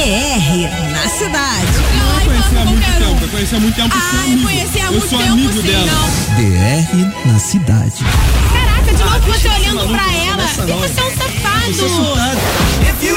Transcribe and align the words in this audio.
DR 0.00 0.70
na 0.92 1.08
cidade. 1.10 1.66
Não 1.98 2.20
conhecia 2.24 2.60
há 2.60 2.64
muito 2.64 2.86
tempo, 2.98 3.22
eu 3.22 3.28
conhecia 3.28 3.58
há 3.58 3.60
muito 3.60 3.76
tempo, 3.76 3.94
eu 3.94 4.00
sou 4.00 4.18
amigo. 4.20 4.42
conheci 4.42 4.80
há 4.80 4.84
eu 4.86 4.92
muito 4.92 5.08
sou 5.10 5.18
tempo, 5.18 5.32
amigo 5.32 5.52
sim, 5.52 5.62
dela. 5.62 5.86
não. 5.86 6.36
DR 6.36 7.26
na 7.26 7.38
cidade. 7.38 8.04
Caraca, 8.50 8.94
de 8.94 9.04
novo 9.04 9.20
você 9.30 9.48
olhando 9.48 9.88
pra 9.88 10.02
ela. 10.14 10.42
E 10.42 10.72
você 10.72 11.00
é 11.00 11.04
um 11.04 11.10
safado. 11.10 11.70
É. 12.16 13.10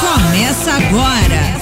Começa 0.00 0.72
agora. 0.72 1.56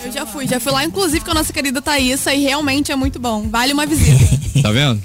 Eu 0.04 0.12
já 0.12 0.26
fui, 0.26 0.46
já 0.46 0.58
fui 0.60 0.72
lá, 0.72 0.84
inclusive, 0.84 1.24
com 1.24 1.30
a 1.30 1.34
nossa 1.34 1.52
querida 1.52 1.80
Thaísa, 1.82 2.32
e 2.34 2.42
realmente 2.42 2.90
é 2.92 2.96
muito 2.96 3.18
bom. 3.18 3.48
Vale 3.48 3.72
uma 3.72 3.86
visita. 3.86 4.38
Tá 4.62 4.70
vendo? 4.72 5.00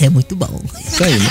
É 0.00 0.08
muito 0.08 0.36
bom. 0.36 0.60
Isso 0.86 1.02
aí. 1.02 1.18
né? 1.18 1.28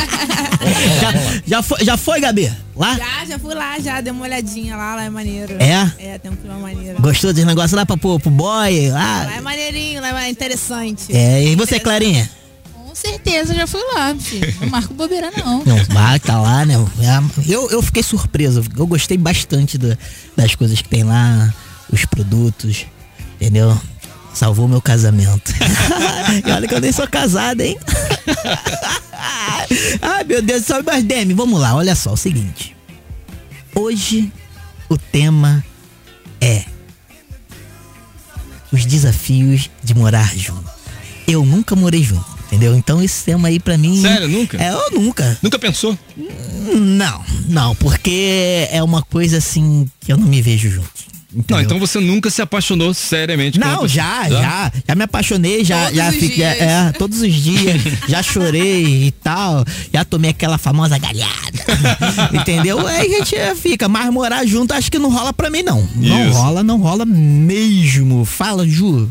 já, 1.01 1.41
já, 1.47 1.61
foi, 1.63 1.83
já 1.85 1.97
foi, 1.97 2.19
Gabi? 2.19 2.51
Lá? 2.75 2.95
Já, 2.97 3.25
já 3.25 3.39
fui 3.39 3.53
lá, 3.55 3.79
já 3.79 4.01
dei 4.01 4.11
uma 4.11 4.23
olhadinha 4.25 4.75
lá, 4.75 4.95
lá 4.95 5.03
é 5.03 5.09
maneiro. 5.09 5.55
É? 5.59 5.91
É, 5.97 6.17
tem 6.17 6.31
um 6.31 6.35
clima 6.35 6.57
maneiro. 6.57 7.01
Gostou 7.01 7.31
desse 7.33 7.45
negócio 7.45 7.75
lá 7.77 7.85
pra, 7.85 7.95
pro, 7.97 8.19
pro 8.19 8.29
boy? 8.29 8.89
Lá? 8.91 9.23
Lá 9.25 9.35
é 9.35 9.41
maneirinho, 9.41 10.01
lá 10.01 10.23
é 10.25 10.29
interessante. 10.29 11.15
É, 11.15 11.43
e 11.43 11.55
você, 11.55 11.79
Clarinha? 11.79 12.29
Com 12.73 12.93
certeza, 12.93 13.53
já 13.53 13.65
fui 13.67 13.81
lá, 13.93 14.13
filho. 14.15 14.53
Não 14.59 14.69
marco 14.69 14.93
bobeira, 14.93 15.31
não. 15.37 15.63
Não, 15.63 15.77
vai, 15.85 16.19
tá 16.19 16.39
lá, 16.41 16.65
né? 16.65 16.73
É, 16.99 17.51
Eu, 17.53 17.69
eu 17.71 17.81
fiquei 17.81 18.03
surpreso. 18.03 18.63
Eu 18.75 18.87
gostei 18.87 19.17
bastante 19.17 19.77
do- 19.77 19.97
das 20.35 20.55
coisas 20.55 20.81
que 20.81 20.89
tem 20.89 21.03
lá, 21.03 21.53
os 21.91 22.03
produtos, 22.05 22.85
entendeu? 23.39 23.79
Salvou 24.33 24.67
meu 24.67 24.81
casamento. 24.81 25.51
e 26.45 26.51
olha 26.51 26.67
que 26.67 26.73
eu 26.73 26.81
nem 26.81 26.91
sou 26.91 27.07
casado, 27.07 27.61
hein? 27.61 27.77
Ai, 30.01 30.23
meu 30.23 30.41
Deus 30.41 30.61
do 30.61 30.65
céu. 30.65 30.83
Mas, 30.85 31.03
Demi, 31.03 31.33
vamos 31.33 31.59
lá. 31.59 31.75
Olha 31.75 31.95
só, 31.95 32.11
é 32.11 32.13
o 32.13 32.17
seguinte. 32.17 32.75
Hoje, 33.73 34.31
o 34.89 34.97
tema 34.97 35.63
é 36.41 36.65
os 38.71 38.85
desafios 38.85 39.69
de 39.83 39.93
morar 39.93 40.35
junto. 40.35 40.69
Eu 41.27 41.45
nunca 41.45 41.75
morei 41.75 42.03
junto, 42.03 42.25
entendeu? 42.45 42.75
Então 42.75 43.03
esse 43.03 43.23
tema 43.23 43.49
aí 43.49 43.59
pra 43.59 43.77
mim... 43.77 44.01
Sério, 44.01 44.27
nunca? 44.27 44.61
É, 44.61 44.71
eu 44.71 44.99
nunca. 44.99 45.37
Nunca 45.41 45.59
pensou? 45.59 45.97
Não, 46.75 47.23
não, 47.47 47.75
porque 47.75 48.67
é 48.71 48.81
uma 48.81 49.01
coisa 49.01 49.37
assim 49.37 49.89
que 49.99 50.11
eu 50.11 50.17
não 50.17 50.27
me 50.27 50.41
vejo 50.41 50.69
junto. 50.69 51.16
Não, 51.37 51.43
entendeu? 51.43 51.61
então 51.61 51.79
você 51.79 51.99
nunca 51.99 52.29
se 52.31 52.41
apaixonou 52.41 52.93
seriamente 52.93 53.59
Não, 53.59 53.69
pessoa. 53.69 53.87
já, 53.87 54.27
já, 54.29 54.71
já 54.87 54.95
me 54.95 55.03
apaixonei, 55.03 55.63
já, 55.63 55.83
Todos 55.83 55.95
já 55.97 56.11
fiquei, 56.11 56.29
dias. 56.29 56.61
é, 56.61 56.91
todos 56.97 57.21
os 57.21 57.33
dias, 57.33 57.81
já 58.07 58.23
chorei 58.23 59.03
e 59.07 59.11
tal, 59.11 59.63
já 59.93 60.03
tomei 60.03 60.31
aquela 60.31 60.57
famosa 60.57 60.97
galhada, 60.97 61.63
entendeu? 62.33 62.85
Aí 62.87 63.15
a 63.15 63.17
gente 63.23 63.35
fica, 63.61 63.87
mas 63.87 64.11
morar 64.11 64.45
junto 64.47 64.73
acho 64.73 64.91
que 64.91 64.97
não 64.97 65.11
rola 65.11 65.31
pra 65.31 65.49
mim 65.49 65.61
não, 65.61 65.87
não 65.95 66.29
Isso. 66.29 66.37
rola, 66.39 66.63
não 66.63 66.77
rola 66.79 67.05
mesmo. 67.05 68.25
Fala, 68.25 68.67
Ju. 68.67 69.07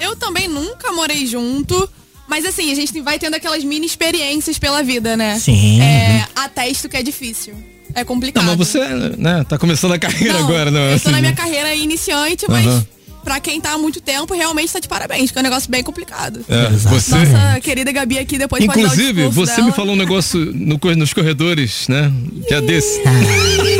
Eu 0.00 0.16
também 0.16 0.48
nunca 0.48 0.92
morei 0.92 1.26
junto. 1.26 1.88
Mas 2.28 2.44
assim, 2.44 2.72
a 2.72 2.74
gente 2.74 3.00
vai 3.02 3.20
tendo 3.20 3.34
aquelas 3.34 3.62
mini 3.62 3.86
experiências 3.86 4.58
pela 4.58 4.82
vida, 4.82 5.16
né? 5.16 5.38
Sim. 5.38 5.80
É, 5.80 6.26
atesto 6.34 6.88
que 6.88 6.96
é 6.96 7.02
difícil. 7.02 7.54
É 7.96 8.04
complicado. 8.04 8.44
Não, 8.44 8.54
mas 8.54 8.68
você, 8.68 8.78
né, 9.16 9.42
tá 9.48 9.56
começando 9.56 9.92
a 9.92 9.98
carreira 9.98 10.34
Não, 10.34 10.44
agora, 10.44 10.70
não? 10.70 10.80
Eu 10.80 10.90
tô 10.90 10.96
assim, 10.96 11.10
na 11.10 11.18
minha 11.18 11.30
né? 11.30 11.36
carreira 11.36 11.74
iniciante, 11.74 12.44
mas. 12.46 12.86
Pra 13.26 13.40
quem 13.40 13.60
tá 13.60 13.72
há 13.72 13.78
muito 13.78 14.00
tempo, 14.00 14.32
realmente 14.34 14.72
tá 14.72 14.78
de 14.78 14.86
parabéns, 14.86 15.32
que 15.32 15.36
é 15.38 15.40
um 15.40 15.42
negócio 15.42 15.68
bem 15.68 15.82
complicado. 15.82 16.44
É, 16.48 16.72
Exato. 16.72 16.94
você, 16.94 17.16
Nossa 17.16 17.60
querida 17.60 17.90
Gabi 17.90 18.20
aqui 18.20 18.38
depois 18.38 18.64
pode 18.64 18.78
dar 18.80 18.82
o 18.82 18.92
inclusive, 18.92 19.12
discurso 19.26 19.34
você 19.46 19.56
dela. 19.56 19.66
me 19.66 19.72
falou 19.72 19.94
um 19.94 19.98
negócio 19.98 20.38
no 20.54 20.78
nos 20.96 21.12
corredores, 21.12 21.88
né? 21.88 22.12
Que 22.46 22.54
é 22.54 22.60
desse. 22.60 23.00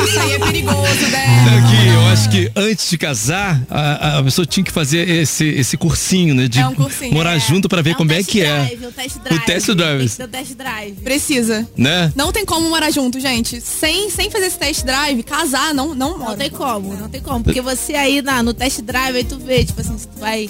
Isso 0.07 0.19
aí 0.21 0.33
é 0.33 0.39
perigoso, 0.39 1.07
né? 1.11 1.27
É 1.47 1.71
que 1.71 1.89
eu 1.89 2.07
acho 2.09 2.29
que 2.31 2.51
antes 2.57 2.91
de 2.91 2.99
casar, 2.99 3.63
a, 3.71 4.19
a 4.19 4.23
pessoa 4.25 4.45
tinha 4.45 4.65
que 4.65 4.73
fazer 4.73 5.09
esse, 5.09 5.45
esse 5.45 5.77
cursinho, 5.77 6.35
né? 6.35 6.49
De 6.49 6.59
É 6.59 6.67
um 6.67 6.75
cursinho, 6.75 7.13
morar 7.15 7.37
é. 7.37 7.41
junto 7.41 7.69
pra 7.69 7.83
ver 7.83 7.93
um 7.93 7.95
como 7.95 8.13
é 8.13 8.23
que 8.23 8.43
é. 8.43 8.65
drive, 8.67 8.87
O 8.87 8.93
test 8.93 9.19
drive. 9.19 9.41
O 9.41 9.45
test 9.47 9.71
drive. 9.75 10.05
O 10.25 10.29
test 10.29 10.55
drive. 10.55 10.93
Precisa. 11.03 11.69
Né? 11.77 12.13
Não 12.17 12.33
tem 12.33 12.45
como 12.45 12.69
morar 12.69 12.91
junto, 12.91 13.21
gente. 13.21 13.61
Sem, 13.61 14.11
sem 14.11 14.31
fazer 14.31 14.47
esse 14.47 14.59
test 14.59 14.85
drive, 14.85 15.23
casar, 15.23 15.73
não, 15.75 15.95
não 15.95 16.11
Não 16.11 16.19
mora. 16.19 16.37
tem 16.37 16.51
como, 16.51 16.95
não 16.97 17.09
tem 17.09 17.21
como. 17.21 17.45
Porque 17.45 17.61
você 17.61 17.95
aí 17.95 18.23
na, 18.23 18.43
no 18.43 18.53
test 18.55 18.81
drive, 18.83 19.17
aí 19.17 19.25
tu 19.25 19.36
vê, 19.37 19.65
tipo 19.65 19.81
assim, 19.81 19.97
se 19.99 20.09
tu 20.09 20.19
vai 20.19 20.49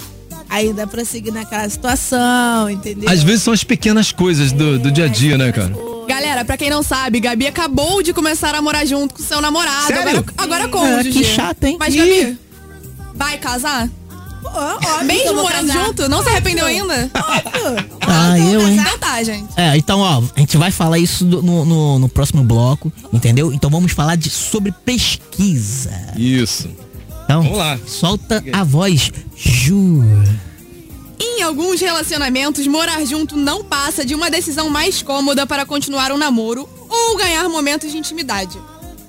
ainda 0.49 0.87
prosseguir 0.87 1.33
naquela 1.33 1.69
situação, 1.69 2.69
entendeu? 2.69 3.09
Às 3.09 3.23
vezes 3.23 3.43
são 3.43 3.53
as 3.53 3.63
pequenas 3.63 4.11
coisas 4.11 4.51
do, 4.51 4.79
do 4.79 4.91
dia 4.91 5.05
a 5.05 5.07
dia, 5.07 5.37
né, 5.37 5.51
cara? 5.51 5.71
Galera, 6.07 6.45
pra 6.45 6.55
quem 6.55 6.69
não 6.69 6.81
sabe, 6.81 7.19
Gabi 7.19 7.47
acabou 7.47 8.01
de 8.01 8.13
começar 8.13 8.55
a 8.55 8.61
morar 8.61 8.85
junto 8.85 9.15
com 9.15 9.23
seu 9.23 9.41
namorado. 9.41 9.87
Sério? 9.87 10.01
Agora, 10.09 10.25
agora 10.37 10.67
cônjuge. 10.69 11.11
que 11.11 11.23
chato, 11.23 11.63
hein? 11.65 11.75
Mas, 11.79 11.93
Ih. 11.93 11.97
Gabi, 11.97 12.37
vai 13.13 13.37
casar? 13.37 13.89
Ó, 14.45 14.75
óbvio 14.75 15.05
Mesmo 15.05 15.33
morando 15.35 15.67
casar. 15.67 15.85
junto? 15.85 16.07
Não 16.07 16.23
se 16.23 16.29
arrependeu 16.29 16.65
ainda? 16.65 17.11
Ah, 18.09 18.39
eu, 18.39 18.65
hein? 18.65 18.77
Então 18.79 18.97
tá, 18.97 19.21
gente. 19.21 19.49
É, 19.57 19.75
então, 19.75 19.99
ó, 19.99 20.23
a 20.35 20.39
gente 20.39 20.55
vai 20.55 20.71
falar 20.71 20.97
isso 20.97 21.25
no, 21.25 21.65
no, 21.65 21.99
no 21.99 22.07
próximo 22.07 22.41
bloco, 22.43 22.91
entendeu? 23.11 23.51
Então 23.51 23.69
vamos 23.69 23.91
falar 23.91 24.15
de, 24.15 24.29
sobre 24.29 24.71
pesquisa. 24.71 25.91
Isso. 26.15 26.69
Então, 27.27 27.43
Vamos 27.43 27.57
lá. 27.57 27.77
solta 27.85 28.41
a 28.53 28.63
voz, 28.63 29.11
Ju. 29.35 30.01
Em 31.19 31.43
alguns 31.43 31.81
relacionamentos, 31.81 32.65
morar 32.67 33.03
junto 33.05 33.35
não 33.35 33.65
passa 33.65 34.05
de 34.05 34.15
uma 34.15 34.31
decisão 34.31 34.69
mais 34.69 35.01
cômoda 35.01 35.45
para 35.45 35.65
continuar 35.65 36.09
um 36.13 36.17
namoro 36.17 36.67
ou 36.89 37.17
ganhar 37.17 37.49
momentos 37.49 37.91
de 37.91 37.97
intimidade. 37.97 38.57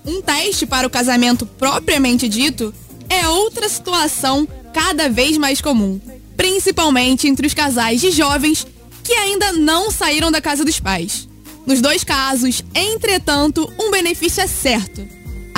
Um 0.04 0.20
teste 0.20 0.66
para 0.66 0.84
o 0.84 0.90
casamento 0.90 1.46
propriamente 1.46 2.28
dito 2.28 2.74
é 3.08 3.28
outra 3.28 3.68
situação 3.68 4.48
cada 4.74 5.08
vez 5.08 5.38
mais 5.38 5.60
comum, 5.60 6.00
principalmente 6.36 7.28
entre 7.28 7.46
os 7.46 7.54
casais 7.54 8.00
de 8.00 8.10
jovens 8.10 8.66
que 9.04 9.12
ainda 9.12 9.52
não 9.52 9.92
saíram 9.92 10.32
da 10.32 10.40
casa 10.40 10.64
dos 10.64 10.80
pais. 10.80 11.28
Nos 11.64 11.80
dois 11.80 12.02
casos, 12.02 12.64
entretanto, 12.74 13.72
um 13.78 13.92
benefício 13.92 14.42
é 14.42 14.46
certo. 14.48 15.06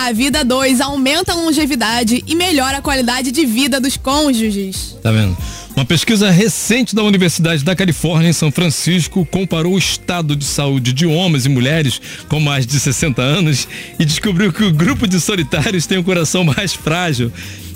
A 0.02 0.12
vida 0.12 0.42
2 0.42 0.80
aumenta 0.80 1.32
a 1.32 1.34
longevidade 1.34 2.24
e 2.26 2.34
melhora 2.34 2.78
a 2.78 2.80
qualidade 2.80 3.30
de 3.30 3.44
vida 3.44 3.78
dos 3.78 3.98
cônjuges. 3.98 4.96
Tá 5.02 5.12
vendo? 5.12 5.36
Uma 5.76 5.84
pesquisa 5.84 6.30
recente 6.30 6.94
da 6.94 7.02
Universidade 7.02 7.62
da 7.62 7.76
Califórnia 7.76 8.30
em 8.30 8.32
São 8.32 8.50
Francisco 8.50 9.26
comparou 9.26 9.74
o 9.74 9.78
estado 9.78 10.34
de 10.34 10.46
saúde 10.46 10.94
de 10.94 11.04
homens 11.04 11.44
e 11.44 11.50
mulheres 11.50 12.00
com 12.30 12.40
mais 12.40 12.66
de 12.66 12.80
60 12.80 13.20
anos 13.20 13.68
e 13.98 14.06
descobriu 14.06 14.50
que 14.50 14.64
o 14.64 14.72
grupo 14.72 15.06
de 15.06 15.20
solitários 15.20 15.84
tem 15.84 15.98
o 15.98 16.04
coração 16.04 16.44
mais 16.44 16.72
frágil 16.72 17.30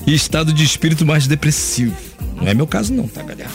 e 0.06 0.14
estado 0.14 0.50
de 0.50 0.64
espírito 0.64 1.04
mais 1.04 1.26
depressivo. 1.26 1.94
Não 2.36 2.48
é 2.48 2.54
meu 2.54 2.66
caso 2.66 2.92
não, 2.92 3.06
tá, 3.06 3.22
galera? 3.22 3.50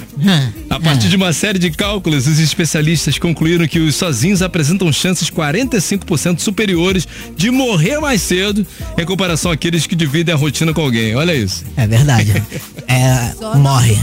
A 0.70 0.80
partir 0.80 1.10
de 1.10 1.16
uma 1.16 1.34
série 1.34 1.60
de 1.60 1.70
cálculos, 1.72 2.28
os 2.28 2.40
especialistas 2.40 3.18
concluíram 3.18 3.68
que 3.68 3.80
os 3.80 3.96
sozinhos 3.96 4.42
apresentam 4.42 4.92
chances 4.92 5.30
45% 5.30 6.40
superiores 6.40 7.08
de 7.36 7.52
morrer 7.52 8.00
mais 8.00 8.22
cedo 8.22 8.66
em 8.98 9.06
comparação 9.06 9.52
àqueles 9.52 9.86
que 9.86 9.96
dividem 9.96 10.34
a 10.34 10.38
rotina 10.38 10.74
com 10.74 10.82
alguém. 10.82 11.16
Olha 11.16 11.34
isso. 11.34 11.64
É 11.76 11.88
verdade. 11.88 12.42
É, 12.92 13.36
morre. 13.60 13.96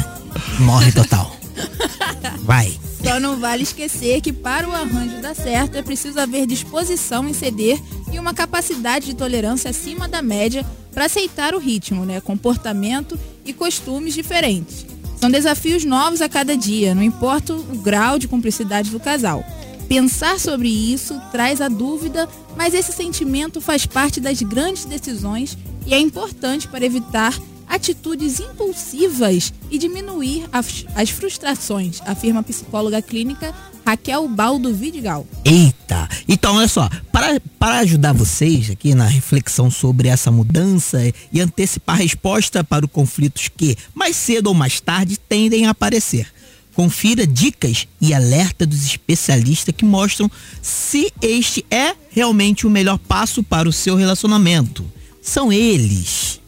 Morre 0.60 0.92
total. 0.92 1.36
Vai. 2.44 2.72
Só 3.02 3.18
não 3.18 3.38
vale 3.38 3.64
esquecer 3.64 4.20
que 4.20 4.32
para 4.32 4.68
o 4.68 4.72
arranjo 4.72 5.20
dar 5.20 5.34
certo 5.34 5.76
é 5.76 5.82
preciso 5.82 6.20
haver 6.20 6.46
disposição 6.46 7.28
em 7.28 7.32
ceder 7.32 7.80
e 8.12 8.18
uma 8.18 8.32
capacidade 8.32 9.06
de 9.06 9.14
tolerância 9.14 9.70
acima 9.70 10.08
da 10.08 10.22
média 10.22 10.64
para 10.92 11.06
aceitar 11.06 11.54
o 11.54 11.58
ritmo, 11.58 12.04
né? 12.04 12.20
comportamento 12.20 13.18
e 13.46 13.52
costumes 13.52 14.14
diferentes. 14.14 14.86
São 15.20 15.30
desafios 15.30 15.84
novos 15.84 16.20
a 16.20 16.28
cada 16.28 16.56
dia, 16.56 16.94
não 16.94 17.02
importa 17.02 17.54
o 17.54 17.78
grau 17.78 18.18
de 18.18 18.28
cumplicidade 18.28 18.90
do 18.90 19.00
casal. 19.00 19.44
Pensar 19.88 20.38
sobre 20.38 20.68
isso 20.68 21.18
traz 21.30 21.60
a 21.60 21.68
dúvida, 21.68 22.28
mas 22.56 22.74
esse 22.74 22.92
sentimento 22.92 23.60
faz 23.60 23.86
parte 23.86 24.20
das 24.20 24.42
grandes 24.42 24.84
decisões 24.84 25.56
e 25.86 25.94
é 25.94 25.98
importante 25.98 26.66
para 26.68 26.84
evitar 26.84 27.38
atitudes 27.68 28.40
impulsivas 28.40 29.52
e 29.70 29.78
diminuir 29.78 30.48
as, 30.52 31.10
frustrações, 31.10 32.00
afirma 32.04 32.40
a 32.40 32.42
psicóloga 32.42 33.00
clínica 33.00 33.54
Raquel 33.86 34.26
Baldo 34.26 34.74
Vidigal. 34.74 35.24
Eita! 35.44 36.08
Então, 36.26 36.56
olha 36.56 36.66
só, 36.66 36.90
para, 37.12 37.40
para 37.56 37.78
ajudar 37.78 38.12
vocês 38.12 38.68
aqui 38.68 38.96
na 38.96 39.06
reflexão 39.06 39.70
sobre 39.70 40.08
essa 40.08 40.28
mudança 40.28 40.98
e 41.32 41.40
antecipar 41.40 41.94
a 41.94 42.02
resposta 42.02 42.64
para 42.64 42.84
os 42.84 42.90
conflitos 42.90 43.48
que, 43.48 43.76
mais 43.94 44.16
cedo 44.16 44.48
ou 44.48 44.54
mais 44.54 44.80
tarde, 44.80 45.16
tendem 45.16 45.66
a 45.66 45.70
aparecer. 45.70 46.26
Confira 46.74 47.24
dicas 47.24 47.86
e 48.00 48.12
alerta 48.12 48.66
dos 48.66 48.84
especialistas 48.84 49.72
que 49.74 49.84
mostram 49.84 50.28
se 50.60 51.12
este 51.22 51.64
é 51.70 51.94
realmente 52.10 52.66
o 52.66 52.70
melhor 52.70 52.98
passo 52.98 53.40
para 53.40 53.68
o 53.68 53.72
seu 53.72 53.94
relacionamento. 53.94 54.84
São 55.22 55.52
eles: 55.52 56.40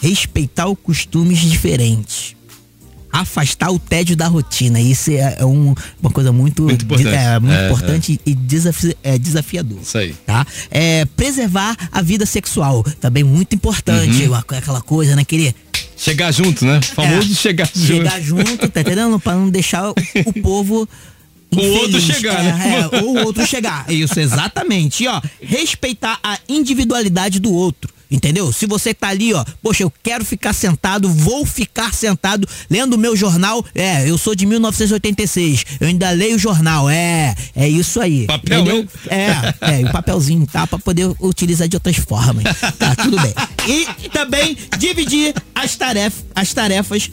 respeitar 0.00 0.66
os 0.66 0.78
costumes 0.82 1.40
diferentes. 1.40 2.35
Afastar 3.20 3.70
o 3.70 3.78
tédio 3.78 4.16
da 4.16 4.26
rotina. 4.28 4.80
Isso 4.80 5.10
é, 5.10 5.36
é 5.40 5.44
um- 5.44 5.74
uma 6.00 6.10
coisa 6.10 6.32
muito, 6.32 6.62
Muito 6.64 6.84
importante. 6.84 7.14
é, 7.16 7.38
muito 7.38 7.54
É, 7.54 7.66
importante 7.66 8.20
e 8.26 8.34
desafi- 8.34 8.96
é, 9.02 9.18
desafiador. 9.18 9.78
Isso 9.82 9.96
aí. 9.98 10.14
Tá? 10.26 10.46
É, 10.70 11.04
preservar 11.16 11.76
a 11.90 12.02
vida 12.02 12.26
sexual. 12.26 12.82
Também 13.00 13.24
muito 13.24 13.54
importante. 13.54 14.24
Uhum. 14.26 14.34
Aquela 14.34 14.80
coisa, 14.82 15.16
né? 15.16 15.24
Querer 15.24 15.54
Chegar 15.98 16.30
junto, 16.30 16.64
né? 16.66 16.78
Famoso 16.82 17.32
é, 17.32 17.34
chegar 17.34 17.70
junto. 17.74 17.86
chegar 17.86 18.20
junto, 18.20 18.68
tá 18.68 18.80
entendendo? 18.80 19.18
Pra 19.18 19.34
não 19.34 19.48
deixar 19.48 19.88
o, 19.90 19.94
o 20.26 20.32
povo. 20.42 20.86
O 21.56 21.60
outro 21.78 22.00
chegar, 22.00 22.40
é, 22.40 22.52
né? 22.52 22.88
É, 22.92 23.00
ou 23.02 23.16
o 23.16 23.24
outro 23.24 23.46
chegar. 23.46 23.86
Isso, 23.88 24.18
exatamente. 24.18 25.04
E, 25.04 25.08
ó, 25.08 25.22
respeitar 25.40 26.18
a 26.22 26.38
individualidade 26.48 27.38
do 27.38 27.50
outro. 27.52 27.90
Entendeu? 28.10 28.52
Se 28.52 28.66
você 28.66 28.94
tá 28.94 29.08
ali, 29.08 29.34
ó, 29.34 29.44
poxa, 29.62 29.82
eu 29.82 29.92
quero 30.02 30.24
ficar 30.24 30.52
sentado, 30.52 31.08
vou 31.08 31.44
ficar 31.44 31.92
sentado 31.92 32.48
lendo 32.70 32.94
o 32.94 32.98
meu 32.98 33.16
jornal. 33.16 33.64
É, 33.74 34.08
eu 34.08 34.16
sou 34.16 34.34
de 34.34 34.46
1986. 34.46 35.64
Eu 35.80 35.88
ainda 35.88 36.10
leio 36.10 36.36
o 36.36 36.38
jornal. 36.38 36.88
É, 36.88 37.34
é 37.54 37.68
isso 37.68 38.00
aí. 38.00 38.26
Papel, 38.26 38.60
entendeu? 38.60 38.88
É, 39.08 39.72
é, 39.72 39.80
e 39.80 39.84
o 39.84 39.92
papelzinho, 39.92 40.46
tá? 40.46 40.66
Pra 40.66 40.78
poder 40.78 41.12
utilizar 41.20 41.66
de 41.66 41.76
outras 41.76 41.96
formas. 41.96 42.44
Tá, 42.78 42.94
tudo 42.94 43.16
bem. 43.20 43.34
E 43.66 44.08
também 44.08 44.56
dividir 44.78 45.34
as 45.54 45.74
tarefas, 45.76 46.24
as 46.34 46.52
tarefas 46.52 47.10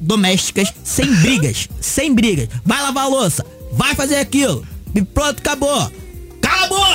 domésticas 0.00 0.72
sem 0.82 1.14
brigas. 1.16 1.68
Sem 1.80 2.14
brigas. 2.14 2.48
Vai 2.64 2.82
lavar 2.82 3.04
a 3.04 3.08
louça. 3.08 3.44
Vai 3.72 3.94
fazer 3.94 4.16
aquilo. 4.16 4.66
E 4.94 5.02
pronto, 5.02 5.38
acabou. 5.38 5.92
Acabou! 6.42 6.86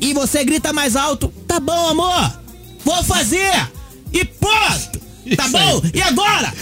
E 0.00 0.12
você 0.14 0.44
grita 0.44 0.72
mais 0.72 0.96
alto. 0.96 1.32
Tá 1.46 1.60
bom, 1.60 1.88
amor. 1.90 2.41
Vou 2.84 3.02
fazer. 3.04 3.68
E 4.12 4.24
pronto. 4.24 5.00
Tá 5.36 5.44
Isso 5.44 5.52
bom? 5.52 5.82
E 5.94 6.02
agora? 6.02 6.52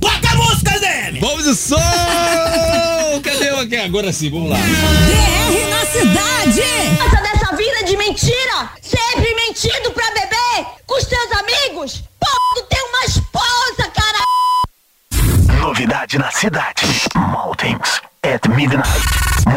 Toca 0.00 0.30
a 0.30 0.36
música 0.36 0.78
dele! 0.78 1.20
Vamos 1.20 1.44
de 1.44 1.54
som! 1.54 1.76
Cadê 3.22 3.50
o 3.50 3.60
aqui? 3.60 3.76
Agora 3.76 4.12
sim, 4.12 4.30
vamos 4.30 4.50
lá. 4.50 4.56
DR 4.56 5.68
na 5.68 5.86
cidade. 5.86 6.60
Essa 6.60 7.22
dessa 7.22 7.56
vida 7.56 7.84
de 7.84 7.96
mentira! 7.96 8.70
Sempre 8.80 9.34
mentindo 9.34 9.90
pra 9.92 10.06
beber 10.10 10.66
com 10.86 10.96
os 10.96 11.04
teus 11.04 11.30
amigos! 11.32 12.04
Pô, 12.20 12.26
tu 12.54 12.62
tem 12.68 12.80
uma 12.88 13.04
esposa, 13.04 13.90
cara! 13.92 15.58
Novidade 15.60 16.18
na 16.18 16.30
cidade. 16.30 16.86
Maltings 17.16 18.00
at 18.22 18.46
Midnight. 18.48 18.86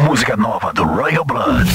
Música 0.06 0.36
nova 0.36 0.74
do 0.74 0.84
Royal 0.84 1.24
Blood. 1.26 1.70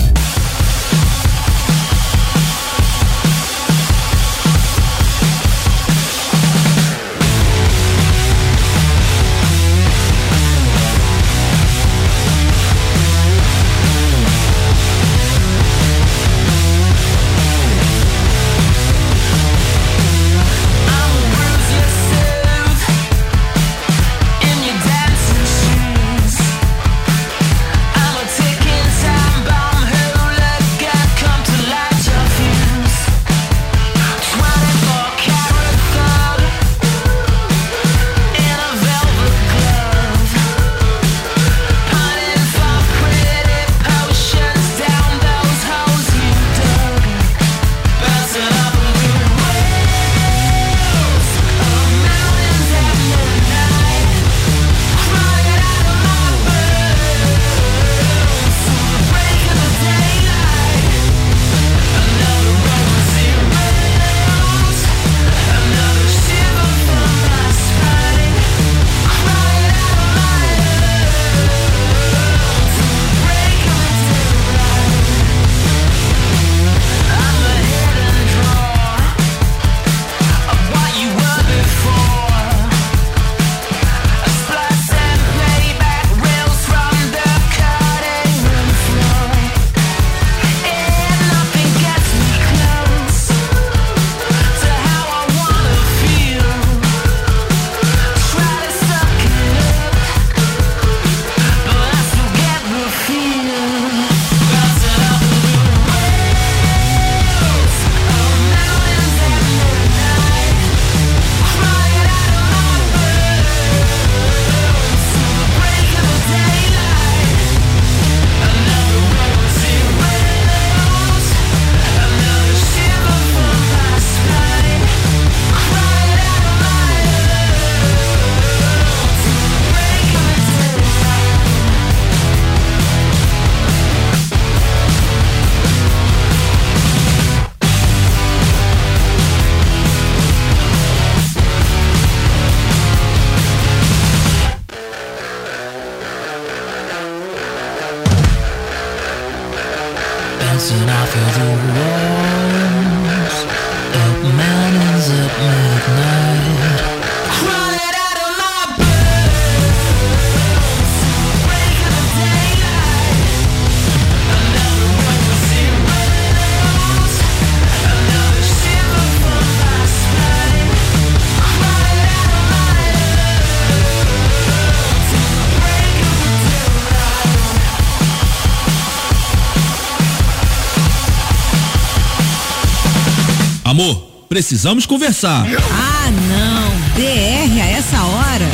Precisamos 184.35 184.85
conversar. 184.85 185.47
Ah, 185.47 186.11
não. 186.11 186.69
DR 186.97 187.61
a 187.63 187.71
essa 187.71 188.03
hora. 188.03 188.49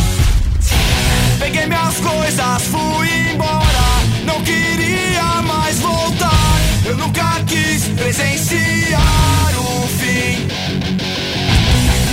Peguei 1.38 1.64
minhas 1.64 1.94
coisas, 1.96 2.62
fui 2.64 3.08
embora. 3.32 3.86
Não 4.26 4.42
queria 4.42 5.40
mais 5.40 5.78
voltar. 5.78 6.60
Eu 6.84 6.98
nunca 6.98 7.42
quis 7.46 7.84
presenciar 7.96 9.54
o 9.56 9.88
fim. 9.88 10.46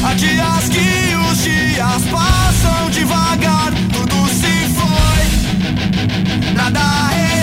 Há 0.02 0.14
dias 0.14 0.70
que 0.70 1.16
os 1.30 1.44
dias 1.44 2.04
passam 2.10 2.90
devagar. 2.90 3.74
Tudo 3.92 4.30
se 4.30 4.70
foi. 4.78 6.54
Nada 6.54 6.80
restou 7.10 7.37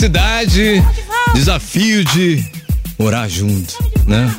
cidade, 0.00 0.82
desafio 1.34 2.02
de 2.02 2.42
morar 2.98 3.28
junto, 3.28 3.76
né? 4.06 4.34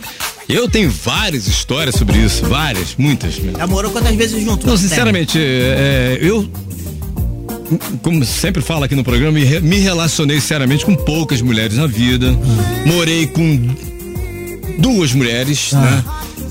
Eu 0.50 0.68
tenho 0.68 0.90
várias 0.90 1.46
histórias 1.46 1.94
sobre 1.94 2.18
isso, 2.18 2.44
várias, 2.48 2.96
muitas. 2.98 3.36
Já 3.36 3.68
morou 3.68 3.92
quantas 3.92 4.16
vezes 4.16 4.44
junto? 4.44 4.66
Não, 4.66 4.76
sinceramente, 4.76 5.38
é, 5.40 6.18
eu, 6.20 6.50
como 8.02 8.26
sempre 8.26 8.60
falo 8.60 8.86
aqui 8.86 8.96
no 8.96 9.04
programa, 9.04 9.38
me 9.38 9.78
relacionei 9.78 10.42
seriamente 10.42 10.84
com 10.84 10.96
poucas 10.96 11.44
mulheres 11.44 11.78
na 11.78 11.86
vida. 11.86 12.36
Morei 12.88 13.28
com 13.28 13.70
duas 14.80 15.14
mulheres, 15.14 15.72
né? 15.74 16.04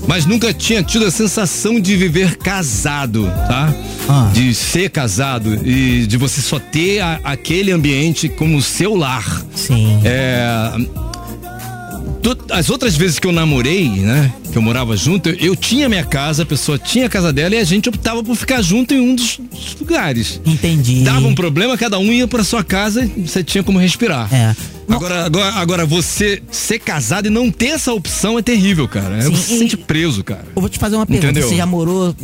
Mas 0.07 0.25
nunca 0.25 0.53
tinha 0.53 0.81
tido 0.81 1.05
a 1.05 1.11
sensação 1.11 1.79
de 1.79 1.95
viver 1.95 2.35
casado, 2.37 3.25
tá? 3.47 3.73
Ah. 4.09 4.29
De 4.33 4.53
ser 4.53 4.89
casado 4.89 5.59
e 5.65 6.05
de 6.07 6.17
você 6.17 6.41
só 6.41 6.57
ter 6.59 6.99
a- 7.01 7.19
aquele 7.23 7.71
ambiente 7.71 8.27
como 8.27 8.61
seu 8.61 8.95
lar. 8.95 9.43
Sim. 9.55 10.01
É, 10.03 10.71
as 12.51 12.69
outras 12.69 12.95
vezes 12.95 13.19
que 13.19 13.27
eu 13.27 13.31
namorei, 13.31 13.89
né? 13.89 14.31
Que 14.51 14.57
eu 14.57 14.61
morava 14.61 14.95
junto, 14.97 15.29
eu, 15.29 15.35
eu 15.35 15.55
tinha 15.55 15.87
minha 15.89 16.03
casa, 16.03 16.43
a 16.43 16.45
pessoa 16.45 16.77
tinha 16.77 17.05
a 17.05 17.09
casa 17.09 17.31
dela 17.33 17.55
e 17.55 17.57
a 17.59 17.63
gente 17.63 17.87
optava 17.89 18.23
por 18.23 18.35
ficar 18.35 18.61
junto 18.61 18.93
em 18.93 18.99
um 18.99 19.15
dos, 19.15 19.37
dos 19.39 19.75
lugares. 19.79 20.39
Entendi. 20.45 21.03
Dava 21.03 21.25
um 21.27 21.33
problema, 21.35 21.77
cada 21.77 21.97
um 21.99 22.11
ia 22.11 22.27
pra 22.27 22.43
sua 22.43 22.63
casa 22.63 23.03
e 23.05 23.27
você 23.27 23.43
tinha 23.43 23.63
como 23.63 23.79
respirar. 23.79 24.27
É. 24.33 24.55
Agora, 24.95 25.25
agora, 25.25 25.53
agora, 25.55 25.85
você 25.85 26.41
ser 26.51 26.79
casado 26.79 27.27
e 27.27 27.29
não 27.29 27.51
ter 27.51 27.67
essa 27.67 27.93
opção 27.93 28.37
é 28.37 28.41
terrível, 28.41 28.87
cara. 28.87 29.17
É 29.17 29.21
Sim, 29.21 29.31
você 29.31 29.43
se 29.43 29.59
sente 29.59 29.77
preso, 29.77 30.23
cara. 30.23 30.45
Eu 30.55 30.61
vou 30.61 30.69
te 30.69 30.79
fazer 30.79 30.95
uma 30.95 31.05
pergunta. 31.05 31.27
Entendeu? 31.27 31.47
Você 31.47 31.55
já 31.55 31.65
morou, 31.65 32.15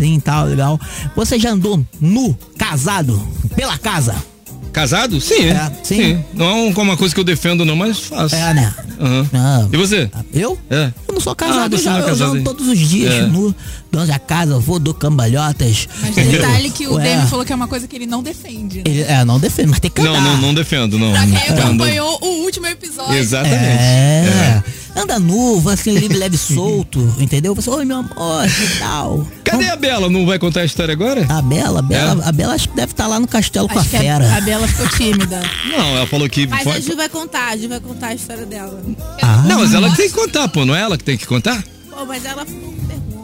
e 0.00 0.20
tal, 0.20 0.46
legal. 0.46 0.80
Você 1.16 1.38
já 1.38 1.50
andou 1.50 1.84
nu, 2.00 2.36
casado, 2.56 3.20
pela 3.56 3.76
casa? 3.78 4.31
Casado? 4.72 5.20
Sim. 5.20 5.48
É, 5.50 5.70
sim. 5.82 6.24
Não 6.32 6.46
é 6.46 6.54
um- 6.54 6.70
uma 6.72 6.96
coisa 6.96 7.14
que 7.14 7.20
eu 7.20 7.24
defendo, 7.24 7.64
não, 7.64 7.76
mas 7.76 7.98
faço. 8.00 8.34
É, 8.34 8.54
né? 8.54 8.74
Aham. 9.00 9.28
Não. 9.32 9.68
E 9.72 9.76
você? 9.76 10.10
Eu? 10.32 10.58
É. 10.70 10.90
Eu 11.06 11.14
não 11.14 11.20
sou 11.20 11.34
casado, 11.34 11.74
Ah, 11.74 11.78
eu 11.78 11.82
já, 11.82 11.90
não 11.90 11.96
é 11.98 12.00
eu 12.00 12.04
já 12.04 12.10
casado, 12.10 12.36
hein? 12.38 12.44
todos 12.44 12.66
os 12.68 12.78
dias 12.78 13.12
É. 13.12 13.22
nu, 13.26 13.54
dono 13.90 14.06
da 14.06 14.18
casa, 14.18 14.58
vou, 14.58 14.78
dou 14.78 14.94
cambalhotas. 14.94 15.86
Mas 16.00 16.14
detalhe 16.14 16.70
que 16.70 16.86
o 16.86 16.98
Demi 16.98 17.26
falou 17.26 17.44
que 17.44 17.52
é 17.52 17.56
uma 17.56 17.68
coisa 17.68 17.86
que 17.86 17.94
ele 17.96 18.06
não 18.06 18.22
defende. 18.22 18.78
né? 18.78 18.84
ele- 18.86 19.02
é, 19.02 19.24
não 19.24 19.38
defendo, 19.38 19.70
mas 19.70 19.80
tem 19.80 19.90
que 19.90 20.00
Não, 20.02 20.12
andar. 20.14 20.22
não, 20.22 20.36
não 20.40 20.54
defendo, 20.54 20.98
não. 20.98 21.12
Pra 21.12 21.20
quem 21.22 21.30
Defendo. 21.32 21.58
acompanhou 21.60 22.18
o 22.22 22.26
último 22.44 22.66
episódio. 22.66 23.14
Exatamente. 23.14 23.58
É. 23.82 24.62
Anda 24.94 25.18
nu, 25.18 25.58
vai 25.60 25.74
assim, 25.74 25.92
livre, 25.92 26.18
leve, 26.18 26.36
solto, 26.36 27.00
entendeu? 27.18 27.54
Você, 27.54 27.70
oi, 27.70 27.84
meu 27.84 27.98
amor, 27.98 28.46
e 28.46 28.78
tal. 28.78 29.26
Cadê 29.42 29.68
a 29.70 29.76
Bela? 29.76 30.10
Não 30.10 30.26
vai 30.26 30.38
contar 30.38 30.60
a 30.60 30.64
história 30.64 30.92
agora? 30.92 31.24
A 31.30 31.40
Bela, 31.40 31.78
a 31.78 31.82
Bela, 31.82 32.22
É? 32.24 32.28
a 32.28 32.32
Bela 32.32 32.54
acho 32.54 32.68
que 32.68 32.76
deve 32.76 32.92
estar 32.92 33.06
lá 33.06 33.18
no 33.18 33.26
castelo 33.26 33.68
com 33.68 33.78
a 33.78 33.80
Acho 33.80 33.90
que 33.90 33.98
fera. 33.98 34.26
a, 34.30 34.36
a 34.36 34.40
Bela 34.42 34.68
ficou 34.68 34.88
tímida. 34.90 35.40
Não, 35.70 35.96
ela 35.96 36.06
falou 36.06 36.28
que. 36.28 36.46
Mas 36.46 36.62
foi- 36.62 36.76
a 36.76 36.80
Ju 36.80 36.94
vai 36.94 37.08
contar, 37.08 37.48
a 37.52 37.56
Ju 37.56 37.68
vai 37.68 37.80
contar 37.80 38.08
a 38.08 38.14
história 38.14 38.44
dela. 38.44 38.82
Ah, 39.22 39.44
Não, 39.48 39.60
mas 39.60 39.72
ela 39.72 39.90
que 39.90 39.96
tem 39.96 40.08
que 40.08 40.14
contar, 40.14 40.46
pô. 40.48 40.64
Não 40.66 40.74
é 40.76 40.80
ela 40.82 40.98
que 40.98 41.04
tem 41.04 41.16
que 41.16 41.26
contar? 41.26 41.64
Pô, 41.90 42.04
mas 42.04 42.24
ela. 42.24 42.46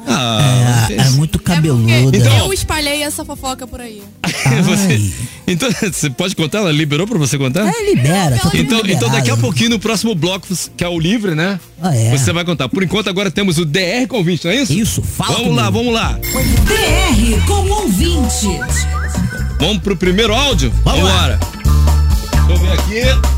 Ah, 0.08 0.86
é, 0.90 0.94
é 0.94 1.10
muito 1.10 1.36
É 1.36 1.38
porque 1.38 1.54
cabeluda. 1.54 2.16
Então- 2.16 2.38
eu 2.38 2.52
espalhei 2.52 3.02
essa 3.02 3.24
fofoca 3.24 3.66
por 3.66 3.80
aí. 3.80 4.02
você, 4.64 5.12
então, 5.46 5.68
você 5.92 6.10
pode 6.10 6.34
contar? 6.34 6.58
Ela 6.58 6.72
liberou 6.72 7.06
pra 7.06 7.18
você 7.18 7.36
contar? 7.36 7.66
É, 7.66 7.94
libera, 7.94 8.38
tá 8.38 8.50
Então, 8.54 8.80
então 8.84 9.10
daqui 9.10 9.30
a 9.30 9.36
pouquinho, 9.36 9.70
no 9.70 9.78
próximo 9.78 10.14
bloco, 10.14 10.46
que 10.76 10.82
é 10.82 10.88
o 10.88 10.98
livre, 10.98 11.34
né? 11.34 11.60
Ah, 11.80 11.94
é. 11.94 12.16
Você 12.16 12.32
vai 12.32 12.44
contar. 12.44 12.68
Por 12.68 12.82
enquanto, 12.82 13.08
agora 13.08 13.30
temos 13.30 13.58
o 13.58 13.64
DR 13.64 14.06
convite, 14.08 14.44
não 14.46 14.52
é 14.52 14.56
isso? 14.56 14.72
Isso, 14.72 15.02
fala 15.02 15.34
Vamos 15.36 15.56
lá, 15.56 15.70
vamos 15.70 15.92
lá. 15.94 16.12
DR 16.12 17.46
com 17.46 17.68
ouvinte. 17.70 18.58
Vamos 19.60 19.78
pro 19.82 19.96
primeiro 19.96 20.34
áudio? 20.34 20.72
Vamos 20.84 21.02
lá. 21.02 21.10
embora. 21.10 21.40
Deixa 22.46 22.52
eu 22.52 22.58
ver 22.58 22.72
aqui. 22.72 23.37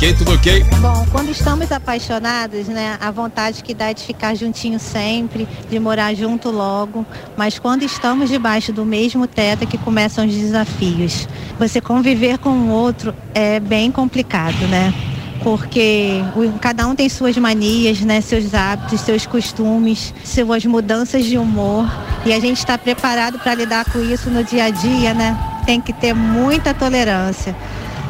Ok, 0.00 0.14
tudo 0.14 0.32
ok. 0.32 0.64
Bom, 0.80 1.06
quando 1.12 1.28
estamos 1.28 1.70
apaixonados, 1.70 2.68
né, 2.68 2.96
a 2.98 3.10
vontade 3.10 3.62
que 3.62 3.74
dá 3.74 3.90
é 3.90 3.94
de 3.94 4.02
ficar 4.02 4.34
juntinho 4.34 4.80
sempre, 4.80 5.46
de 5.70 5.78
morar 5.78 6.14
junto 6.14 6.50
logo, 6.50 7.04
mas 7.36 7.58
quando 7.58 7.82
estamos 7.82 8.30
debaixo 8.30 8.72
do 8.72 8.82
mesmo 8.82 9.26
teto 9.26 9.64
é 9.64 9.66
que 9.66 9.76
começam 9.76 10.26
os 10.26 10.34
desafios. 10.34 11.28
Você 11.58 11.82
conviver 11.82 12.38
com 12.38 12.48
o 12.48 12.70
outro 12.70 13.14
é 13.34 13.60
bem 13.60 13.92
complicado, 13.92 14.66
né? 14.68 14.94
Porque 15.42 16.24
cada 16.62 16.86
um 16.86 16.94
tem 16.94 17.10
suas 17.10 17.36
manias, 17.36 18.00
né, 18.00 18.22
seus 18.22 18.54
hábitos, 18.54 19.02
seus 19.02 19.26
costumes, 19.26 20.14
suas 20.24 20.64
mudanças 20.64 21.26
de 21.26 21.36
humor, 21.36 21.86
e 22.24 22.32
a 22.32 22.40
gente 22.40 22.56
está 22.56 22.78
preparado 22.78 23.38
para 23.38 23.54
lidar 23.54 23.84
com 23.84 24.00
isso 24.00 24.30
no 24.30 24.42
dia 24.42 24.64
a 24.64 24.70
dia, 24.70 25.12
né? 25.12 25.36
Tem 25.66 25.78
que 25.78 25.92
ter 25.92 26.14
muita 26.14 26.72
tolerância. 26.72 27.54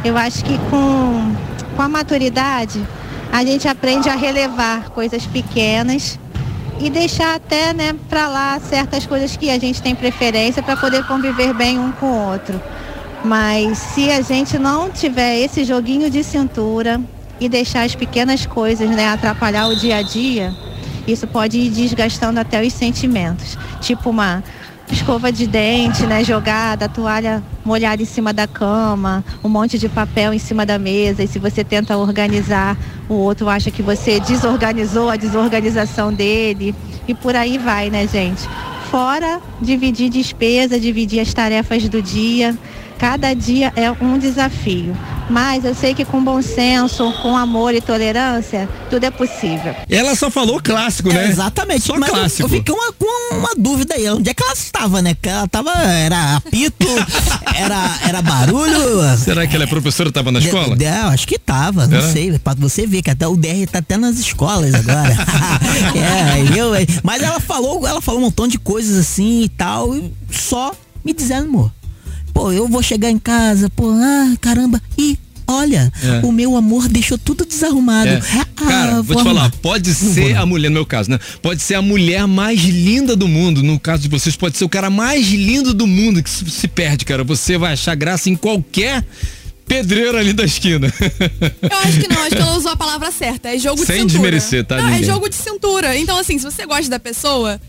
Eu 0.04 0.16
acho 0.16 0.44
que 0.44 0.56
com, 0.70 1.34
com 1.80 1.84
a 1.84 1.88
maturidade 1.88 2.86
a 3.32 3.42
gente 3.42 3.66
aprende 3.66 4.10
a 4.10 4.14
relevar 4.14 4.90
coisas 4.90 5.24
pequenas 5.24 6.18
e 6.78 6.90
deixar 6.90 7.36
até, 7.36 7.72
né, 7.72 7.96
para 8.06 8.28
lá 8.28 8.60
certas 8.60 9.06
coisas 9.06 9.34
que 9.34 9.48
a 9.48 9.58
gente 9.58 9.80
tem 9.80 9.94
preferência 9.94 10.62
para 10.62 10.76
poder 10.76 11.06
conviver 11.06 11.54
bem 11.54 11.78
um 11.78 11.90
com 11.92 12.04
o 12.04 12.32
outro. 12.32 12.60
Mas 13.24 13.78
se 13.78 14.10
a 14.10 14.20
gente 14.20 14.58
não 14.58 14.90
tiver 14.90 15.38
esse 15.38 15.64
joguinho 15.64 16.10
de 16.10 16.22
cintura 16.22 17.00
e 17.40 17.48
deixar 17.48 17.84
as 17.84 17.94
pequenas 17.94 18.44
coisas, 18.44 18.90
né, 18.90 19.08
atrapalhar 19.08 19.68
o 19.68 19.74
dia 19.74 19.96
a 19.96 20.02
dia, 20.02 20.54
isso 21.08 21.26
pode 21.26 21.58
ir 21.58 21.70
desgastando 21.70 22.38
até 22.38 22.62
os 22.62 22.74
sentimentos. 22.74 23.56
Tipo 23.80 24.10
uma 24.10 24.44
escova 24.92 25.32
de 25.32 25.46
dente, 25.46 26.06
né, 26.06 26.24
jogada, 26.24 26.86
a 26.86 26.88
toalha 26.88 27.42
molhada 27.64 28.02
em 28.02 28.06
cima 28.06 28.32
da 28.32 28.46
cama, 28.46 29.24
um 29.42 29.48
monte 29.48 29.78
de 29.78 29.88
papel 29.88 30.32
em 30.32 30.38
cima 30.38 30.66
da 30.66 30.78
mesa, 30.78 31.22
e 31.22 31.28
se 31.28 31.38
você 31.38 31.62
tenta 31.62 31.96
organizar, 31.96 32.76
o 33.08 33.14
outro 33.14 33.48
acha 33.48 33.70
que 33.70 33.82
você 33.82 34.20
desorganizou 34.20 35.08
a 35.08 35.16
desorganização 35.16 36.12
dele, 36.12 36.74
e 37.06 37.14
por 37.14 37.34
aí 37.34 37.58
vai, 37.58 37.90
né, 37.90 38.06
gente? 38.06 38.48
Fora 38.90 39.40
dividir 39.60 40.10
despesa, 40.10 40.78
dividir 40.80 41.20
as 41.20 41.32
tarefas 41.32 41.88
do 41.88 42.02
dia. 42.02 42.58
Cada 43.00 43.32
dia 43.34 43.72
é 43.76 43.90
um 43.90 44.18
desafio. 44.18 44.94
Mas 45.30 45.64
eu 45.64 45.74
sei 45.74 45.94
que 45.94 46.04
com 46.04 46.22
bom 46.22 46.42
senso, 46.42 47.12
com 47.22 47.36
amor 47.36 47.72
e 47.72 47.80
tolerância, 47.80 48.68
tudo 48.90 49.04
é 49.04 49.10
possível. 49.12 49.74
Ela 49.88 50.14
só 50.16 50.28
falou 50.28 50.60
clássico, 50.60 51.08
né? 51.08 51.24
É, 51.26 51.28
exatamente. 51.28 51.82
Só 51.86 51.96
Mas 51.96 52.08
eu- 52.08 52.14
clássico. 52.16 52.42
Eu, 52.42 52.48
fiquei 52.48 52.74
uma, 52.74 52.92
com 52.92 53.36
uma 53.36 53.54
dúvida 53.56 53.94
aí. 53.94 54.08
Onde 54.10 54.28
é 54.28 54.34
que 54.34 54.42
ela 54.42 54.52
estava, 54.52 55.00
né? 55.00 55.14
Que 55.20 55.28
ela 55.28 55.46
tava. 55.46 55.70
Era 55.70 56.34
apito, 56.36 56.86
era, 57.54 57.98
era 58.06 58.20
barulho. 58.20 59.16
Será 59.16 59.46
que 59.46 59.54
ela 59.54 59.64
é 59.64 59.68
professora, 59.68 60.10
tava 60.10 60.32
na 60.32 60.40
escola? 60.40 60.76
De- 60.76 60.84
é, 60.84 61.00
eu 61.02 61.06
acho 61.08 61.26
que 61.28 61.38
tava, 61.38 61.86
não 61.86 61.98
Era? 61.98 62.12
sei. 62.12 62.36
Pra 62.38 62.54
você 62.54 62.86
ver 62.86 63.00
que 63.00 63.10
até 63.10 63.26
o 63.26 63.36
DR 63.36 63.66
tá 63.70 63.78
até 63.78 63.96
nas 63.96 64.18
escolas 64.18 64.74
agora. 64.74 65.14
é, 65.96 66.58
eu, 66.58 66.72
mas 67.04 67.22
ela 67.22 67.38
falou, 67.40 67.86
ela 67.86 68.00
falou 68.02 68.20
um 68.20 68.24
montão 68.24 68.48
de 68.48 68.58
coisas 68.58 68.98
assim 68.98 69.42
e 69.44 69.48
tal, 69.48 69.96
e 69.96 70.12
só 70.30 70.72
me 71.04 71.12
desanimou. 71.14 71.70
Pô, 72.32 72.52
eu 72.52 72.68
vou 72.68 72.82
chegar 72.82 73.10
em 73.10 73.18
casa, 73.18 73.68
pô, 73.70 73.90
ah, 73.90 74.34
caramba, 74.40 74.80
e 74.96 75.18
olha, 75.46 75.92
É. 76.02 76.24
o 76.24 76.30
meu 76.30 76.56
amor 76.56 76.88
deixou 76.88 77.18
tudo 77.18 77.44
desarrumado. 77.44 78.08
É. 78.10 78.22
Ah, 78.38 78.46
Cara, 78.54 79.02
vou 79.02 79.16
te 79.16 79.22
falar, 79.24 79.40
arrumar. 79.42 79.56
pode 79.62 79.90
vou, 79.92 80.14
ser 80.14 80.36
a 80.36 80.46
mulher, 80.46 80.68
no 80.68 80.74
meu 80.74 80.86
caso, 80.86 81.10
né? 81.10 81.18
Pode 81.42 81.60
ser 81.62 81.74
a 81.74 81.82
mulher 81.82 82.26
mais 82.26 82.60
linda 82.60 83.16
do 83.16 83.26
mundo. 83.26 83.62
No 83.62 83.80
caso 83.80 84.02
de 84.02 84.08
vocês, 84.08 84.36
pode 84.36 84.56
ser 84.58 84.64
o 84.64 84.68
cara 84.68 84.90
mais 84.90 85.26
lindo 85.28 85.72
do 85.74 85.86
mundo 85.86 86.22
que 86.22 86.28
se, 86.30 86.68
perde, 86.68 87.04
cara. 87.04 87.24
Você 87.24 87.56
vai 87.58 87.72
achar 87.72 87.94
graça 87.96 88.28
em 88.30 88.36
qualquer 88.36 89.04
pedreiro 89.66 90.16
ali 90.18 90.32
da 90.32 90.44
esquina. 90.44 90.92
Eu 91.62 91.78
acho 91.78 92.00
que 92.00 92.08
não, 92.08 92.20
acho 92.22 92.30
que 92.36 92.42
ela 92.42 92.54
usou 92.58 92.70
a 92.72 92.76
palavra 92.76 93.10
certa. 93.10 93.48
É 93.48 93.58
jogo 93.58 93.80
de 93.80 93.86
Sem 93.86 93.96
cintura. 94.02 94.12
desmerecer, 94.12 94.64
tá, 94.64 94.76
Não, 94.76 94.88
é 94.88 94.90
ninguém. 94.92 95.04
jogo 95.06 95.28
de 95.28 95.36
cintura. 95.36 95.96
Então, 95.96 96.18
assim, 96.18 96.38
se 96.38 96.44
você 96.44 96.66
gosta 96.66 96.88
da 96.90 96.98
pessoa, 97.00 97.60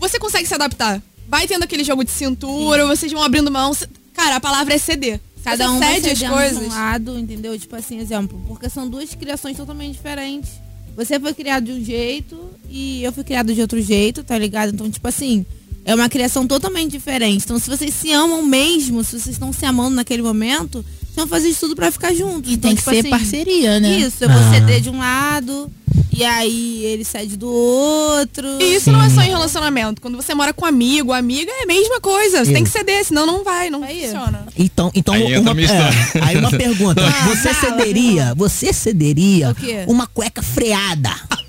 você 0.00 0.18
consegue 0.18 0.48
se 0.48 0.54
adaptar. 0.54 1.00
Vai 1.28 1.46
tendo 1.46 1.62
aquele 1.62 1.84
jogo 1.84 2.02
de 2.02 2.10
cintura, 2.10 2.86
vocês 2.86 3.12
vão 3.12 3.22
abrindo 3.22 3.50
mão. 3.50 3.72
Cara, 4.20 4.36
a 4.36 4.40
palavra 4.40 4.74
é 4.74 4.78
ceder. 4.78 5.18
Cada 5.42 5.66
Você 5.66 5.72
um 5.72 5.78
cede 5.78 6.10
as 6.10 6.18
cedendo 6.18 6.34
coisas. 6.34 6.62
um 6.62 6.68
lado, 6.68 7.18
entendeu? 7.18 7.58
Tipo 7.58 7.74
assim, 7.74 7.98
exemplo, 7.98 8.38
porque 8.46 8.68
são 8.68 8.86
duas 8.86 9.14
criações 9.14 9.56
totalmente 9.56 9.92
diferentes. 9.94 10.50
Você 10.94 11.18
foi 11.18 11.32
criado 11.32 11.64
de 11.64 11.72
um 11.72 11.82
jeito 11.82 12.38
e 12.68 13.02
eu 13.02 13.12
fui 13.12 13.24
criado 13.24 13.54
de 13.54 13.60
outro 13.62 13.80
jeito, 13.80 14.22
tá 14.22 14.36
ligado? 14.36 14.74
Então, 14.74 14.90
tipo 14.90 15.08
assim, 15.08 15.46
é 15.86 15.94
uma 15.94 16.10
criação 16.10 16.46
totalmente 16.46 16.90
diferente. 16.90 17.44
Então, 17.44 17.58
se 17.58 17.70
vocês 17.70 17.94
se 17.94 18.12
amam 18.12 18.42
mesmo, 18.42 19.02
se 19.02 19.12
vocês 19.12 19.28
estão 19.28 19.54
se 19.54 19.64
amando 19.64 19.96
naquele 19.96 20.22
momento, 20.22 20.84
vão 21.20 21.28
fazer 21.28 21.48
de 21.50 21.56
tudo 21.56 21.74
pra 21.76 21.90
ficar 21.90 22.12
juntos. 22.14 22.50
E 22.50 22.54
Então, 22.54 22.68
tem 22.70 22.76
que 22.76 22.82
tipo 22.82 22.90
ser 22.90 23.00
assim, 23.00 23.10
parceria, 23.10 23.80
né? 23.80 23.98
Isso, 23.98 24.16
eu 24.24 24.28
vou 24.28 24.38
Ah. 24.38 24.52
ceder 24.54 24.80
de 24.80 24.90
um 24.90 24.98
lado 24.98 25.70
e 26.12 26.24
aí 26.24 26.84
ele 26.84 27.04
cede 27.04 27.36
do 27.36 27.48
outro. 27.48 28.46
E 28.60 28.74
isso 28.74 28.90
não 28.92 29.02
é 29.02 29.08
só 29.10 29.22
em 29.22 29.28
relacionamento. 29.30 30.00
Quando 30.00 30.16
você 30.16 30.34
mora 30.34 30.52
com 30.52 30.64
amigo, 30.66 31.12
amiga 31.12 31.50
é 31.50 31.62
a 31.64 31.66
mesma 31.66 32.00
coisa. 32.00 32.44
Você 32.44 32.50
Eu. 32.50 32.54
tem 32.54 32.64
que 32.64 32.70
ceder, 32.70 33.04
senão 33.04 33.26
não 33.26 33.42
vai, 33.44 33.70
não 33.70 33.82
Aí. 33.82 34.02
funciona. 34.02 34.46
Então, 34.58 34.90
então 34.94 35.14
Aí 35.14 35.36
uma, 35.38 35.50
é, 35.52 36.20
aí 36.22 36.36
uma 36.36 36.50
pergunta. 36.50 37.00
Ah, 37.10 37.26
você 37.28 37.54
fala, 37.54 37.78
cederia, 37.78 38.34
você 38.36 38.72
cederia 38.72 39.50
O 39.50 39.54
quê? 39.54 39.84
uma 39.86 40.06
cueca 40.06 40.42
freada 40.42 41.10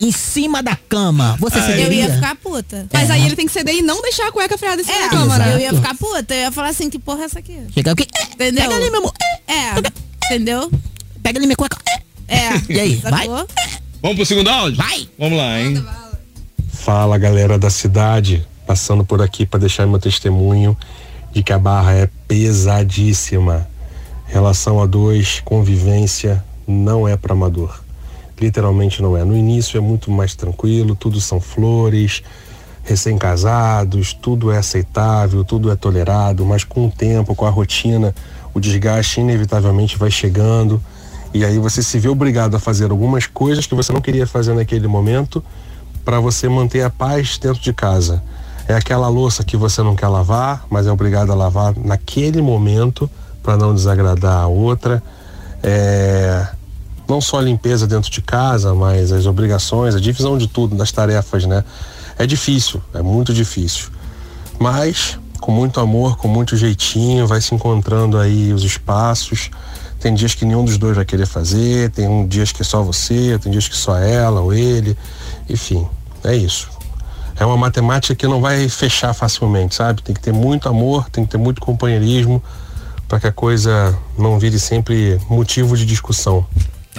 em 0.00 0.12
cima 0.12 0.62
da 0.62 0.76
cama? 0.76 1.36
Você 1.40 1.58
Eu 1.58 1.62
cederia? 1.62 2.06
ia 2.06 2.14
ficar 2.14 2.36
puta. 2.36 2.86
Mas 2.92 3.10
É. 3.10 3.12
aí 3.14 3.26
ele 3.26 3.34
tem 3.36 3.46
que 3.46 3.52
ceder 3.52 3.74
e 3.74 3.82
não 3.82 4.00
deixar 4.02 4.28
a 4.28 4.32
cueca 4.32 4.56
freada 4.56 4.80
em 4.80 4.84
cima 4.84 4.96
É, 4.96 5.02
da 5.02 5.08
cama, 5.10 5.38
né? 5.38 5.54
eu 5.54 5.58
ia 5.58 5.72
ficar 5.74 5.94
puta, 5.96 6.34
eu 6.34 6.40
ia 6.42 6.52
falar 6.52 6.68
assim, 6.68 6.88
que 6.90 6.98
porra 6.98 7.22
é 7.22 7.24
essa 7.24 7.38
aqui? 7.38 7.58
Chega 7.74 7.92
aqui, 7.92 8.06
é, 8.14 8.24
Entendeu? 8.34 8.62
pega 8.64 8.76
ali, 8.76 8.90
meu 8.90 9.00
amor. 9.00 9.12
é, 9.46 9.52
É, 9.54 9.74
entendeu? 10.26 10.70
pega 11.22 11.38
ali 11.38 11.46
minha 11.46 11.56
cueca. 11.56 11.76
é. 11.86 11.98
É. 12.34 12.62
E 12.68 12.78
aí, 12.80 12.96
vai? 12.96 13.26
sacou? 13.26 13.48
Vamos 14.02 14.16
pro 14.16 14.26
segundo 14.26 14.48
áudio? 14.48 14.76
Vai. 14.76 15.08
Vamos 15.18 15.38
lá, 15.38 15.60
hein? 15.60 15.84
Fala 16.72 17.18
galera 17.18 17.58
da 17.58 17.70
cidade, 17.70 18.46
passando 18.66 19.04
por 19.04 19.20
aqui 19.20 19.44
para 19.44 19.60
deixar 19.60 19.86
meu 19.86 19.98
testemunho 19.98 20.76
de 21.32 21.42
que 21.42 21.52
a 21.52 21.58
barra 21.58 21.92
é 21.94 22.08
pesadíssima. 22.28 23.68
Relação 24.26 24.80
a 24.80 24.86
dois, 24.86 25.40
convivência 25.44 26.44
não 26.66 27.08
é 27.08 27.16
para 27.16 27.32
amador. 27.32 27.82
Literalmente 28.40 29.02
não 29.02 29.16
é. 29.16 29.24
No 29.24 29.36
início 29.36 29.76
é 29.76 29.80
muito 29.80 30.10
mais 30.10 30.34
tranquilo, 30.34 30.94
tudo 30.94 31.20
são 31.20 31.40
flores, 31.40 32.22
recém-casados, 32.84 34.12
tudo 34.12 34.50
é 34.50 34.58
aceitável, 34.58 35.44
tudo 35.44 35.70
é 35.70 35.76
tolerado, 35.76 36.44
mas 36.44 36.64
com 36.64 36.86
o 36.86 36.90
tempo, 36.90 37.34
com 37.34 37.44
a 37.44 37.50
rotina, 37.50 38.14
o 38.54 38.60
desgaste 38.60 39.20
inevitavelmente 39.20 39.98
vai 39.98 40.10
chegando 40.10 40.80
e 41.32 41.44
aí 41.44 41.58
você 41.58 41.82
se 41.82 41.98
vê 41.98 42.08
obrigado 42.08 42.54
a 42.54 42.58
fazer 42.58 42.90
algumas 42.90 43.26
coisas 43.26 43.66
que 43.66 43.74
você 43.74 43.92
não 43.92 44.00
queria 44.00 44.26
fazer 44.26 44.54
naquele 44.54 44.88
momento 44.88 45.44
para 46.04 46.20
você 46.20 46.48
manter 46.48 46.82
a 46.82 46.90
paz 46.90 47.38
dentro 47.38 47.62
de 47.62 47.72
casa. 47.72 48.22
É 48.66 48.74
aquela 48.74 49.08
louça 49.08 49.44
que 49.44 49.56
você 49.56 49.82
não 49.82 49.94
quer 49.94 50.08
lavar, 50.08 50.64
mas 50.70 50.86
é 50.86 50.92
obrigado 50.92 51.30
a 51.30 51.34
lavar 51.34 51.74
naquele 51.76 52.40
momento 52.40 53.10
para 53.42 53.56
não 53.56 53.74
desagradar 53.74 54.42
a 54.42 54.46
outra. 54.46 55.02
É, 55.62 56.46
não 57.08 57.20
só 57.20 57.38
a 57.38 57.42
limpeza 57.42 57.86
dentro 57.86 58.10
de 58.10 58.20
casa, 58.20 58.74
mas 58.74 59.10
as 59.10 59.26
obrigações, 59.26 59.94
a 59.94 60.00
divisão 60.00 60.36
de 60.36 60.46
tudo, 60.46 60.76
das 60.76 60.92
tarefas, 60.92 61.46
né? 61.46 61.64
É 62.18 62.26
difícil, 62.26 62.82
é 62.92 63.00
muito 63.00 63.32
difícil. 63.32 63.88
Mas 64.58 65.18
com 65.40 65.52
muito 65.52 65.80
amor, 65.80 66.16
com 66.16 66.28
muito 66.28 66.56
jeitinho, 66.56 67.26
vai 67.26 67.40
se 67.40 67.54
encontrando 67.54 68.18
aí 68.18 68.52
os 68.52 68.62
espaços. 68.62 69.50
Tem 69.98 70.14
dias 70.14 70.34
que 70.34 70.44
nenhum 70.44 70.64
dos 70.64 70.76
dois 70.76 70.94
vai 70.94 71.04
querer 71.04 71.26
fazer, 71.26 71.90
tem 71.90 72.06
um 72.06 72.26
dias 72.26 72.52
que 72.52 72.62
é 72.62 72.64
só 72.64 72.82
você, 72.82 73.38
tem 73.38 73.50
dias 73.50 73.66
que 73.66 73.76
só 73.76 73.96
ela 73.96 74.40
ou 74.40 74.52
ele. 74.52 74.96
Enfim, 75.48 75.86
é 76.22 76.36
isso. 76.36 76.68
É 77.36 77.46
uma 77.46 77.56
matemática 77.56 78.14
que 78.14 78.26
não 78.26 78.40
vai 78.40 78.68
fechar 78.68 79.14
facilmente, 79.14 79.74
sabe? 79.74 80.02
Tem 80.02 80.14
que 80.14 80.20
ter 80.20 80.32
muito 80.32 80.68
amor, 80.68 81.08
tem 81.08 81.24
que 81.24 81.30
ter 81.30 81.38
muito 81.38 81.60
companheirismo 81.60 82.42
para 83.08 83.20
que 83.20 83.26
a 83.26 83.32
coisa 83.32 83.96
não 84.18 84.38
vire 84.38 84.58
sempre 84.58 85.20
motivo 85.30 85.76
de 85.76 85.86
discussão. 85.86 86.44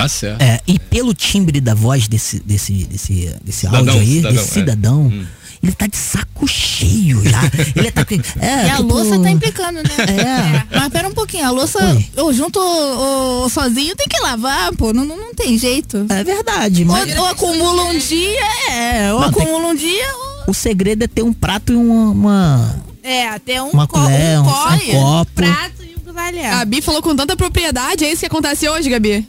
Tá 0.02 0.08
certo. 0.08 0.42
É, 0.42 0.60
e 0.68 0.80
pelo 0.80 1.14
timbre 1.14 1.60
da 1.60 1.74
voz 1.76 2.08
desse, 2.08 2.40
desse, 2.40 2.86
desse, 2.86 3.36
desse 3.44 3.60
Cidadão, 3.60 3.80
áudio 3.94 4.00
aí, 4.02 4.08
cidadão, 4.16 4.32
desse 4.34 4.50
é. 4.50 4.54
cidadão, 4.54 5.02
Hum. 5.08 5.26
ele 5.62 5.72
tá 5.74 5.88
de 5.88 5.98
saco 5.98 6.48
cheio 6.48 7.22
já. 7.30 7.42
ele 7.76 7.92
tá. 7.92 8.06
É, 8.40 8.68
E 8.68 8.70
a 8.70 8.76
tipo, 8.78 8.84
louça 8.94 9.20
tá 9.20 9.30
implicando, 9.30 9.80
né? 9.84 10.64
É. 10.72 10.78
Mas 10.80 10.90
pera 10.90 11.08
um 11.10 11.14
pouquinho, 11.14 11.46
a 11.46 11.52
louça, 11.52 11.78
Oi. 11.84 12.06
ou 12.18 12.32
junto 12.34 12.60
ou, 12.60 13.42
ou 13.42 13.50
sozinho, 13.50 13.94
tem 13.96 14.08
que 14.08 14.20
lavar, 14.22 14.74
pô. 14.76 14.94
Não, 14.94 15.04
não, 15.04 15.18
não 15.18 15.34
tem 15.36 15.58
jeito. 15.58 16.06
É 16.10 16.24
verdade, 16.24 16.86
mas 16.86 17.14
Ou, 17.18 17.24
ou 17.24 17.28
acumula 17.30 17.84
um 17.84 17.98
dia, 17.98 18.72
é. 18.72 19.14
Ou 19.14 19.20
Não, 19.20 19.32
tem- 19.34 19.44
acumula 19.44 19.68
um 19.68 19.76
dia, 19.76 20.08
ou... 20.46 20.52
o 20.52 20.54
segredo 20.54 21.04
é 21.04 21.08
ter 21.08 21.24
um 21.24 21.34
prato 21.34 21.74
e 21.74 21.76
uma. 21.76 22.12
uma- 22.12 22.76
É, 23.04 23.28
até 23.28 23.62
um, 23.62 23.70
Uma 23.72 23.86
co 23.88 24.00
colher, 24.00 24.40
um, 24.40 24.42
um- 24.42 24.46
copo, 24.46 24.74
um 24.74 24.92
copo. 24.92 25.32
prato 25.36 25.84
e 25.84 25.96
um 26.08 26.10
A 26.12 26.14
talher. 26.14 26.52
Gabi 26.52 26.82
falou 26.82 27.02
com 27.02 27.14
tanta 27.16 27.36
propriedade, 27.36 28.06
é 28.06 28.12
isso 28.12 28.22
que 28.22 28.26
acontece 28.28 28.68
hoje, 28.70 28.90
Gabi? 28.90 29.28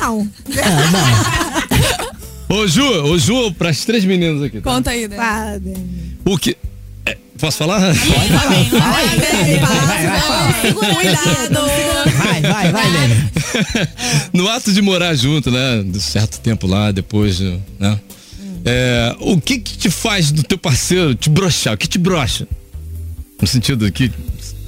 Não. 0.00 0.28
Ô, 2.48 2.66
Ju, 2.66 2.82
ô, 2.82 3.18
Ju, 3.18 3.52
pras 3.52 3.84
três 3.84 4.04
meninas 4.04 4.42
aqui. 4.42 4.60
tá? 4.60 4.70
Conta 4.70 4.90
aí, 4.90 5.06
né? 5.06 5.16
O 6.24 6.38
que. 6.38 6.56
é, 7.04 7.16
posso 7.38 7.58
falar? 7.58 7.94
Cuidado! 10.68 11.60
Vai, 12.16 12.40
vai, 12.40 12.72
vai, 12.72 12.90
velho. 12.90 13.30
no 14.32 14.48
ato 14.48 14.72
de 14.72 14.80
morar 14.80 15.14
junto, 15.14 15.50
né? 15.50 15.82
De 15.84 16.00
certo 16.00 16.40
tempo 16.40 16.66
lá, 16.66 16.90
depois, 16.90 17.40
né? 17.40 18.00
É, 18.64 19.14
o 19.20 19.40
que 19.40 19.58
que 19.58 19.76
te 19.76 19.90
faz 19.90 20.30
do 20.32 20.42
teu 20.42 20.58
parceiro 20.58 21.14
te 21.14 21.28
broxar? 21.30 21.74
O 21.74 21.76
que 21.76 21.86
te 21.86 21.98
brocha? 21.98 22.46
No 23.40 23.46
sentido 23.46 23.90
que 23.92 24.10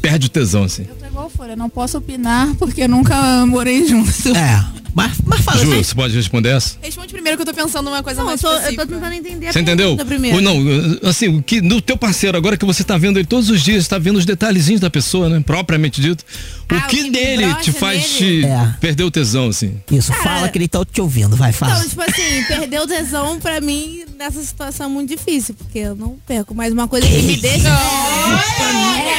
perde 0.00 0.26
o 0.26 0.30
tesão, 0.30 0.64
assim. 0.64 0.86
Eu 0.88 0.94
tô 0.96 1.06
igual 1.06 1.28
folha, 1.30 1.56
não 1.56 1.68
posso 1.68 1.98
opinar 1.98 2.54
porque 2.54 2.86
nunca 2.86 3.44
morei 3.46 3.86
junto. 3.88 4.28
É. 4.36 4.64
Mas, 4.94 5.12
mas 5.24 5.40
fala 5.42 5.58
Ju, 5.58 5.70
assim. 5.72 5.82
você 5.84 5.94
pode 5.94 6.14
responder 6.16 6.48
essa? 6.50 6.76
Responde 6.82 7.12
primeiro 7.12 7.36
que 7.38 7.42
eu 7.42 7.46
tô 7.46 7.54
pensando 7.54 7.84
numa 7.84 8.02
coisa 8.02 8.18
Não, 8.22 8.24
eu 8.24 8.30
mais 8.30 8.40
tô, 8.40 8.48
eu 8.52 8.74
tô 8.76 8.86
tentando 8.86 9.12
entender 9.12 9.46
a 9.48 9.52
Você 9.52 9.60
entendeu? 9.60 9.96
pergunta 9.96 10.04
primeiro. 10.04 10.36
Ou 10.36 10.42
não, 10.42 11.08
assim, 11.08 11.28
o 11.28 11.42
que 11.42 11.60
no 11.60 11.80
teu 11.80 11.96
parceiro, 11.96 12.36
agora 12.36 12.56
que 12.56 12.64
você 12.64 12.82
tá 12.82 12.98
vendo 12.98 13.18
ele 13.18 13.26
todos 13.26 13.50
os 13.50 13.62
dias, 13.62 13.86
tá 13.86 13.98
vendo 13.98 14.16
os 14.18 14.24
detalhezinhos 14.24 14.80
da 14.80 14.90
pessoa, 14.90 15.28
né? 15.28 15.40
Propriamente 15.44 16.00
dito. 16.00 16.24
O 16.70 16.74
Ah, 16.74 16.80
que, 16.82 17.00
o 17.02 17.12
que 17.12 17.36
brocha 17.36 17.60
te 17.62 17.72
faz 17.72 18.20
nele? 18.20 18.42
te 18.42 18.46
É. 18.46 18.74
perder 18.80 19.04
o 19.04 19.10
tesão, 19.10 19.48
assim? 19.48 19.74
Isso, 19.90 20.12
fala 20.12 20.48
que 20.48 20.58
ele 20.58 20.68
tá 20.68 20.84
te 20.84 21.00
ouvindo, 21.00 21.36
vai, 21.36 21.52
fala. 21.52 21.72
Então, 21.76 21.88
tipo 21.88 22.02
assim, 22.02 22.44
perder 22.46 22.80
o 22.80 22.86
tesão 22.86 23.38
pra 23.40 23.60
mim 23.60 24.04
nessa 24.18 24.42
situação 24.42 24.86
é 24.86 24.88
muito 24.88 25.08
difícil, 25.16 25.54
porque 25.54 25.78
eu 25.78 25.94
não 25.96 26.16
perco. 26.26 26.54
Mas 26.54 26.72
uma 26.72 26.86
coisa 26.88 27.06
que 27.06 27.22
me 27.22 27.36
deixa. 27.36 27.68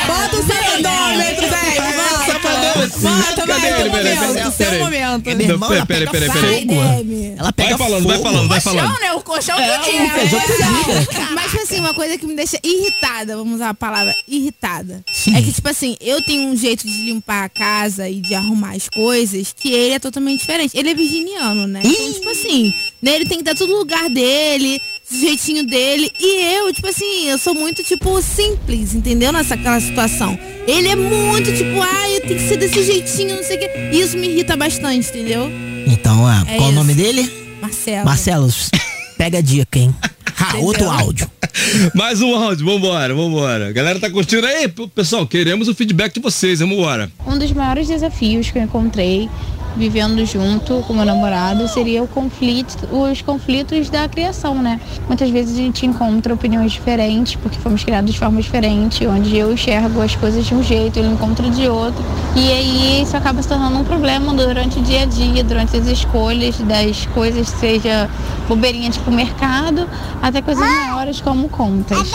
Bota 0.07 0.35
o 0.37 0.43
cronômetro, 0.45 1.47
velho. 1.47 2.40
Bota, 2.51 3.45
bota, 3.45 3.45
vai, 3.45 3.73
teu 3.75 3.85
momento, 3.91 4.43
seu 4.43 4.51
peraí. 4.51 4.79
momento. 4.79 5.35
Meu 5.35 5.41
irmão, 5.41 5.69
peraí, 5.85 6.05
fogo. 6.05 6.11
peraí. 6.11 6.65
Demi. 6.65 7.35
Ela 7.37 7.53
pega 7.53 7.77
Vai 7.77 7.87
falando, 7.87 8.03
fogo. 8.03 8.13
vai 8.13 8.21
falando, 8.31 8.47
vai 8.49 8.61
falando. 8.61 8.87
Colchão, 8.87 9.01
né? 9.01 9.13
O 9.13 9.21
colchão 9.21 9.55
que 9.57 9.61
É, 9.63 9.79
que 9.79 9.91
liga. 9.91 11.31
Mas, 11.33 11.51
tipo 11.51 11.63
assim, 11.63 11.79
uma 11.79 11.93
coisa 11.93 12.17
que 12.17 12.25
me 12.25 12.35
deixa 12.35 12.57
irritada, 12.63 13.35
vamos 13.37 13.55
usar 13.55 13.69
a 13.69 13.73
palavra 13.73 14.13
irritada. 14.27 15.03
Sim. 15.11 15.35
É 15.35 15.41
que, 15.41 15.51
tipo 15.51 15.67
assim, 15.69 15.95
eu 16.01 16.21
tenho 16.23 16.49
um 16.49 16.55
jeito 16.55 16.85
de 16.87 17.03
limpar 17.03 17.43
a 17.45 17.49
casa 17.49 18.09
e 18.09 18.19
de 18.21 18.33
arrumar 18.35 18.71
as 18.75 18.87
coisas 18.89 19.53
que 19.57 19.71
ele 19.71 19.93
é 19.95 19.99
totalmente 19.99 20.39
diferente. 20.41 20.77
Ele 20.77 20.89
é 20.89 20.93
virginiano, 20.93 21.67
né? 21.67 21.81
Então, 21.83 22.13
tipo 22.13 22.29
assim, 22.29 22.73
nele 23.01 23.25
tem 23.25 23.37
que 23.39 23.43
dar 23.43 23.55
tudo 23.55 23.71
no 23.73 23.79
lugar 23.79 24.09
dele, 24.09 24.81
do 25.11 25.19
jeitinho 25.19 25.65
dele. 25.65 26.11
E 26.19 26.55
eu, 26.55 26.73
tipo 26.73 26.87
assim, 26.87 27.27
eu 27.27 27.37
sou 27.37 27.53
muito, 27.53 27.83
tipo, 27.83 28.21
simples, 28.21 28.93
entendeu? 28.95 29.31
Nessa 29.31 29.55
aquela 29.55 29.79
situação. 29.79 30.37
Ele 30.67 30.87
é 30.87 30.95
muito, 30.95 31.51
tipo, 31.51 31.81
ah, 31.81 32.09
eu 32.09 32.21
tenho 32.21 32.35
que 32.39 32.47
ser 32.47 32.57
desse 32.57 32.83
jeitinho, 32.83 33.35
não 33.35 33.43
sei 33.43 33.57
o 33.57 33.59
quê. 33.59 33.69
Isso 33.91 34.17
me 34.17 34.27
irrita 34.29 34.55
bastante, 34.55 35.09
entendeu? 35.09 35.49
Então, 35.87 36.25
ah, 36.25 36.43
É 36.47 36.55
qual 36.55 36.69
o 36.69 36.71
isso. 36.71 36.79
nome 36.79 36.93
dele? 36.93 37.29
Marcelo. 37.61 38.05
Marcelo, 38.05 38.49
pega 39.17 39.39
a 39.39 39.41
dica, 39.41 39.77
hein? 39.77 39.93
Ha, 40.39 40.57
outro 40.57 40.89
áudio. 40.89 41.29
Mais 41.93 42.21
um 42.21 42.33
áudio, 42.35 42.65
vambora, 42.65 43.13
vambora. 43.13 43.71
Galera 43.73 43.99
tá 43.99 44.09
curtindo 44.09 44.47
aí? 44.47 44.67
Pessoal, 44.95 45.27
queremos 45.27 45.67
o 45.67 45.75
feedback 45.75 46.13
de 46.13 46.19
vocês, 46.19 46.59
vambora. 46.59 47.11
Um 47.27 47.37
dos 47.37 47.51
maiores 47.51 47.87
desafios 47.87 48.49
que 48.49 48.57
eu 48.57 48.63
encontrei 48.63 49.29
vivendo 49.75 50.25
junto 50.25 50.83
com 50.87 50.93
meu 50.93 51.05
namorado 51.05 51.67
seria 51.67 52.03
o 52.03 52.07
conflito, 52.07 52.87
os 52.91 53.21
conflitos 53.21 53.89
da 53.89 54.07
criação, 54.07 54.55
né? 54.55 54.79
Muitas 55.07 55.29
vezes 55.29 55.57
a 55.57 55.61
gente 55.61 55.85
encontra 55.85 56.33
opiniões 56.33 56.71
diferentes, 56.71 57.35
porque 57.35 57.57
fomos 57.59 57.83
criados 57.83 58.11
de 58.11 58.19
forma 58.19 58.41
diferente, 58.41 59.05
onde 59.07 59.37
eu 59.37 59.53
enxergo 59.53 60.01
as 60.01 60.15
coisas 60.15 60.45
de 60.45 60.53
um 60.53 60.63
jeito, 60.63 60.99
ele 60.99 61.09
encontra 61.09 61.49
de 61.49 61.67
outro. 61.67 62.03
E 62.35 62.51
aí 62.51 63.01
isso 63.01 63.15
acaba 63.15 63.41
se 63.41 63.47
tornando 63.47 63.77
um 63.77 63.83
problema 63.83 64.33
durante 64.33 64.79
o 64.79 64.81
dia 64.81 65.03
a 65.03 65.05
dia, 65.05 65.43
durante 65.43 65.75
as 65.77 65.87
escolhas 65.87 66.57
das 66.59 67.05
coisas, 67.07 67.47
seja 67.47 68.09
bobeirinha 68.47 68.89
tipo 68.89 69.11
mercado, 69.11 69.87
até 70.21 70.41
coisas 70.41 70.63
maiores 70.65 71.21
como 71.21 71.49
contas. 71.49 72.11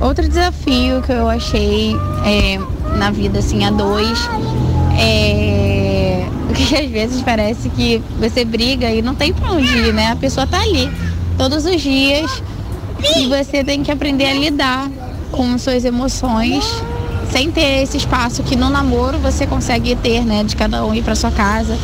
Outro 0.00 0.28
desafio 0.28 1.00
que 1.02 1.12
eu 1.12 1.28
achei 1.28 1.94
é, 2.26 2.58
na 2.98 3.10
vida 3.10 3.38
assim 3.38 3.64
a 3.64 3.70
dois 3.70 4.18
é 4.98 5.71
que 6.54 6.76
às 6.76 6.90
vezes 6.90 7.22
parece 7.22 7.68
que 7.70 8.02
você 8.18 8.44
briga 8.44 8.90
e 8.90 9.02
não 9.02 9.14
tem 9.14 9.32
pra 9.32 9.52
onde 9.52 9.76
ir, 9.76 9.92
né? 9.92 10.12
A 10.12 10.16
pessoa 10.16 10.46
tá 10.46 10.60
ali 10.60 10.90
todos 11.36 11.64
os 11.64 11.80
dias 11.80 12.42
e 13.16 13.26
você 13.26 13.64
tem 13.64 13.82
que 13.82 13.90
aprender 13.90 14.26
a 14.26 14.34
lidar 14.34 14.90
com 15.30 15.56
suas 15.58 15.84
emoções 15.84 16.64
sem 17.30 17.50
ter 17.50 17.82
esse 17.82 17.96
espaço 17.96 18.42
que 18.42 18.54
no 18.54 18.68
namoro 18.68 19.18
você 19.18 19.46
consegue 19.46 19.96
ter, 19.96 20.24
né? 20.24 20.44
De 20.44 20.54
cada 20.54 20.84
um 20.84 20.94
ir 20.94 21.02
pra 21.02 21.14
sua 21.14 21.30
casa 21.30 21.76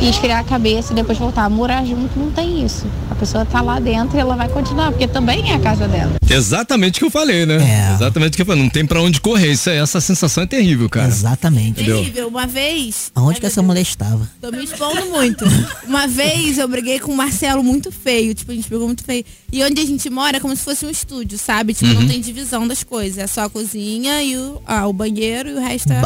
e 0.00 0.08
esfriar 0.08 0.40
a 0.40 0.44
cabeça 0.44 0.92
e 0.92 0.96
depois 0.96 1.18
voltar. 1.18 1.48
Morar 1.50 1.84
junto 1.84 2.18
não 2.18 2.30
tem 2.30 2.64
isso. 2.64 2.86
A 3.10 3.14
pessoa 3.14 3.44
tá 3.44 3.60
lá 3.60 3.78
dentro 3.78 4.16
e 4.16 4.20
ela 4.20 4.34
vai 4.34 4.48
continuar, 4.48 4.90
porque 4.90 5.06
também 5.06 5.50
é 5.50 5.54
a 5.54 5.58
casa 5.60 5.86
dela. 5.86 6.12
Exatamente 6.28 6.96
o 6.96 7.00
que 7.00 7.04
eu 7.06 7.10
falei, 7.10 7.44
né? 7.44 7.56
É. 7.90 7.94
Exatamente 7.94 8.32
o 8.32 8.36
que 8.36 8.42
eu 8.42 8.46
falei. 8.46 8.62
Não 8.62 8.70
tem 8.70 8.86
pra 8.86 9.00
onde 9.02 9.20
correr. 9.20 9.52
Isso, 9.52 9.68
aí, 9.68 9.76
essa 9.78 10.00
sensação 10.00 10.44
é 10.44 10.46
terrível, 10.46 10.88
cara. 10.88 11.08
Exatamente. 11.08 11.70
Entendeu? 11.82 11.98
Terrível. 11.98 12.28
Uma 12.28 12.46
vez. 12.46 13.10
Aonde 13.14 13.40
que 13.40 13.46
essa 13.46 13.62
mulher 13.62 13.82
estava? 13.82 14.28
Tô 14.40 14.50
me 14.50 14.64
expondo 14.64 15.06
muito. 15.10 15.44
Uma 15.86 16.06
vez 16.06 16.56
eu 16.58 16.66
briguei 16.68 16.98
com 17.00 17.12
o 17.12 17.16
Marcelo 17.16 17.62
muito 17.62 17.90
feio. 17.92 18.34
Tipo, 18.34 18.52
a 18.52 18.54
gente 18.54 18.68
brigou 18.68 18.86
muito 18.86 19.04
feio. 19.04 19.24
E 19.52 19.62
onde 19.64 19.80
a 19.80 19.84
gente 19.86 20.08
mora 20.08 20.36
é 20.36 20.40
como 20.40 20.54
se 20.56 20.62
fosse 20.64 20.86
um 20.86 20.90
estúdio, 20.90 21.38
sabe? 21.38 21.74
Tipo, 21.74 21.90
Uhum. 21.90 22.00
não 22.02 22.08
tem 22.08 22.20
divisão 22.20 22.66
das 22.66 22.82
coisas. 22.84 23.18
É 23.18 23.26
só 23.26 23.42
a 23.44 23.50
cozinha 23.50 24.22
e 24.22 24.36
o, 24.36 24.62
ah, 24.66 24.86
o 24.86 24.92
banheiro 24.92 25.48
e 25.50 25.54
o 25.54 25.60
resto 25.60 25.92
é. 25.92 26.02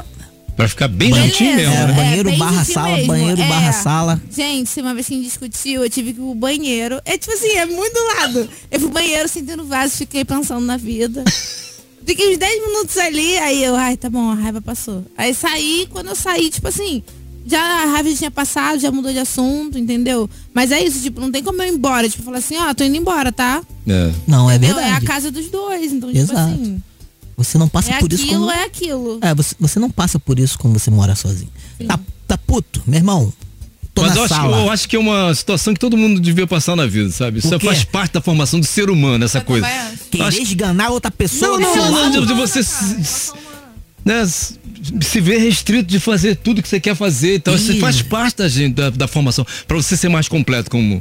Pra 0.57 0.69
ficar 0.69 0.87
bem 0.89 1.11
Beleza. 1.11 1.29
juntinho 1.29 1.57
mesmo, 1.57 1.75
É, 1.75 1.87
né? 1.89 1.93
banheiro 1.95 2.31
bem 2.31 2.39
barra 2.39 2.65
sala, 2.65 2.97
mesmo. 2.97 3.07
banheiro 3.09 3.41
É. 3.43 3.49
barra 3.49 3.73
sala. 3.73 4.23
Gente, 4.31 4.81
uma 4.81 4.95
vez 4.95 5.07
que 5.09 5.15
a 5.15 5.17
gente 5.17 5.27
discutiu, 5.27 5.83
eu 5.83 5.91
tive 5.91 6.13
que 6.13 6.21
ir 6.21 6.23
pro 6.23 6.35
banheiro. 6.35 7.01
É 7.05 7.19
tipo 7.19 7.33
assim, 7.35 7.49
é 7.57 7.67
muito 7.67 7.93
do 7.93 8.05
lado. 8.21 8.49
Eu 8.71 8.81
fui 8.81 8.89
pro 8.89 9.01
banheiro, 9.01 9.29
sentei 9.29 9.57
no 9.57 9.65
vaso, 9.65 9.97
fiquei 9.97 10.25
pensando 10.25 10.65
na 10.65 10.77
vida. 10.77 11.25
Fiquei 12.07 12.33
uns 12.35 12.39
10 12.39 12.67
minutos 12.67 12.99
ali, 12.99 13.39
aí 13.39 13.65
eu, 13.65 13.75
ai, 13.75 13.97
tá 13.97 14.11
bom, 14.11 14.31
a 14.31 14.35
raiva 14.35 14.61
passou. 14.61 15.07
Aí 15.17 15.33
saí, 15.33 15.89
quando 15.91 16.09
eu 16.09 16.15
saí, 16.15 16.51
tipo 16.51 16.69
assim, 16.69 17.03
já 17.47 17.59
a 17.59 17.87
raiva 17.87 18.11
já 18.11 18.17
tinha 18.19 18.31
passado, 18.31 18.79
já 18.79 18.93
mudou 18.93 19.11
de 19.11 19.19
assunto, 19.21 19.79
entendeu? 19.79 20.29
Mas 20.53 20.71
é 20.71 20.85
isso, 20.85 21.01
tipo, 21.01 21.19
não 21.19 21.33
tem 21.33 21.43
como 21.43 21.63
eu 21.63 21.67
ir 21.67 21.75
embora. 21.75 22.07
Tipo, 22.07 22.23
falar 22.23 22.39
assim, 22.39 22.59
ó, 22.59 22.75
tô 22.75 22.85
indo 22.85 22.99
embora, 22.99 23.33
tá? 23.33 23.63
É. 23.89 24.13
Não, 24.27 24.51
é 24.51 24.57
Entendeu? 24.57 24.79
É 24.79 24.83
a 24.83 24.85
verdade. 24.85 25.07
casa 25.07 25.31
dos 25.31 25.49
dois, 25.49 25.95
então, 25.95 26.11
tipo 26.13 26.21
Exato. 26.21 26.41
assim, 26.53 26.83
Você 27.37 27.59
não 27.59 27.69
passa 27.69 27.93
é 27.93 27.99
por 27.99 28.13
isso 28.13 28.25
aquilo, 28.25 28.41
como... 28.41 28.53
é 28.53 28.65
aquilo. 28.65 29.19
É, 29.21 29.35
você, 29.35 29.55
você 29.59 29.79
não 29.79 29.91
passa 29.91 30.19
por 30.19 30.39
isso 30.39 30.59
quando 30.59 30.79
você 30.79 30.91
mora 30.91 31.15
sozinho. 31.15 31.51
Tá, 31.87 31.99
tá 32.29 32.39
puto, 32.39 32.83
meu 32.87 32.99
irmão. 32.99 33.33
Tô 33.95 34.03
Mas 34.03 34.11
na 34.13 34.17
eu 34.21 34.25
acho, 34.25 34.35
eu 34.35 34.71
acho 34.71 34.89
que 34.89 34.97
é 34.97 34.99
uma 34.99 35.33
situação 35.35 35.73
que 35.73 35.79
todo 35.79 35.97
mundo 35.97 36.21
devia 36.21 36.47
passar 36.49 36.75
na 36.75 36.85
vida, 36.85 37.11
sabe? 37.11 37.39
Isso 37.39 37.61
faz 37.61 37.85
parte 37.85 38.15
da 38.15 38.21
formação 38.21 38.59
do 38.59 38.67
ser 38.67 38.91
humano, 38.91 39.25
essa 39.25 39.41
coisa. 39.41 39.67
Querer 40.11 40.25
Acho 40.25 40.39
que- 40.39 40.43
esganar 40.43 40.91
outra 40.91 41.13
pessoa 41.13 41.59
Não, 41.61 41.77
não, 41.77 41.91
não, 41.93 42.03
lado. 42.03 42.27
de, 42.27 42.35
você 42.35 42.61
né, 44.05 44.27
se 44.27 45.21
ver 45.21 45.39
restrito 45.39 45.89
de 45.89 46.01
fazer 46.01 46.35
tudo 46.37 46.61
que 46.61 46.69
você 46.69 46.81
quer 46.81 46.97
fazer. 46.97 47.37
Então, 47.37 47.55
isso 47.55 47.79
faz 47.79 48.03
parte 48.03 48.39
da, 48.39 48.49
gente, 48.49 48.75
da, 48.75 48.91
da 48.91 49.07
formação. 49.07 49.47
Pra 49.69 49.77
você 49.77 49.97
ser 49.97 50.09
mais 50.09 50.27
completo 50.27 50.71
como, 50.71 51.01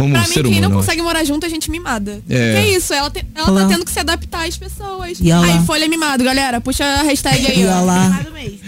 como 0.00 0.12
Pra 0.14 0.20
um 0.22 0.26
mim, 0.26 0.32
ser 0.32 0.42
quem 0.44 0.52
humano. 0.58 0.68
não 0.68 0.76
consegue 0.80 1.02
morar 1.02 1.24
junto 1.24 1.46
é 1.46 1.48
gente 1.50 1.70
mimada. 1.70 2.22
É. 2.28 2.52
Que 2.54 2.58
é 2.58 2.76
isso, 2.76 2.92
ela, 2.94 3.10
te- 3.10 3.24
ela 3.34 3.60
tá 3.60 3.68
tendo 3.68 3.84
que 3.84 3.90
se 3.92 3.98
adaptar 4.00 4.48
às 4.48 4.56
pessoas. 4.56 5.18
E 5.20 5.30
olha 5.32 5.46
Aí, 5.52 5.58
lá. 5.58 5.62
folha 5.64 5.88
mimado, 5.88 6.24
galera. 6.24 6.60
Puxa 6.60 6.84
a 6.84 7.02
hashtag 7.02 7.46
aí, 7.46 7.60
Ia 7.60 7.76
ó. 7.76 7.84
lá. 7.84 8.04
Errado 8.06 8.32
mesmo. 8.32 8.58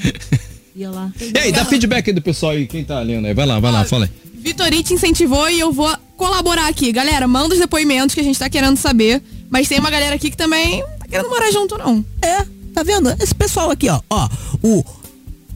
Ia 0.76 0.90
lá. 0.90 1.12
E 1.34 1.38
aí, 1.38 1.52
dá 1.52 1.64
feedback 1.64 2.08
aí 2.08 2.14
do 2.14 2.22
pessoal 2.22 2.52
aí, 2.52 2.66
quem 2.66 2.84
tá 2.84 3.00
lendo 3.00 3.26
aí. 3.26 3.34
Vai 3.34 3.46
lá, 3.46 3.58
vai 3.60 3.70
lá, 3.72 3.84
fala 3.84 4.04
aí. 4.06 4.10
Vitorite 4.34 4.92
incentivou 4.92 5.48
e 5.48 5.60
eu 5.60 5.72
vou 5.72 5.88
colaborar 6.16 6.66
aqui. 6.68 6.90
Galera, 6.92 7.28
manda 7.28 7.54
os 7.54 7.60
depoimentos 7.60 8.14
que 8.14 8.20
a 8.20 8.24
gente 8.24 8.38
tá 8.38 8.48
querendo 8.50 8.76
saber. 8.76 9.22
Mas 9.50 9.68
tem 9.68 9.78
uma 9.78 9.90
galera 9.90 10.14
aqui 10.16 10.30
que 10.30 10.36
também 10.36 10.80
não 10.80 10.88
tá 10.98 11.06
querendo 11.08 11.28
morar 11.28 11.50
junto, 11.52 11.76
não. 11.78 12.04
É, 12.22 12.44
tá 12.74 12.82
vendo? 12.82 13.10
Esse 13.22 13.34
pessoal 13.34 13.70
aqui, 13.70 13.88
ó. 13.88 14.00
Ó, 14.10 14.28
o 14.62 14.84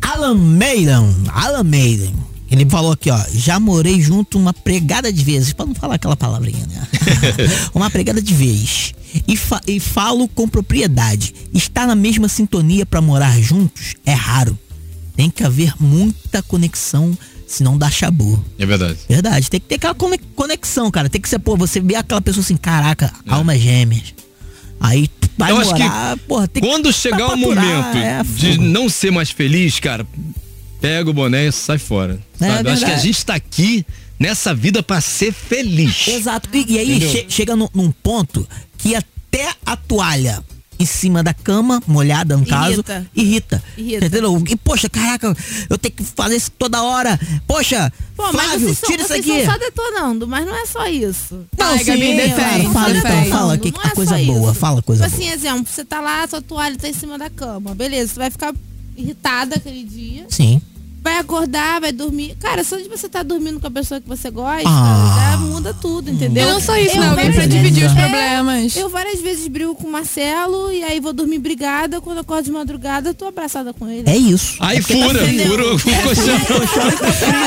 Alan 0.03 0.35
Maiden. 0.35 1.15
Alan 1.33 1.65
Maiden. 1.65 2.15
Ele 2.50 2.64
falou 2.68 2.92
aqui, 2.92 3.11
ó. 3.11 3.20
Já 3.35 3.59
morei 3.59 4.00
junto 4.00 4.38
uma 4.38 4.52
pregada 4.52 5.12
de 5.12 5.24
vezes. 5.24 5.52
Pra 5.52 5.66
não 5.66 5.74
falar 5.74 5.96
aquela 5.96 6.16
palavrinha, 6.16 6.64
né? 6.66 6.87
uma 7.74 7.90
pregada 7.90 8.22
de 8.22 8.32
vez. 8.35 8.94
E, 9.26 9.37
fa- 9.37 9.61
e 9.66 9.80
falo 9.80 10.28
com 10.28 10.48
propriedade. 10.48 11.35
Estar 11.52 11.87
na 11.87 11.94
mesma 11.94 12.28
sintonia 12.28 12.87
pra 12.87 13.00
morar 13.00 13.40
juntos 13.40 13.94
é 14.04 14.12
raro. 14.12 14.56
Tem 15.16 15.28
que 15.30 15.42
haver 15.42 15.72
muita 15.80 16.42
conexão, 16.42 17.16
senão 17.48 17.76
dá 17.78 17.90
chabu. 17.90 18.44
É 18.59 18.66
verdade. 18.66 18.98
Verdade, 19.09 19.50
tem 19.50 19.59
que 19.59 19.66
ter 19.66 19.74
aquela 19.76 19.94
conex- 19.94 20.24
conexão, 20.37 20.90
cara. 20.90 21.09
Tem 21.09 21.20
que 21.20 21.28
ser, 21.28 21.38
pô, 21.38 21.56
você 21.56 21.80
vê 21.80 21.96
aquela 21.96 22.20
pessoa 22.20 22.42
assim, 22.44 22.56
caraca, 22.56 23.12
almas 23.26 23.61
gêmeas. 23.61 24.14
Aí 24.78 25.09
vai 25.38 25.50
É. 25.50 25.52
Eu 25.54 25.59
acho 25.59 25.70
morar, 25.70 26.16
que 26.18 26.22
porra, 26.24 26.48
Quando 26.61 26.92
chegar 26.92 27.32
o 27.32 27.37
momento 27.37 27.96
é, 27.96 28.22
de 28.22 28.59
não 28.59 28.88
ser 28.90 29.11
mais 29.11 29.30
feliz, 29.30 29.80
cara, 29.80 30.06
pega 30.81 31.11
o 31.11 31.12
boné 31.12 31.47
e 31.47 31.53
sai 31.53 31.79
fora. 31.79 32.21
É 32.41 32.49
sabe? 32.49 32.69
Eu 32.69 32.73
acho 32.73 32.85
que 32.85 32.91
a 32.91 32.97
gente 32.99 33.25
tá 33.25 33.35
aqui 33.35 33.85
nessa 34.19 34.55
vida 34.55 34.83
pra 34.83 35.01
ser 35.01 35.33
feliz. 35.33 36.09
Exato. 36.09 36.49
E, 36.53 36.73
e 36.73 36.79
aí 36.79 37.01
che- 37.01 37.27
chega 37.29 37.55
num, 37.57 37.69
num 37.75 37.91
ponto 37.91 38.47
que 38.79 38.95
até 38.95 39.53
a 39.65 39.77
toalha 39.77 40.43
em 40.79 40.85
cima 40.85 41.23
da 41.23 41.33
cama, 41.33 41.83
molhada 41.87 42.37
no 42.37 42.45
caso, 42.45 42.73
Irrita. 42.75 43.07
irrita. 43.17 43.65
Irrita. 43.79 44.07
Entendeu? 44.07 44.45
E 44.47 44.57
poxa, 44.57 44.91
caraca, 44.91 45.35
eu 45.71 45.79
tenho 45.79 45.95
que 45.95 46.05
fazer 46.05 46.37
isso 46.37 46.51
toda 46.59 46.83
hora. 46.83 47.19
Poxa, 47.47 47.91
Pô, 48.15 48.25
mas 48.25 48.33
Flávio, 48.45 48.61
vocês, 48.61 48.79
são, 48.81 48.91
tira 48.91 49.03
isso 49.03 49.09
vocês 49.09 49.21
aqui. 49.27 49.45
são 49.47 49.53
só 49.55 49.59
detonando, 49.59 50.29
mas 50.29 50.45
não 50.47 50.55
é 50.55 50.67
só 50.67 50.87
isso. 50.87 51.47
Não, 51.59 51.67
Ai, 51.67 51.79
sim, 51.79 51.85
Gabi, 51.87 52.15
defende, 52.17 52.37
claro, 52.37 52.73
fala 52.73 52.91
então, 52.99 53.25
fala 53.27 53.57
que 53.59 53.73
Não 53.73 53.81
a 53.81 53.87
é 53.87 53.91
coisa 53.91 54.19
boa, 54.19 54.51
isso. 54.51 54.61
fala 54.61 54.83
coisa 54.83 55.05
tipo 55.09 55.17
boa. 55.17 55.29
assim, 55.31 55.35
exemplo, 55.35 55.67
você 55.73 55.83
tá 55.83 55.99
lá, 56.03 56.29
sua 56.29 56.43
toalha 56.43 56.77
tá 56.77 56.87
em 56.91 56.93
cima 56.93 57.17
da 57.17 57.31
cama. 57.31 57.75
Beleza, 57.75 58.12
você 58.12 58.19
vai 58.19 58.31
ficar 58.31 58.55
irritada 58.96 59.56
aquele 59.56 59.85
dia. 59.85 60.26
Sim. 60.28 60.61
vai 61.02 61.18
acordar, 61.18 61.80
vai 61.80 61.92
dormir. 61.92 62.35
Cara, 62.40 62.64
só 62.64 62.76
de 62.78 62.88
você 62.88 63.06
estar 63.06 63.22
dormindo 63.22 63.61
com 63.61 63.66
a 63.68 63.70
pessoa 63.70 64.00
que 64.00 64.09
você 64.09 64.28
gosta, 64.28 64.68
Ah. 64.68 65.30
já 65.32 65.37
muda 65.37 65.72
tudo, 65.72 66.11
entendeu? 66.11 66.48
E 66.48 66.50
não 66.50 66.61
só 66.61 66.76
isso, 66.76 66.96
Eu 66.96 67.00
né? 67.00 67.09
Alguém 67.11 67.32
pra 67.32 67.46
dividir 67.46 67.87
os 67.87 67.92
É, 67.92 67.94
problemas. 67.94 68.74
eu 68.76 68.88
várias 68.88 69.20
vezes 69.20 69.46
brigo 69.46 69.72
com 69.76 69.87
o 69.87 69.92
Marcelo 69.92 70.72
e 70.72 70.82
aí 70.82 70.98
vou 70.98 71.12
dormir 71.12 71.38
brigada. 71.38 72.00
Quando 72.00 72.16
eu 72.16 72.22
acordo 72.22 72.46
de 72.46 72.50
madrugada, 72.50 73.11
eu 73.11 73.14
tô 73.14 73.24
abraçada 73.26 73.72
com 73.72 73.88
ele. 73.88 74.02
É 74.11 74.16
isso. 74.16 74.56
Aí 74.59 74.78
É 74.78 74.80
porque 74.80 74.98
tá 74.98 75.06
fura, 75.06 75.24
frio. 75.24 75.46
fura 75.46 75.62
o 75.62 75.80
colchão. 75.80 76.37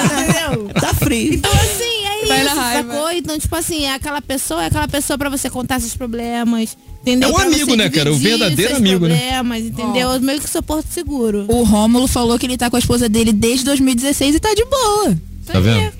Entendeu? 0.06 0.70
Tá 0.80 0.94
frio. 0.94 1.34
Então, 1.34 1.52
assim, 1.52 1.89
é 2.24 2.28
Vai 2.28 2.46
isso, 2.46 2.56
raiva. 2.56 2.94
sacou? 2.94 3.12
Então, 3.12 3.40
tipo 3.40 3.56
assim, 3.56 3.84
é 3.86 3.94
aquela 3.94 4.22
pessoa, 4.22 4.64
é 4.64 4.68
aquela 4.68 4.88
pessoa 4.88 5.18
pra 5.18 5.30
você 5.30 5.50
contar 5.50 5.80
seus 5.80 5.96
problemas. 5.96 6.78
Entendeu? 7.02 7.30
É 7.30 7.32
um 7.32 7.36
Pra 7.36 7.46
amigo, 7.46 7.76
né, 7.76 7.90
cara? 7.90 8.12
O 8.12 8.18
verdadeiro 8.18 8.72
seus 8.72 8.78
amigo, 8.78 9.08
né? 9.08 9.16
problemas, 9.18 9.64
entendeu? 9.64 10.20
Meio 10.22 10.42
que 10.42 10.50
seu 10.50 10.62
porto 10.62 10.88
seguro. 10.92 11.46
O 11.48 11.64
Rômulo 11.64 12.08
falou 12.08 12.38
que 12.38 12.46
ele 12.46 12.58
tá 12.58 12.70
com 12.70 12.76
a 12.76 12.80
esposa 12.80 13.08
dele 13.08 13.32
desde 13.32 13.64
2016 13.66 14.36
e 14.36 14.40
tá 14.40 14.54
de 14.54 14.66
boa. 14.66 15.18
Tá 15.46 15.60
vendo? 15.60 15.94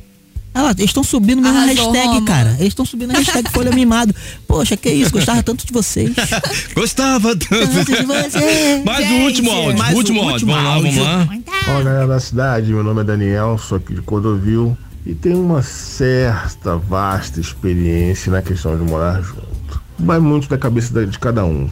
Olha 0.52 0.64
lá, 0.64 0.72
eles 0.72 0.86
estão 0.90 1.04
subindo 1.04 1.42
mesmo 1.42 1.58
a 1.58 1.62
Arrasou, 1.62 1.92
hashtag, 1.92 2.08
Roma. 2.08 2.26
cara. 2.26 2.50
Eles 2.60 2.70
estão 2.70 2.84
subindo 2.84 3.12
a 3.12 3.14
hashtag 3.20 3.50
Folha 3.54 3.72
Mimado. 3.72 4.14
Poxa, 4.48 4.76
que 4.76 4.90
isso, 4.90 5.12
gostava 5.12 5.42
tanto 5.44 5.66
de 5.66 5.72
vocês. 5.72 6.12
Gostava 6.76 7.36
tanto. 7.36 7.48
Tanto 7.48 7.86
de 7.96 8.04
você. 8.04 8.82
Mais 8.84 9.06
um 9.06 9.10
Gente, 9.10 9.24
último 9.26 9.52
áudio. 9.52 9.78
mais 9.78 9.94
um 9.94 9.98
último 9.98 10.22
áudio. 10.22 10.48
Vamos 10.48 10.64
lá, 10.66 10.76
vamos 10.80 10.98
lá. 10.98 11.28
Fala 11.66 11.84
galera 11.84 12.08
da 12.08 12.20
cidade, 12.20 12.74
meu 12.74 12.84
nome 12.84 13.02
é 13.02 13.04
Daniel, 13.04 13.58
sou 13.60 13.78
aqui 13.78 13.94
de 13.94 14.02
Cordovil 14.02 14.76
e 15.10 15.16
tenho 15.16 15.44
uma 15.44 15.64
certa, 15.64 16.78
vasta 16.78 17.40
experiência 17.40 18.32
na 18.32 18.44
questão 18.44 18.78
de 18.78 18.84
morar 18.84 19.20
junto. 19.24 19.82
Vai 19.98 20.20
muito 20.20 20.48
da 20.48 20.56
cabeça 20.56 21.04
de 21.04 21.18
cada 21.18 21.44
um. 21.44 21.68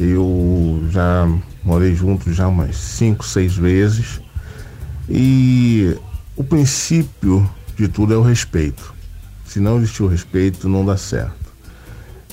Eu 0.00 0.82
já 0.88 1.28
morei 1.62 1.94
junto 1.94 2.32
já 2.32 2.48
umas 2.48 2.74
5, 2.74 3.22
6 3.22 3.56
vezes 3.56 4.20
e 5.10 5.94
o 6.34 6.42
princípio 6.42 7.46
de 7.76 7.86
tudo 7.86 8.14
é 8.14 8.16
o 8.16 8.22
respeito. 8.22 8.94
Se 9.44 9.60
não 9.60 9.76
existir 9.76 10.02
o 10.02 10.08
respeito, 10.08 10.66
não 10.66 10.86
dá 10.86 10.96
certo. 10.96 11.52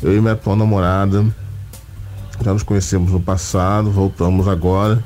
Eu 0.02 0.15
e 0.15 0.22
minha 0.22 0.32
atual 0.32 0.56
namorada 0.56 1.26
já 2.41 2.54
nos 2.54 2.63
conhecemos 2.63 3.12
no 3.12 3.20
passado, 3.20 3.91
voltamos 3.91 4.48
agora 4.48 5.04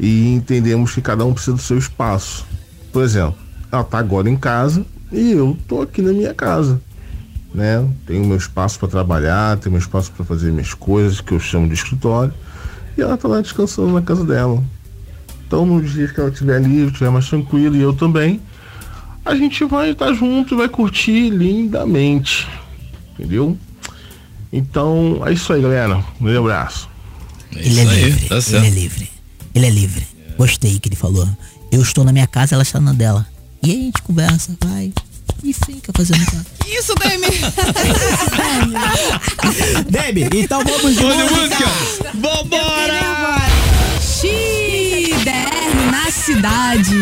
e 0.00 0.32
entendemos 0.32 0.94
que 0.94 1.02
cada 1.02 1.22
um 1.26 1.34
precisa 1.34 1.54
do 1.54 1.62
seu 1.62 1.76
espaço. 1.76 2.46
Por 2.90 3.04
exemplo, 3.04 3.47
ela 3.70 3.82
está 3.82 3.98
agora 3.98 4.28
em 4.28 4.36
casa 4.36 4.84
e 5.12 5.32
eu 5.32 5.56
estou 5.60 5.82
aqui 5.82 6.02
na 6.02 6.12
minha 6.12 6.34
casa. 6.34 6.80
Né? 7.54 7.86
Tenho 8.06 8.26
meu 8.26 8.36
espaço 8.36 8.78
para 8.78 8.88
trabalhar, 8.88 9.56
tenho 9.58 9.72
meu 9.72 9.80
espaço 9.80 10.12
para 10.12 10.24
fazer 10.24 10.52
minhas 10.52 10.74
coisas, 10.74 11.20
que 11.20 11.32
eu 11.32 11.40
chamo 11.40 11.66
de 11.66 11.74
escritório, 11.74 12.32
e 12.96 13.00
ela 13.00 13.14
está 13.14 13.26
lá 13.26 13.40
descansando 13.40 13.92
na 13.92 14.02
casa 14.02 14.24
dela. 14.24 14.62
Então, 15.46 15.64
no 15.64 15.80
dia 15.82 16.08
que 16.08 16.20
ela 16.20 16.28
estiver 16.28 16.60
livre, 16.60 16.92
estiver 16.92 17.10
mais 17.10 17.28
tranquila 17.28 17.76
e 17.76 17.80
eu 17.80 17.94
também, 17.94 18.40
a 19.24 19.34
gente 19.34 19.64
vai 19.64 19.90
estar 19.90 20.12
junto 20.12 20.54
e 20.54 20.56
vai 20.56 20.68
curtir 20.68 21.30
lindamente. 21.30 22.46
Entendeu? 23.14 23.56
Então, 24.52 25.22
é 25.26 25.32
isso 25.32 25.52
aí, 25.52 25.62
galera. 25.62 25.96
Um 26.20 26.24
grande 26.24 26.38
abraço. 26.38 26.88
Ele 27.52 27.80
é 27.80 27.82
Isso 27.82 27.90
aí, 27.90 28.04
livre. 28.04 28.28
tá 28.28 28.36
ele 28.36 28.66
é 28.66 28.70
livre. 28.70 29.10
Ele 29.54 29.66
é 29.66 29.70
livre. 29.70 30.06
Gostei 30.36 30.78
que 30.78 30.88
ele 30.88 30.96
falou. 30.96 31.28
Eu 31.72 31.82
estou 31.82 32.04
na 32.04 32.12
minha 32.12 32.26
casa, 32.26 32.54
ela 32.54 32.62
está 32.62 32.78
na 32.78 32.92
dela. 32.92 33.26
E 33.62 33.70
aí 33.70 33.76
a 33.76 33.80
gente 33.84 34.02
conversa, 34.02 34.56
vai. 34.64 34.92
E 35.42 35.52
fica 35.52 35.92
fazendo. 35.94 36.20
Isso, 36.66 36.94
Demi. 36.96 37.26
Baby, 39.90 40.28
então 40.40 40.62
vamos 40.64 40.96
de 40.96 41.02
música. 41.02 41.36
música. 41.36 41.66
Vambora! 42.14 43.38
XDR 44.00 45.90
na 45.90 46.10
cidade. 46.10 46.94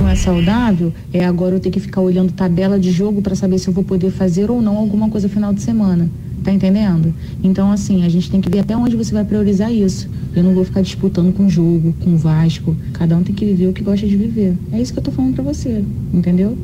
não 0.00 0.08
é 0.08 0.16
saudável, 0.16 0.92
é 1.12 1.24
agora 1.24 1.56
eu 1.56 1.60
ter 1.60 1.70
que 1.70 1.80
ficar 1.80 2.00
olhando 2.00 2.32
tabela 2.32 2.78
de 2.78 2.90
jogo 2.90 3.20
para 3.20 3.34
saber 3.34 3.58
se 3.58 3.68
eu 3.68 3.74
vou 3.74 3.84
poder 3.84 4.10
fazer 4.10 4.50
ou 4.50 4.62
não 4.62 4.76
alguma 4.76 5.08
coisa 5.10 5.28
final 5.28 5.52
de 5.52 5.60
semana. 5.62 6.08
Tá 6.46 6.52
entendendo? 6.52 7.12
Então, 7.42 7.72
assim, 7.72 8.04
a 8.04 8.08
gente 8.08 8.30
tem 8.30 8.40
que 8.40 8.48
ver 8.48 8.60
até 8.60 8.76
onde 8.76 8.94
você 8.94 9.12
vai 9.12 9.24
priorizar 9.24 9.72
isso. 9.72 10.08
Eu 10.32 10.44
não 10.44 10.54
vou 10.54 10.64
ficar 10.64 10.80
disputando 10.80 11.34
com 11.34 11.46
o 11.46 11.50
jogo, 11.50 11.92
com 12.04 12.14
o 12.14 12.16
Vasco. 12.16 12.76
Cada 12.92 13.16
um 13.16 13.24
tem 13.24 13.34
que 13.34 13.44
viver 13.44 13.66
o 13.66 13.72
que 13.72 13.82
gosta 13.82 14.06
de 14.06 14.16
viver. 14.16 14.56
É 14.70 14.80
isso 14.80 14.92
que 14.92 15.00
eu 15.00 15.02
tô 15.02 15.10
falando 15.10 15.34
pra 15.34 15.42
você, 15.42 15.84
entendeu? 16.14 16.56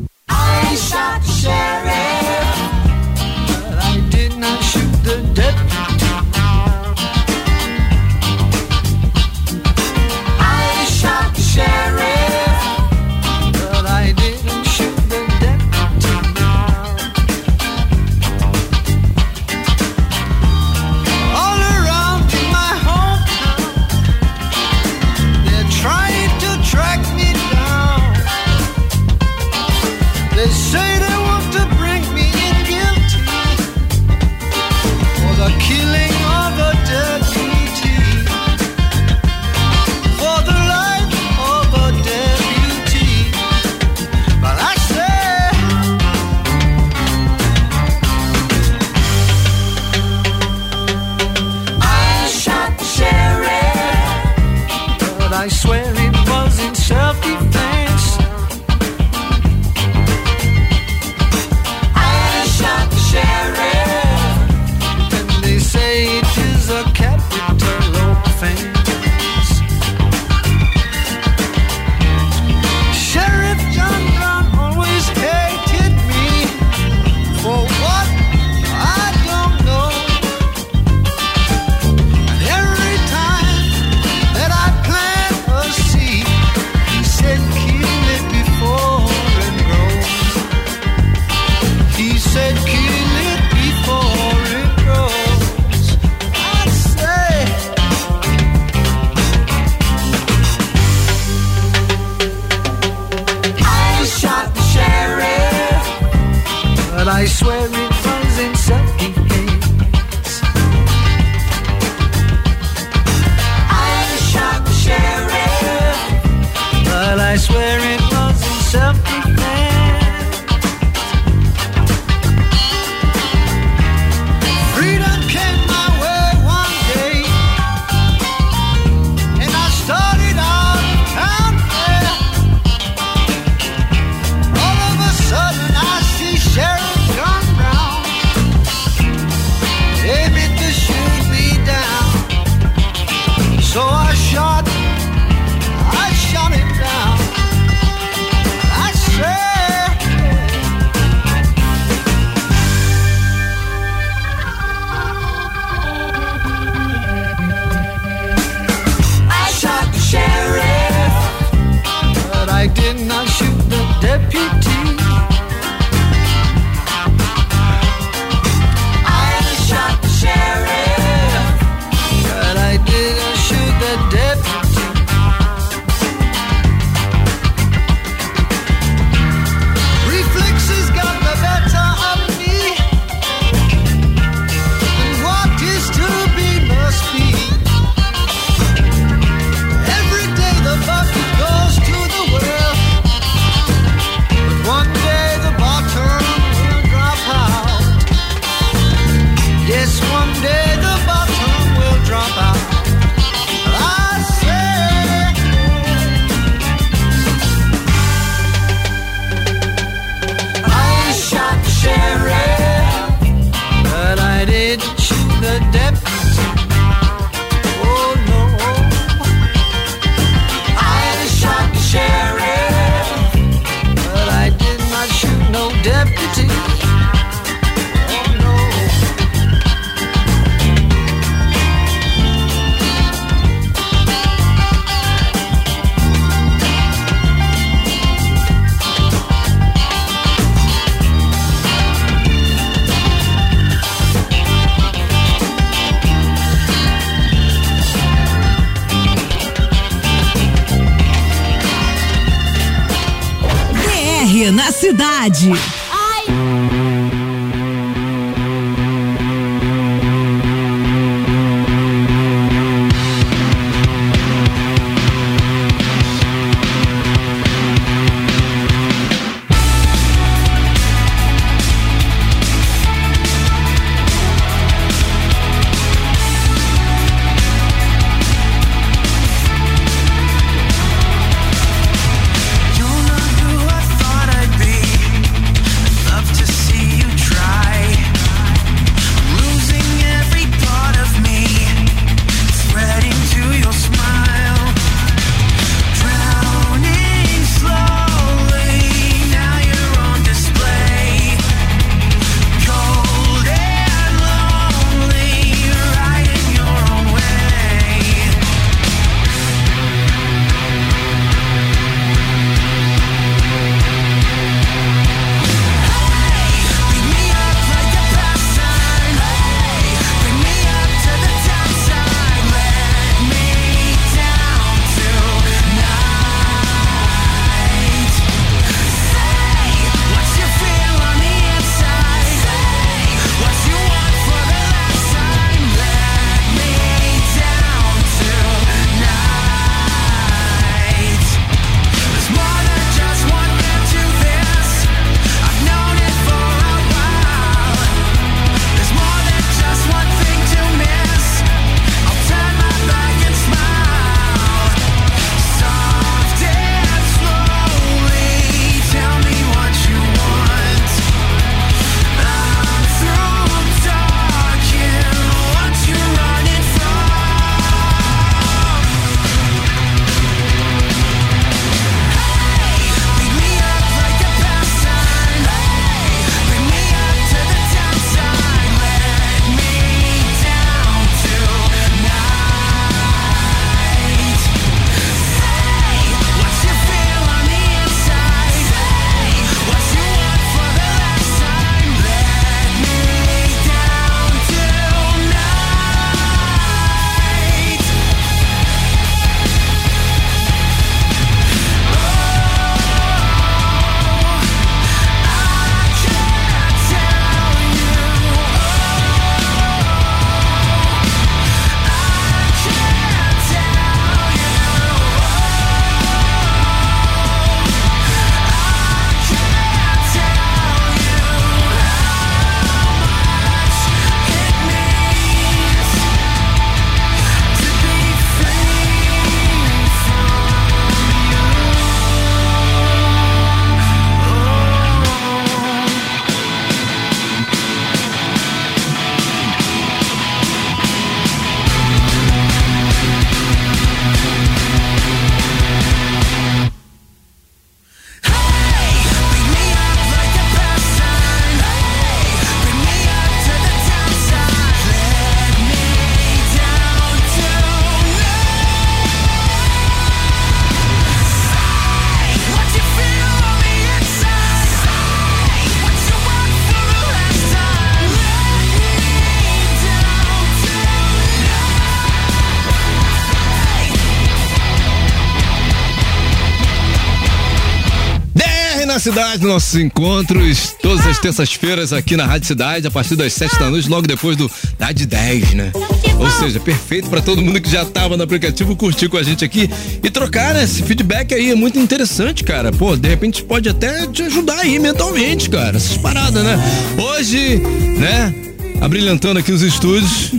Cidade, 479.03 479.44
nossos 479.44 479.75
encontros, 479.75 480.77
todas 480.81 481.05
as 481.07 481.19
terças-feiras 481.19 481.92
aqui 481.92 482.17
na 482.17 482.25
Rádio 482.25 482.46
Cidade, 482.46 482.87
a 482.87 482.90
partir 482.90 483.17
das 483.17 483.33
7 483.33 483.59
da 483.59 483.69
noite, 483.69 483.88
logo 483.88 484.07
depois 484.07 484.37
do 484.37 484.48
da 484.79 484.92
de 484.92 485.07
10, 485.07 485.55
né? 485.55 485.73
Ou 486.19 486.31
seja, 486.31 486.61
perfeito 486.61 487.11
pra 487.11 487.21
todo 487.21 487.42
mundo 487.42 487.61
que 487.61 487.69
já 487.69 487.85
tava 487.85 488.17
no 488.17 488.23
aplicativo 488.23 488.77
curtir 488.77 489.09
com 489.09 489.17
a 489.17 489.23
gente 489.25 489.44
aqui 489.44 489.69
e 490.03 490.09
trocar, 490.09 490.55
né? 490.55 490.63
Esse 490.63 490.85
feedback 490.85 491.35
aí 491.35 491.50
é 491.50 491.55
muito 491.57 491.81
interessante, 491.81 492.44
cara. 492.44 492.71
Pô, 492.71 492.94
de 492.96 493.09
repente 493.09 493.42
pode 493.42 493.69
até 493.69 494.07
te 494.07 494.23
ajudar 494.23 494.61
aí 494.61 494.79
mentalmente, 494.79 495.50
cara. 495.50 495.77
Essas 495.77 495.96
paradas, 495.96 496.44
né? 496.44 496.57
Hoje, 496.96 497.57
né? 497.98 498.33
Abrilhantando 498.81 499.40
aqui 499.40 499.50
os 499.50 499.63
estúdios, 499.63 500.33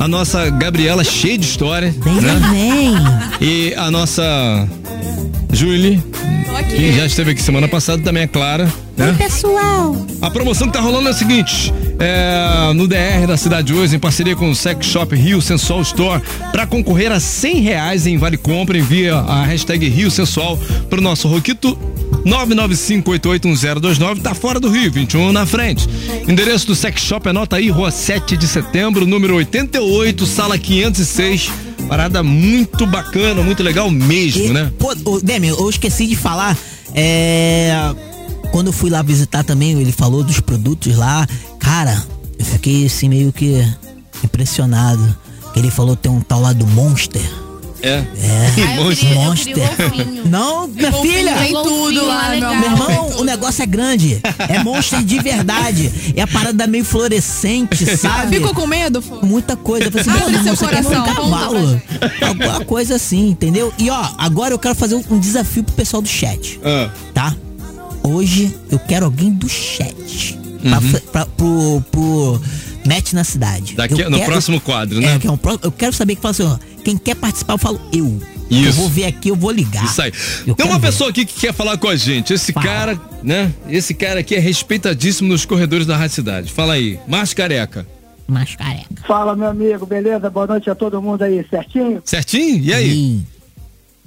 a 0.00 0.08
nossa 0.08 0.50
Gabriela 0.50 1.04
cheia 1.04 1.38
de 1.38 1.46
história. 1.46 1.94
né? 2.04 3.38
E 3.40 3.74
a 3.76 3.90
nossa 3.92 4.68
Julie, 5.52 6.02
que 6.68 6.92
já 6.92 7.06
esteve 7.06 7.32
aqui 7.32 7.42
semana 7.42 7.66
passada, 7.68 8.02
também 8.02 8.22
é 8.22 8.26
Clara. 8.26 8.72
Né? 8.96 9.14
pessoal. 9.16 9.94
A 10.20 10.30
promoção 10.30 10.66
que 10.66 10.72
tá 10.72 10.80
rolando 10.80 11.08
é 11.08 11.10
a 11.12 11.14
seguinte: 11.14 11.72
é, 11.98 12.72
no 12.74 12.88
DR 12.88 13.26
da 13.26 13.36
cidade 13.36 13.72
hoje, 13.72 13.96
em 13.96 13.98
parceria 13.98 14.34
com 14.34 14.50
o 14.50 14.54
Sex 14.54 14.86
Shop 14.86 15.14
Rio 15.14 15.40
Sensual 15.40 15.82
Store, 15.82 16.22
para 16.50 16.66
concorrer 16.66 17.12
a 17.12 17.20
100 17.20 17.60
reais 17.60 18.06
em 18.06 18.18
Vale 18.18 18.36
Compra, 18.36 18.76
envia 18.76 19.14
a 19.16 19.44
hashtag 19.44 19.88
Rio 19.88 20.10
Sensual 20.10 20.58
pro 20.90 21.00
nosso 21.00 21.28
Roquito 21.28 21.78
995881029, 22.24 24.22
tá 24.22 24.34
fora 24.34 24.58
do 24.58 24.68
Rio, 24.68 24.90
21 24.90 25.32
na 25.32 25.46
frente. 25.46 25.88
Endereço 26.26 26.66
do 26.66 26.74
Sex 26.74 27.00
Shop, 27.00 27.28
anota 27.28 27.56
aí, 27.56 27.70
Rua 27.70 27.90
7 27.90 28.36
de 28.36 28.46
Setembro, 28.48 29.06
número 29.06 29.36
88, 29.36 30.26
sala 30.26 30.58
506. 30.58 31.67
Parada 31.88 32.22
muito 32.22 32.86
bacana, 32.86 33.42
muito 33.42 33.62
legal 33.62 33.90
mesmo, 33.90 34.52
né? 34.52 34.70
Pô, 34.78 34.94
Demi, 35.20 35.48
eu 35.48 35.70
esqueci 35.70 36.06
de 36.06 36.14
falar. 36.14 36.56
É. 36.94 37.72
Quando 38.52 38.68
eu 38.68 38.72
fui 38.72 38.90
lá 38.90 39.02
visitar 39.02 39.42
também, 39.42 39.80
ele 39.80 39.92
falou 39.92 40.22
dos 40.22 40.40
produtos 40.40 40.96
lá. 40.96 41.26
Cara, 41.58 42.02
eu 42.38 42.44
fiquei 42.44 42.86
assim 42.86 43.08
meio 43.08 43.32
que 43.32 43.66
impressionado. 44.22 45.16
Ele 45.56 45.70
falou 45.70 45.96
tem 45.96 46.12
um 46.12 46.20
tal 46.20 46.40
lá 46.40 46.52
do 46.52 46.66
Monster. 46.66 47.22
É. 47.82 47.88
É. 47.88 48.02
Ah, 48.02 48.54
queria- 48.54 49.14
Monster. 49.14 49.56
um 49.56 49.90
golfinho. 49.90 50.24
Não, 50.28 50.66
minha 50.68 50.90
Golfinho 50.90 51.14
filha. 51.14 51.34
tem 51.36 51.52
tudo 51.52 52.06
lá, 52.06 52.28
meu 52.30 52.40
Meu 52.40 52.48
amor. 52.50 52.90
irmão, 52.90 53.10
o 53.20 53.24
negócio 53.24 53.62
é 53.62 53.66
grande. 53.66 54.20
É 54.48 54.62
monstro 54.62 55.02
de 55.02 55.18
verdade. 55.20 55.92
É 56.16 56.22
a 56.22 56.26
parada 56.26 56.66
meio 56.66 56.84
fluorescente, 56.84 57.84
sabe? 57.96 58.36
Ficou 58.36 58.52
com 58.54 58.66
medo? 58.66 59.00
Fô? 59.00 59.20
Muita 59.24 59.56
coisa. 59.56 59.86
Eu 59.86 59.92
falei 59.92 60.02
assim, 60.02 60.10
Abre 60.10 60.30
"Meu 60.32 60.40
irmão, 60.40 60.56
seu 60.56 60.66
um 60.66 60.70
coração, 60.70 61.04
conta 61.04 61.14
cavalo. 61.14 61.82
Alguma 62.20 62.64
coisa 62.64 62.94
assim, 62.96 63.28
entendeu? 63.30 63.72
E 63.78 63.88
ó, 63.90 64.08
agora 64.18 64.52
eu 64.54 64.58
quero 64.58 64.74
fazer 64.74 64.94
um- 64.96 65.04
um 65.10 65.18
desafio 65.18 65.62
pro 65.62 65.74
pessoal 65.74 66.02
do 66.02 66.08
chat. 66.08 66.60
Ah. 66.64 66.90
Tá? 67.14 67.34
Hoje 68.02 68.54
eu 68.70 68.78
quero 68.78 69.04
alguém 69.04 69.30
do 69.30 69.48
chat. 69.48 70.38
Pra, 70.62 70.78
Uhum. 70.78 70.90
fa- 70.90 71.00
pra- 71.12 71.26
pro, 71.26 71.82
pro 71.90 72.40
Match 72.88 73.12
na 73.12 73.24
cidade. 73.24 73.74
Daqui- 73.74 74.00
Eu 74.00 74.10
no 74.10 74.18
próximo 74.24 74.60
quadro, 74.60 75.00
né? 75.00 75.14
É, 75.16 75.18
que 75.18 75.26
é 75.26 75.30
um 75.30 75.38
eu 75.62 75.70
quero 75.72 75.92
saber 75.92 76.16
que 76.16 76.22
fala 76.22 76.30
assim, 76.32 76.42
ó, 76.44 76.58
quem 76.82 76.96
quer 76.96 77.14
participar, 77.16 77.54
eu 77.54 77.58
falo 77.58 77.80
eu. 77.92 78.18
Isso. 78.50 78.66
Eu 78.68 78.72
vou 78.72 78.88
ver 78.88 79.04
aqui, 79.04 79.28
eu 79.28 79.36
vou 79.36 79.50
ligar. 79.50 79.84
Isso 79.84 80.00
aí. 80.00 80.10
Eu 80.40 80.46
Tem 80.46 80.54
quero 80.56 80.68
uma 80.70 80.78
ver. 80.78 80.86
pessoa 80.86 81.10
aqui 81.10 81.26
que 81.26 81.38
quer 81.38 81.52
falar 81.52 81.76
com 81.76 81.86
a 81.88 81.96
gente. 81.96 82.32
Esse 82.32 82.50
cara, 82.52 82.98
né? 83.22 83.52
Esse 83.68 83.92
cara 83.92 84.20
aqui 84.20 84.34
é 84.34 84.38
respeitadíssimo 84.38 85.28
nos 85.28 85.44
corredores 85.44 85.86
da 85.86 85.96
Rádio 85.98 86.14
Cidade. 86.14 86.50
Fala 86.52 86.72
aí, 86.74 86.98
Márcio 87.06 87.36
Careca. 87.36 87.86
Careca. 88.56 89.02
Fala, 89.06 89.36
meu 89.36 89.48
amigo, 89.48 89.84
beleza? 89.86 90.30
Boa 90.30 90.46
noite 90.46 90.68
a 90.70 90.74
todo 90.74 91.00
mundo 91.00 91.22
aí, 91.22 91.44
certinho? 91.48 92.00
Certinho? 92.04 92.58
E 92.62 92.72
aí? 92.72 93.20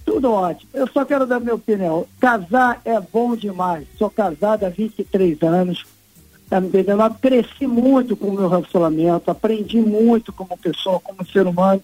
Tudo 0.05 0.31
ótimo. 0.31 0.69
Eu 0.73 0.87
só 0.91 1.05
quero 1.05 1.25
dar 1.27 1.39
minha 1.39 1.55
opinião. 1.55 2.05
Casar 2.19 2.81
é 2.83 2.99
bom 2.99 3.35
demais. 3.35 3.85
Sou 3.97 4.09
casado 4.09 4.63
há 4.65 4.69
23 4.69 5.41
anos. 5.43 5.85
Tá 6.51 6.59
me? 6.59 6.69
Eu 6.73 7.15
cresci 7.21 7.65
muito 7.65 8.13
com 8.17 8.27
o 8.27 8.33
meu 8.33 8.49
relacionamento, 8.49 9.31
aprendi 9.31 9.79
muito 9.79 10.33
como 10.33 10.57
pessoa, 10.57 10.99
como 10.99 11.25
ser 11.25 11.47
humano. 11.47 11.81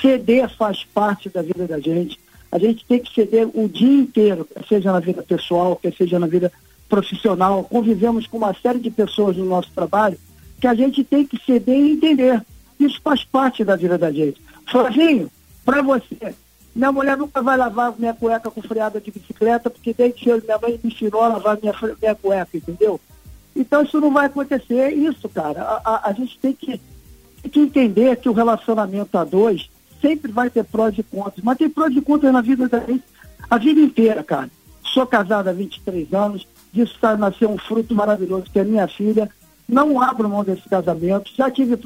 Ceder 0.00 0.48
faz 0.56 0.84
parte 0.84 1.28
da 1.28 1.42
vida 1.42 1.66
da 1.66 1.80
gente. 1.80 2.16
A 2.52 2.56
gente 2.56 2.84
tem 2.84 3.00
que 3.00 3.12
ceder 3.12 3.48
o 3.52 3.68
dia 3.68 4.02
inteiro, 4.02 4.44
quer 4.44 4.64
seja 4.68 4.92
na 4.92 5.00
vida 5.00 5.20
pessoal, 5.20 5.74
quer 5.74 5.92
seja 5.94 6.16
na 6.20 6.28
vida 6.28 6.52
profissional. 6.88 7.64
Convivemos 7.64 8.28
com 8.28 8.36
uma 8.36 8.54
série 8.54 8.78
de 8.78 8.88
pessoas 8.88 9.36
no 9.36 9.46
nosso 9.46 9.72
trabalho 9.74 10.16
que 10.60 10.68
a 10.68 10.74
gente 10.74 11.02
tem 11.02 11.26
que 11.26 11.36
ceder 11.44 11.76
e 11.76 11.94
entender. 11.94 12.40
Isso 12.78 13.00
faz 13.02 13.24
parte 13.24 13.64
da 13.64 13.74
vida 13.74 13.98
da 13.98 14.12
gente. 14.12 14.40
Flavinho, 14.70 15.28
para 15.64 15.82
você, 15.82 16.36
minha 16.72 16.92
mulher 16.92 17.16
nunca 17.16 17.42
vai 17.42 17.56
lavar 17.56 17.92
minha 17.98 18.14
cueca 18.14 18.48
com 18.48 18.62
freada 18.62 19.00
de 19.00 19.10
bicicleta, 19.10 19.68
porque 19.68 19.92
desde 19.92 20.20
que 20.20 20.28
eu- 20.30 20.40
minha 20.40 20.58
mãe 20.58 20.78
me 20.80 20.92
ensinou 20.92 21.20
a 21.20 21.28
lavar 21.28 21.58
minha, 21.60 21.74
minha 22.00 22.14
cueca, 22.14 22.56
entendeu? 22.56 23.00
Então 23.54 23.82
isso 23.82 24.00
não 24.00 24.12
vai 24.12 24.26
acontecer, 24.26 24.90
isso, 24.92 25.28
cara. 25.28 25.62
A, 25.62 25.80
a- 25.84 26.00
a 26.10 26.12
gente 26.12 26.38
tem 26.38 26.52
que, 26.52 26.80
tem 27.42 27.50
que 27.50 27.60
entender 27.60 28.16
que 28.16 28.28
o 28.28 28.32
relacionamento 28.32 29.16
a 29.16 29.24
dois 29.24 29.68
sempre 30.00 30.32
vai 30.32 30.50
ter 30.50 30.64
prós 30.64 30.96
e 30.98 31.02
contras, 31.02 31.42
mas 31.42 31.56
tem 31.58 31.68
prós 31.70 31.94
e 31.96 32.00
contras 32.00 32.32
na 32.32 32.40
vida 32.40 32.68
da 32.68 32.80
gente 32.80 33.04
a 33.48 33.58
vida 33.58 33.80
inteira, 33.80 34.22
cara. 34.22 34.50
Sou 34.82 35.06
casado 35.06 35.48
há 35.48 35.52
23 35.52 36.12
anos, 36.14 36.46
disso 36.72 36.94
está 36.94 37.16
nasceu 37.16 37.50
um 37.50 37.58
fruto 37.58 37.94
maravilhoso, 37.94 38.46
que 38.52 38.58
é 38.58 38.64
minha 38.64 38.86
filha. 38.88 39.30
Não 39.68 40.00
abro 40.00 40.28
mão 40.28 40.44
desse 40.44 40.68
casamento. 40.68 41.30
Já 41.36 41.50
tive 41.50 41.78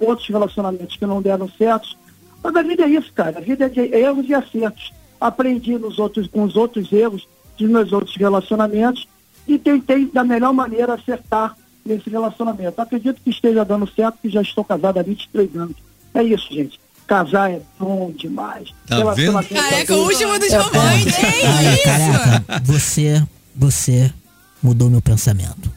outros 0.00 0.28
relacionamentos 0.28 0.96
que 0.96 1.06
não 1.06 1.22
deram 1.22 1.48
certos, 1.48 1.96
mas 2.42 2.54
a 2.56 2.62
vida 2.62 2.82
é 2.84 2.88
isso, 2.88 3.12
cara. 3.12 3.38
A 3.38 3.40
vida 3.40 3.66
é 3.66 3.68
de 3.68 3.80
erros 3.80 4.28
e 4.28 4.34
acertos. 4.34 4.92
Aprendi 5.20 5.78
nos 5.78 5.98
outros, 6.00 6.26
com 6.26 6.42
os 6.42 6.56
outros 6.56 6.92
erros 6.92 7.28
dos 7.56 7.68
meus 7.70 7.92
outros 7.92 8.16
relacionamentos 8.16 9.06
e 9.46 9.58
tentei 9.58 10.06
da 10.06 10.24
melhor 10.24 10.52
maneira 10.52 10.94
acertar 10.94 11.56
nesse 11.84 12.08
relacionamento. 12.08 12.80
Acredito 12.80 13.20
que 13.22 13.30
esteja 13.30 13.64
dando 13.64 13.88
certo, 13.90 14.18
que 14.22 14.28
já 14.30 14.40
estou 14.42 14.64
casado 14.64 14.98
há 14.98 15.02
23 15.02 15.56
anos. 15.56 15.76
É 16.14 16.22
isso, 16.22 16.52
gente. 16.52 16.80
Casar 17.06 17.50
é 17.50 17.60
bom 17.78 18.12
demais. 18.12 18.70
Tá 18.86 18.98
Relacionamento 18.98 19.54
Careca, 19.54 19.92
é 19.92 19.96
o 19.96 19.98
bom. 19.98 20.06
último 20.06 20.38
dos 20.38 20.52
É 20.52 20.62
demais. 20.62 21.04
Careca, 21.84 22.62
você, 22.64 23.22
você 23.54 24.12
mudou 24.62 24.88
meu 24.88 25.02
pensamento. 25.02 25.70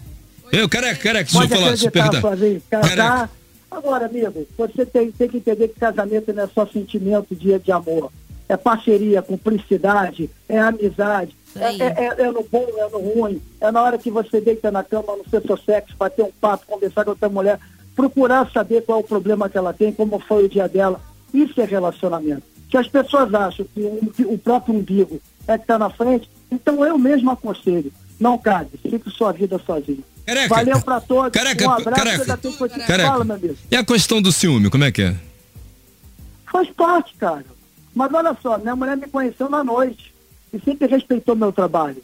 Eu, 0.52 0.70
careca, 0.70 1.02
careca, 1.02 1.24
deixa 1.32 1.38
eu 1.38 1.42
Pode 1.42 1.50
falar, 1.50 1.62
eu 1.62 1.74
acreditar, 1.74 1.92
perguntar. 1.92 2.22
Flavinho, 2.22 2.62
casar. 2.70 3.30
Agora, 3.72 4.06
amigo, 4.06 4.48
você 4.58 4.86
tem, 4.86 5.12
tem 5.12 5.28
que 5.28 5.38
entender 5.38 5.68
que 5.68 5.80
casamento 5.80 6.32
não 6.32 6.44
é 6.44 6.48
só 6.48 6.66
sentimento 6.68 7.36
de, 7.36 7.58
de 7.60 7.72
amor. 7.72 8.12
É 8.48 8.56
parceria, 8.56 9.22
cumplicidade, 9.22 10.30
é 10.48 10.60
amizade. 10.60 11.36
É, 11.56 11.84
é- 11.84 12.06
é- 12.06 12.22
é 12.24 12.32
no 12.32 12.44
bom, 12.44 12.68
é 12.78 12.90
no 12.90 13.00
ruim. 13.00 13.42
É 13.62 13.72
na 13.72 13.82
hora 13.82 13.98
que 13.98 14.12
você 14.12 14.42
deita 14.42 14.70
na 14.72 14.84
cama, 14.84 15.16
no 15.16 15.30
seu 15.30 15.58
sexo, 15.58 15.96
bater 15.98 16.24
um 16.24 16.32
papo, 16.42 16.66
conversar 16.68 17.04
com 17.04 17.12
outra 17.12 17.30
mulher, 17.30 17.60
procurar 17.96 18.50
saber 18.52 18.82
qual 18.84 19.00
é 19.00 19.02
o 19.02 19.06
problema 19.08 19.50
que 19.50 19.58
ela 19.58 19.74
tem, 19.74 19.92
como 19.94 20.20
foi 20.20 20.46
o 20.46 20.50
dia 20.50 20.68
dela. 20.68 21.00
Isso 21.34 21.60
é 21.62 21.66
relacionamento. 21.66 22.44
Que 22.70 22.78
as 22.78 22.88
pessoas 22.88 23.34
acham 23.34 23.66
que 23.74 23.82
o, 23.82 24.12
que 24.12 24.26
o 24.26 24.38
próprio 24.38 24.76
umbigo 24.76 25.22
é 25.48 25.58
que 25.58 25.64
está 25.64 25.78
na 25.80 25.90
frente, 25.90 26.30
então 26.52 26.86
eu 26.86 26.98
mesmo 26.98 27.32
aconselho. 27.32 27.92
Não 28.20 28.38
cabe, 28.38 28.72
fique 28.82 29.10
sua 29.10 29.32
vida 29.32 29.60
sozinho. 29.66 30.04
Careca. 30.26 30.56
Valeu 30.56 30.82
pra 30.82 31.00
todos. 31.00 31.32
Careca, 31.32 31.68
um 31.68 31.72
abraço. 31.72 32.04
careca. 32.04 32.38
Careca. 32.88 33.10
Fala, 33.10 33.24
meu 33.24 33.36
amigo. 33.36 33.56
E 33.70 33.76
a 33.76 33.86
questão 33.86 34.22
do 34.22 34.32
ciúme, 34.32 34.70
como 34.70 34.84
é 34.84 34.92
que 34.92 35.04
é? 35.04 35.16
Faz 36.52 36.70
parte, 36.72 37.14
cara. 37.16 37.46
Mas 37.94 38.14
olha 38.14 38.36
só, 38.42 38.58
minha 38.58 38.76
mulher 38.76 38.98
me 38.98 39.08
conheceu 39.08 39.50
na 39.50 39.64
noite 39.64 40.15
e 40.56 40.60
sempre 40.64 40.88
respeitou 40.88 41.36
meu 41.36 41.52
trabalho. 41.52 41.98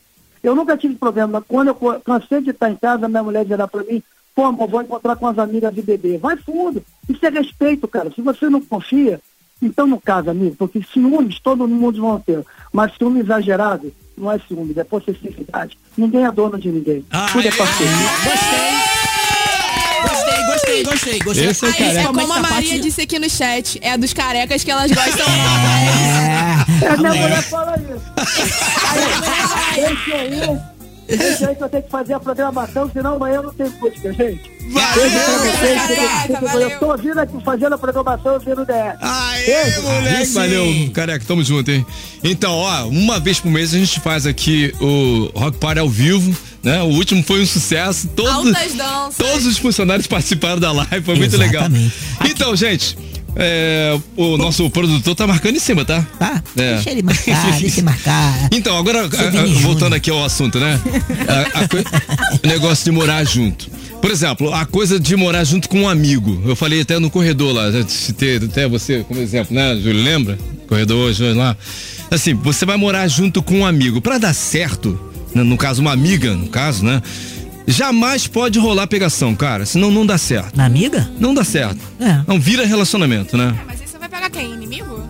Eu 0.43 0.55
nunca 0.55 0.75
tive 0.77 0.95
problema. 0.95 1.43
Quando 1.47 1.69
eu 1.69 2.01
cansei 2.03 2.41
de 2.41 2.49
estar 2.49 2.69
em 2.69 2.75
casa, 2.75 3.07
minha 3.07 3.23
mulher 3.23 3.45
virar 3.45 3.67
pra 3.67 3.83
mim, 3.83 4.01
pô, 4.35 4.43
amor, 4.45 4.67
vou 4.67 4.81
encontrar 4.81 5.15
com 5.15 5.27
as 5.27 5.37
amigas 5.37 5.73
de 5.73 5.81
bebê. 5.81 6.17
Vai 6.17 6.35
fundo. 6.37 6.83
Isso 7.07 7.25
é 7.25 7.29
respeito, 7.29 7.87
cara. 7.87 8.11
Se 8.13 8.21
você 8.21 8.49
não 8.49 8.59
confia, 8.61 9.19
então 9.61 9.85
não 9.85 9.99
casa, 9.99 10.31
amigo, 10.31 10.55
porque 10.57 10.81
ciúmes 10.91 11.39
todo 11.39 11.67
mundo 11.67 12.01
vão 12.01 12.19
ter. 12.19 12.43
Mas 12.73 12.93
ciúme 12.97 13.19
exagerado 13.19 13.93
não 14.17 14.31
é 14.31 14.39
ciúme, 14.39 14.73
é 14.75 14.83
possessividade. 14.83 15.77
Ninguém 15.97 16.25
é 16.25 16.31
dono 16.31 16.57
de 16.57 16.69
ninguém. 16.69 17.05
Tudo 17.31 17.47
é 17.47 17.51
parceiro. 17.51 17.91
Gostei, 20.01 20.83
gostei, 20.83 20.83
gostei, 20.83 21.19
gostei. 21.19 21.47
Esse 21.47 21.65
é 21.97 22.01
é 22.01 22.05
como 22.05 22.21
a 22.21 22.27
Maria 22.27 22.49
parte- 22.49 22.79
disse 22.79 23.01
aqui 23.01 23.19
no 23.19 23.29
chat, 23.29 23.79
é 23.81 23.97
dos 23.97 24.13
carecas 24.13 24.63
que 24.63 24.71
elas 24.71 24.91
gostam 24.91 25.27
mais. 25.27 26.67
É, 26.67 26.70
minha 26.97 27.13
mulher 27.13 27.43
fala 27.43 27.75
isso. 27.77 28.11
Aí, 29.71 29.81
deixa 29.81 30.15
aí. 30.15 30.71
Deixa 31.07 31.49
aí 31.49 31.55
que 31.55 31.63
eu 31.63 31.69
tenho 31.69 31.83
que 31.83 31.89
fazer 31.89 32.13
a 32.13 32.19
programação, 32.19 32.89
senão 32.91 33.15
amanhã 33.15 33.35
eu 33.35 33.43
não 33.43 33.53
tenho 33.53 33.71
música, 33.81 34.13
gente. 34.13 34.49
Beijo 34.61 34.71
pra 34.71 35.37
vocês, 35.39 35.81
Caraca, 35.81 36.45
valeu. 36.45 36.69
Eu 36.69 36.79
tô 36.79 36.91
ouvindo 36.91 37.19
aqui 37.19 37.43
fazendo 37.43 37.73
a 37.73 37.77
programação, 37.77 38.33
eu 38.33 38.39
vi 38.39 38.49
no 38.55 38.65
DR. 38.65 38.97
Beijo. 39.45 39.81
Moleque, 39.81 40.29
valeu, 40.31 40.91
careca, 40.93 41.25
tamo 41.27 41.43
junto, 41.43 41.69
hein? 41.69 41.85
Então, 42.23 42.53
ó, 42.53 42.87
uma 42.87 43.19
vez 43.19 43.39
por 43.41 43.51
mês 43.51 43.73
a 43.73 43.77
gente 43.77 43.99
faz 43.99 44.25
aqui 44.25 44.73
o 44.79 45.29
Rock 45.37 45.57
Party 45.57 45.79
ao 45.79 45.89
vivo, 45.89 46.33
né? 46.63 46.81
O 46.83 46.87
último 46.87 47.21
foi 47.23 47.41
um 47.41 47.45
sucesso. 47.45 48.07
Todo, 48.15 48.29
Altas 48.29 48.73
danças. 48.73 49.17
todos 49.17 49.45
os 49.45 49.57
funcionários 49.57 50.07
participaram 50.07 50.59
da 50.59 50.71
live, 50.71 51.01
foi 51.01 51.15
muito 51.15 51.35
legal. 51.35 51.63
Exatamente. 51.63 51.93
Então, 52.25 52.55
gente, 52.55 52.97
é, 53.35 53.97
o 54.17 54.37
nosso 54.37 54.69
produtor 54.69 55.15
tá 55.15 55.25
marcando 55.25 55.55
em 55.55 55.59
cima, 55.59 55.85
tá? 55.85 56.05
Tá? 56.19 56.43
É. 56.57 56.75
Deixa 56.75 56.91
ele 56.91 57.01
marcar, 57.01 57.51
deixa 57.59 57.79
ele 57.79 57.81
marcar. 57.85 58.49
Então, 58.51 58.77
agora, 58.77 59.05
a- 59.05 59.59
voltando 59.61 59.93
aqui 59.93 60.09
ao 60.09 60.23
assunto, 60.23 60.59
né? 60.59 60.79
A- 61.27 61.59
a 61.61 61.67
coi- 61.67 61.83
o 62.43 62.47
negócio 62.47 62.85
de 62.85 62.91
morar 62.91 63.23
junto. 63.23 63.69
Por 64.01 64.09
exemplo, 64.09 64.51
a 64.53 64.65
coisa 64.65 64.99
de 64.99 65.15
morar 65.15 65.43
junto 65.43 65.69
com 65.69 65.81
um 65.81 65.89
amigo. 65.89 66.41
Eu 66.45 66.55
falei 66.55 66.81
até 66.81 66.97
no 66.99 67.09
corredor 67.09 67.53
lá, 67.53 67.71
já 67.71 67.87
citei 67.87 68.37
até 68.37 68.67
você 68.67 69.05
como 69.07 69.19
exemplo, 69.21 69.55
né, 69.55 69.75
Júlio? 69.75 70.03
Lembra? 70.03 70.37
Corredor 70.67 70.97
hoje 71.07 71.23
lá. 71.33 71.55
Assim, 72.09 72.33
você 72.33 72.65
vai 72.65 72.77
morar 72.77 73.07
junto 73.07 73.43
com 73.43 73.59
um 73.59 73.65
amigo. 73.65 74.01
Pra 74.01 74.17
dar 74.17 74.33
certo, 74.33 74.99
né, 75.35 75.43
no 75.43 75.55
caso, 75.55 75.81
uma 75.81 75.91
amiga, 75.93 76.33
no 76.35 76.47
caso, 76.47 76.83
né? 76.83 77.01
Jamais 77.67 78.27
pode 78.27 78.59
rolar 78.59 78.87
pegação, 78.87 79.35
cara. 79.35 79.65
Senão 79.65 79.91
não 79.91 80.05
dá 80.05 80.17
certo. 80.17 80.55
Na 80.55 80.65
amiga? 80.65 81.09
Não 81.19 81.33
dá 81.33 81.43
certo. 81.43 81.79
É. 81.99 82.21
Não 82.27 82.39
vira 82.39 82.65
relacionamento, 82.65 83.37
né? 83.37 83.57
Mas 83.65 83.81
aí 83.81 83.87
você 83.87 83.97
vai 83.97 84.09
pegar 84.09 84.29
quem? 84.29 84.53
Inimigo? 84.53 85.03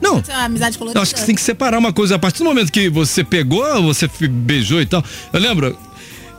Não. 0.00 0.22
É 0.28 0.34
amizade 0.44 0.78
colorida. 0.78 0.98
Eu 0.98 1.02
acho 1.02 1.14
que 1.14 1.20
você 1.20 1.26
tem 1.26 1.34
que 1.34 1.40
separar 1.40 1.78
uma 1.78 1.92
coisa. 1.92 2.16
A 2.16 2.18
partir 2.18 2.38
do 2.38 2.44
momento 2.44 2.72
que 2.72 2.88
você 2.88 3.22
pegou, 3.24 3.82
você 3.82 4.08
beijou 4.28 4.80
e 4.80 4.86
tal. 4.86 5.04
Eu 5.32 5.40
lembro 5.40 5.78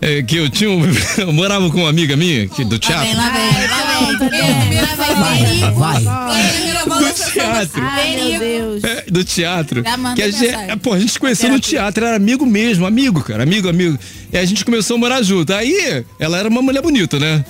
é, 0.02 0.22
que 0.24 0.38
eu 0.38 0.50
tinha 0.50 0.70
um, 0.70 0.82
eu 1.18 1.34
morava 1.34 1.70
com 1.70 1.80
uma 1.80 1.90
amiga 1.90 2.16
minha 2.16 2.48
que, 2.48 2.64
do 2.64 2.80
teatro. 2.80 3.16
Lá 3.16 3.30
vem, 3.30 3.46
lá 3.46 3.50
vem? 3.50 3.68
Lá 3.68 3.78
vem, 3.78 3.89
Vai, 5.76 6.04
vai. 6.04 6.04
Do 7.00 7.14
teatro. 7.32 7.82
Ai, 7.84 8.16
meu 8.16 8.39
Deus. 8.39 8.84
É, 8.84 9.04
do 9.10 9.24
teatro. 9.24 9.84
Que 10.16 10.22
a 10.22 10.32
gente, 10.32 10.47
é, 10.47 10.76
pô, 10.76 10.93
a 10.93 11.00
gente 11.00 11.12
se 11.12 11.20
conheceu 11.20 11.50
no 11.50 11.60
teatro, 11.60 12.06
era 12.06 12.16
amigo 12.16 12.45
mesmo, 12.45 12.86
amigo, 12.86 13.22
cara, 13.24 13.43
amigo, 13.43 13.70
amigo. 13.70 13.97
E 14.32 14.38
a 14.38 14.45
gente 14.45 14.64
começou 14.66 14.95
a 14.95 15.00
morar 15.00 15.22
junto. 15.22 15.54
Aí, 15.54 16.04
ela 16.20 16.38
era 16.38 16.50
uma 16.50 16.62
mulher 16.62 16.82
bonita, 16.82 17.20
né? 17.20 17.43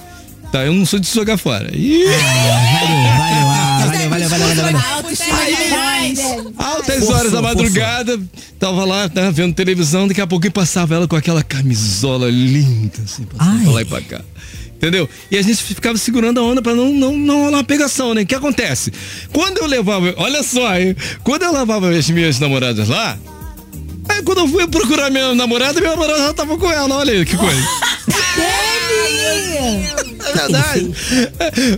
Tá, 0.52 0.66
eu 0.66 0.74
não 0.74 0.84
sou 0.86 1.00
de 1.00 1.08
jogar 1.08 1.38
fora. 1.38 1.70
Ih, 1.76 2.04
Ah, 2.08 3.86
valeu, 3.86 4.10
valeu, 4.10 4.10
valeu, 4.10 4.30
valeu, 4.30 4.47
valeu, 4.47 4.64
valeu. 4.64 4.82
Autoestima 4.95 5.38
de 5.45 5.52
milhões. 5.56 6.20
altas 6.58 7.10
horas 7.10 7.32
da 7.32 7.41
madrugada, 7.41 8.20
tava 8.58 8.84
lá, 8.84 9.10
né, 9.14 9.30
vendo 9.32 9.54
televisão, 9.54 10.08
daqui 10.08 10.22
a 10.22 10.26
pouquinho 10.28 10.52
passava 10.52 10.95
ela 10.95 11.08
com 11.08 11.16
aquela 11.16 11.43
camisola 11.43 12.30
linda, 12.32 12.97
assim, 13.06 13.24
passando 13.26 13.64
pra 13.64 13.72
lá 13.72 13.82
e 13.82 13.86
pra 13.86 14.02
cá. 14.02 14.22
Entendeu? 14.80 15.10
E 15.30 15.38
a 15.38 15.42
gente 15.42 15.62
ficava 15.62 15.98
segurando 15.98 16.40
a 16.40 16.44
onda 16.44 16.62
pra 16.62 16.74
não, 16.74 16.94
não, 16.94 17.18
não 17.18 17.44
rolar 17.44 17.58
uma 17.58 17.64
pegação, 17.66 18.14
né? 18.14 18.22
O 18.22 18.26
que 18.26 18.34
acontece? 18.34 18.94
Quando 19.34 19.58
eu 19.58 19.68
levava. 19.68 20.14
Olha 20.16 20.42
só, 20.42 20.74
hein? 20.80 20.96
Quando 21.22 21.44
eu 21.44 21.52
levava 21.52 21.90
as 21.90 22.10
minhas 22.10 22.40
namoradas 22.40 22.88
lá. 22.88 23.18
Aí 24.08 24.24
quando 24.24 24.38
eu 24.38 24.48
fui 24.48 24.66
procurar 24.68 25.10
minha 25.12 25.36
namorada, 25.36 25.82
minha 25.82 25.92
namorada 25.92 26.20
já 26.20 26.34
tava 26.34 26.58
com 26.58 26.72
ela. 26.72 26.96
Olha 26.96 27.12
aí 27.12 27.26
que 27.26 27.36
coisa. 27.36 27.62
É 30.30 30.34
verdade. 30.34 30.94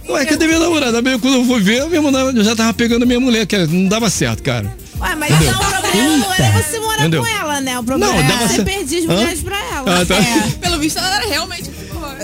Ué, 0.10 0.26
cadê 0.26 0.46
minha 0.48 0.60
namorada? 0.60 0.98
Aí, 0.98 1.20
Quando 1.20 1.36
eu 1.38 1.46
fui 1.46 1.62
ver, 1.62 1.86
minha 1.88 2.02
namorada 2.02 2.38
eu 2.38 2.44
já 2.44 2.56
tava 2.56 2.74
pegando 2.74 3.04
a 3.04 3.06
minha 3.06 3.20
mulher, 3.20 3.46
que 3.46 3.58
não 3.58 3.88
dava 3.88 4.10
certo, 4.10 4.44
cara. 4.44 4.74
Ué, 5.00 5.16
mas 5.16 5.32
Entendeu? 5.32 5.54
então 5.54 5.62
o 5.68 5.72
problema 5.72 6.18
não 6.18 6.34
era 6.34 6.62
você 6.64 6.80
morar 6.80 7.00
Entendeu? 7.00 7.22
com 7.22 7.28
ela, 7.28 7.62
né? 7.62 7.80
O 7.80 7.84
problema 7.84 8.14
Não, 8.14 8.20
é 8.20 8.48
você 8.48 8.64
perder 8.64 8.98
as 8.98 9.04
Hã? 9.06 9.08
mulheres 9.16 9.42
pra 9.42 9.58
ela. 9.58 10.02
Ah, 10.02 10.06
tá. 10.06 10.16
É, 10.16 10.50
pelo 10.62 10.80
visto, 10.80 10.98
ela 11.00 11.16
era 11.16 11.28
realmente. 11.28 11.72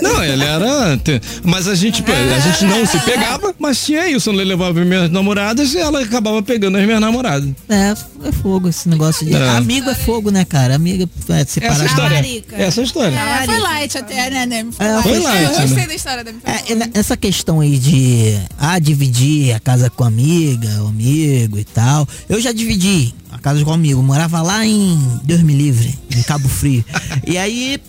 Não, 0.02 0.22
ele 0.22 0.44
era. 0.44 1.00
Mas 1.44 1.66
a 1.66 1.74
gente, 1.74 2.04
a 2.10 2.40
gente 2.40 2.64
não 2.64 2.86
se 2.86 2.98
pegava, 3.00 3.54
mas 3.58 3.84
tinha 3.84 4.08
isso. 4.08 4.30
Eu 4.30 4.34
levava 4.34 4.84
minhas 4.84 5.10
namoradas 5.10 5.74
e 5.74 5.78
ela 5.78 6.02
acabava 6.02 6.42
pegando 6.42 6.78
as 6.78 6.84
minhas 6.84 7.00
namoradas. 7.00 7.50
É, 7.68 7.94
é 8.24 8.32
fogo 8.32 8.68
esse 8.68 8.88
negócio 8.88 9.26
de. 9.26 9.34
É. 9.34 9.48
Amigo 9.50 9.90
é 9.90 9.94
fogo, 9.94 10.30
né, 10.30 10.44
cara? 10.44 10.74
Amigo 10.74 11.08
é 11.28 11.44
separar. 11.44 11.74
Essa 11.74 11.84
história. 11.86 12.44
Essa 12.52 12.82
história. 12.82 13.16
É, 13.16 13.44
foi 13.44 13.58
light 13.58 13.98
até, 13.98 14.30
né, 14.30 14.46
né? 14.46 14.66
É, 14.78 15.02
foi 15.02 15.18
light, 15.18 15.42
Eu 15.42 15.60
gostei 15.60 15.76
né? 15.76 15.86
da 15.86 15.94
história 15.94 16.24
da 16.24 16.32
minha 16.32 16.42
É, 16.44 16.72
e 16.72 16.98
essa 16.98 17.16
questão 17.16 17.60
aí 17.60 17.78
de 17.78 18.38
ah, 18.58 18.78
dividir 18.78 19.54
a 19.54 19.60
casa 19.60 19.90
com 19.90 20.04
amiga, 20.04 20.68
o 20.82 20.88
amigo 20.88 21.58
e 21.58 21.64
tal. 21.64 22.08
Eu 22.28 22.40
já 22.40 22.52
dividi 22.52 23.14
a 23.30 23.38
casa 23.38 23.64
com 23.64 23.72
amigo. 23.72 24.02
Morava 24.02 24.42
lá 24.42 24.64
em 24.64 24.98
Deus 25.24 25.42
me 25.42 25.54
livre, 25.54 25.98
em 26.14 26.22
Cabo 26.22 26.48
Frio. 26.48 26.84
e 27.26 27.36
aí, 27.36 27.80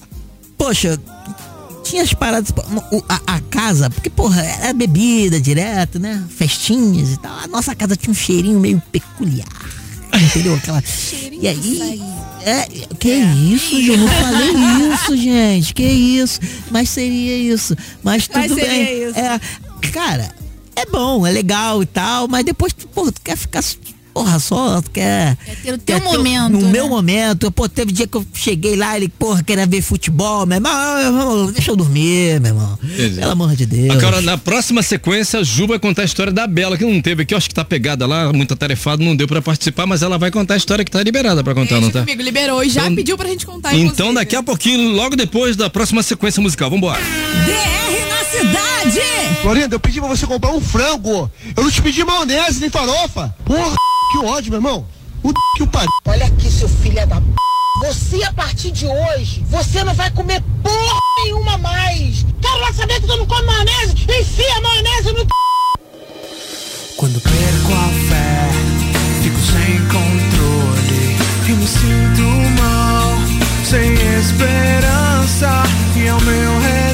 poxa, 0.58 1.00
tinha 1.90 2.04
as 2.04 2.14
paradas. 2.14 2.54
A, 3.08 3.36
a 3.36 3.42
casa, 3.42 3.90
porque, 3.90 4.10
porra, 4.10 4.42
era 4.42 4.74
bebida 4.74 5.40
direto, 5.42 6.00
né? 6.00 6.24
Festinhas 6.30 7.14
e 7.14 7.18
tal. 7.18 7.38
A 7.40 7.48
nossa 7.48 7.76
casa 7.76 7.96
tinha 7.96 8.12
um 8.12 8.16
cheirinho 8.16 8.60
meio 8.60 8.82
peculiar. 8.92 9.48
Entendeu? 10.14 10.56
Aquela. 10.56 10.84
e 11.42 11.48
aí. 11.48 12.02
É, 12.42 12.66
que 13.00 13.10
isso, 13.10 13.82
Ju? 13.82 13.98
Não 13.98 14.08
falei 14.08 14.54
isso, 14.94 15.18
gente. 15.18 15.74
Que 15.74 15.84
isso. 15.84 16.40
Mas 16.72 16.90
seria 16.90 17.38
isso. 17.38 17.76
Mas 18.04 18.28
tudo 18.28 18.40
Mas 18.40 18.54
seria 18.54 18.70
bem. 18.70 19.04
isso. 19.10 19.20
É, 19.20 19.40
cara, 19.92 20.34
é 20.76 20.86
bom, 20.86 21.28
é 21.28 21.32
legal 21.32 21.84
e 21.84 21.86
tal, 21.86 22.28
mas 22.28 22.46
depois, 22.46 22.72
porra, 22.72 23.12
tu 23.12 23.22
quer 23.22 23.36
ficar. 23.36 23.62
Porra, 24.20 24.38
só, 24.38 24.82
quer. 24.92 25.38
ter 25.64 25.74
o 25.74 25.78
quer 25.80 26.00
teu 26.02 26.12
ter 26.12 26.18
momento, 26.18 26.50
No 26.52 26.62
né? 26.64 26.72
meu 26.74 26.90
momento. 26.90 27.50
Pô, 27.52 27.70
teve 27.70 27.94
dia 27.94 28.06
que 28.06 28.18
eu 28.18 28.26
cheguei 28.34 28.76
lá, 28.76 28.98
ele, 28.98 29.08
porra, 29.08 29.42
queria 29.42 29.66
ver 29.66 29.82
futebol, 29.82 30.46
meu 30.46 30.58
irmão. 30.58 31.50
Deixa 31.54 31.72
eu 31.72 31.76
dormir, 31.78 32.38
meu 32.42 32.52
irmão. 32.52 32.78
Entendi. 32.84 33.16
Pelo 33.20 33.32
amor 33.32 33.56
de 33.56 33.66
Deus. 33.66 33.92
Agora, 33.92 34.20
na 34.22 34.38
próxima 34.38 34.84
sequência, 34.84 35.40
a 35.40 35.44
Ju 35.44 35.68
vai 35.68 35.80
contar 35.80 36.02
a 36.02 36.06
história 36.06 36.34
da 36.34 36.46
Bela, 36.46 36.78
que 36.78 36.84
não 36.84 37.02
teve 37.02 37.24
aqui. 37.24 37.34
Eu 37.34 37.38
acho 37.38 37.48
que 37.48 37.56
tá 37.56 37.64
pegada 37.64 38.06
lá, 38.06 38.34
muito 38.34 38.54
atarefado, 38.54 39.02
não 39.02 39.16
deu 39.16 39.26
pra 39.26 39.42
participar, 39.42 39.86
mas 39.86 40.02
ela 40.02 40.18
vai 40.18 40.30
contar 40.32 40.56
a 40.56 40.58
história 40.58 40.84
que 40.84 40.92
tá 40.92 41.02
liberada 41.02 41.42
pra 41.42 41.56
contar, 41.56 41.80
não 41.80 41.90
tá? 41.90 42.02
Amigo, 42.02 42.22
liberou 42.22 42.62
e 42.62 42.70
já 42.70 42.82
Então- 42.82 42.96
pediu 42.96 43.18
pra 43.18 43.30
gente 43.30 43.46
contar. 43.46 43.74
Então, 43.74 44.14
daqui 44.14 44.36
a 44.36 44.44
pouquinho, 44.44 44.92
logo 44.92 45.16
depois 45.16 45.56
da 45.56 45.70
próxima 45.70 46.04
sequência 46.04 46.42
musical. 46.42 46.70
Vambora. 46.70 47.00
DR 47.00 47.99
cidade. 48.30 49.02
Florinda, 49.42 49.76
eu 49.76 49.80
pedi 49.80 50.00
pra 50.00 50.10
você 50.10 50.26
comprar 50.26 50.52
um 50.52 50.62
frango. 50.62 51.30
Eu 51.56 51.64
não 51.64 51.72
te 51.72 51.82
pedi 51.82 52.04
maionese 52.04 52.62
nem 52.62 52.70
farofa. 52.70 53.34
Porra, 53.46 53.76
que 54.12 54.18
ódio, 54.20 54.52
meu 54.52 54.60
irmão. 54.60 54.86
O 55.24 55.34
que 55.56 55.64
o 55.64 55.68
pariu. 55.68 55.90
Olha 56.08 56.26
aqui, 56.26 56.50
seu 56.50 56.70
filho 56.70 57.06
da 57.08 57.20
p. 57.20 57.24
Você, 57.82 58.24
a 58.24 58.34
partir 58.34 58.72
de 58.72 58.86
hoje, 58.86 59.44
você 59.48 59.84
não 59.84 59.94
vai 59.94 60.12
comer 60.12 60.44
porra 60.62 61.00
nenhuma 61.24 61.58
mais. 61.58 62.26
Quero 62.42 62.60
lá 62.60 62.74
saber 62.74 63.00
que 63.02 63.08
tu 63.08 63.18
não 63.18 63.26
come 63.26 63.46
maionese? 63.46 63.94
Enfia 64.04 64.58
a 64.58 64.62
maionese 64.62 65.14
no 65.14 65.28
Quando 66.98 67.22
perco 67.22 67.74
a 67.74 67.90
fé, 68.10 68.50
fico 69.22 69.40
sem 69.40 69.80
controle 69.88 71.18
e 71.48 71.52
me 71.52 71.68
sinto 71.68 72.62
mal, 72.62 73.18
sem 73.66 73.94
esperança. 74.20 75.64
E 75.96 76.08
ao 76.08 76.20
meu 76.22 76.60
redor, 76.60 76.89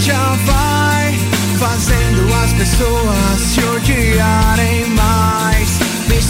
inveja 0.00 0.16
vai 0.46 1.14
fazendo 1.58 2.34
as 2.42 2.52
pessoas 2.54 3.40
se 3.40 3.60
odiarem 3.60 4.86
mais. 4.86 5.78
Me 6.08 6.22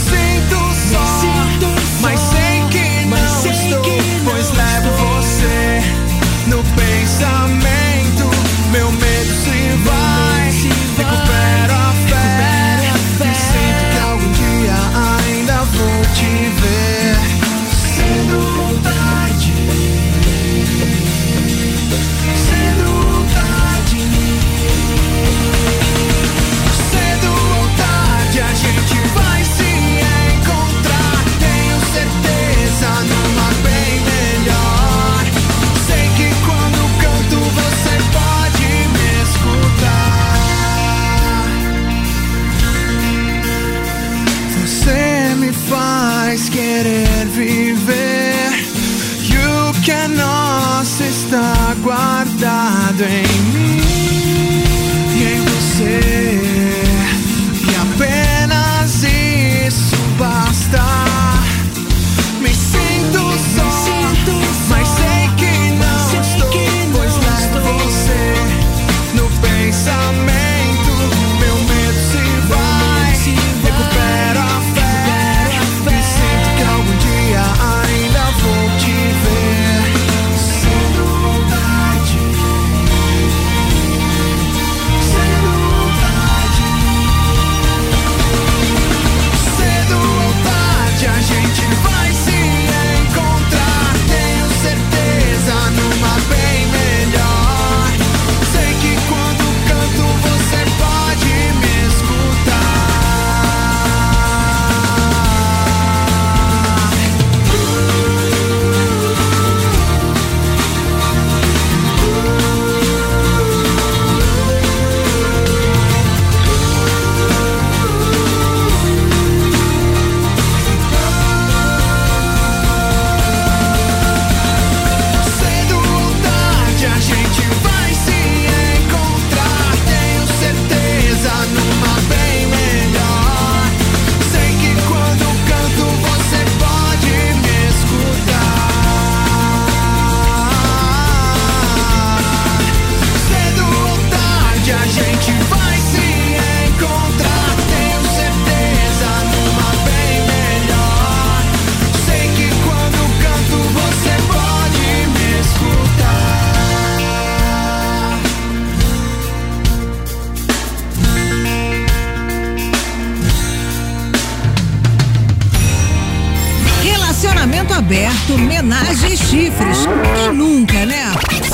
Relacionamento 167.71 167.73
aberto, 167.73 168.33
homenagem 168.33 169.13
e 169.13 169.17
chifres. 169.17 169.77
Quem 170.13 170.33
nunca, 170.33 170.85
né? 170.85 171.05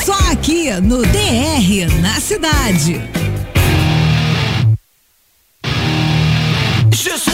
Só 0.04 0.18
aqui 0.32 0.72
no 0.82 1.04
DR, 1.06 2.02
na 2.02 2.20
cidade. 2.20 3.02
Just 6.92 7.28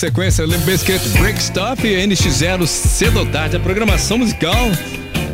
sequência. 0.00 0.46
Lembro 0.46 0.64
bem 0.64 0.78
que 0.78 0.98
Break 1.18 1.38
Stop 1.38 1.86
e 1.86 1.94
NX0 2.06 2.66
cedo 2.66 3.20
ou 3.20 3.26
tarde. 3.26 3.56
A 3.56 3.60
programação 3.60 4.16
musical 4.16 4.70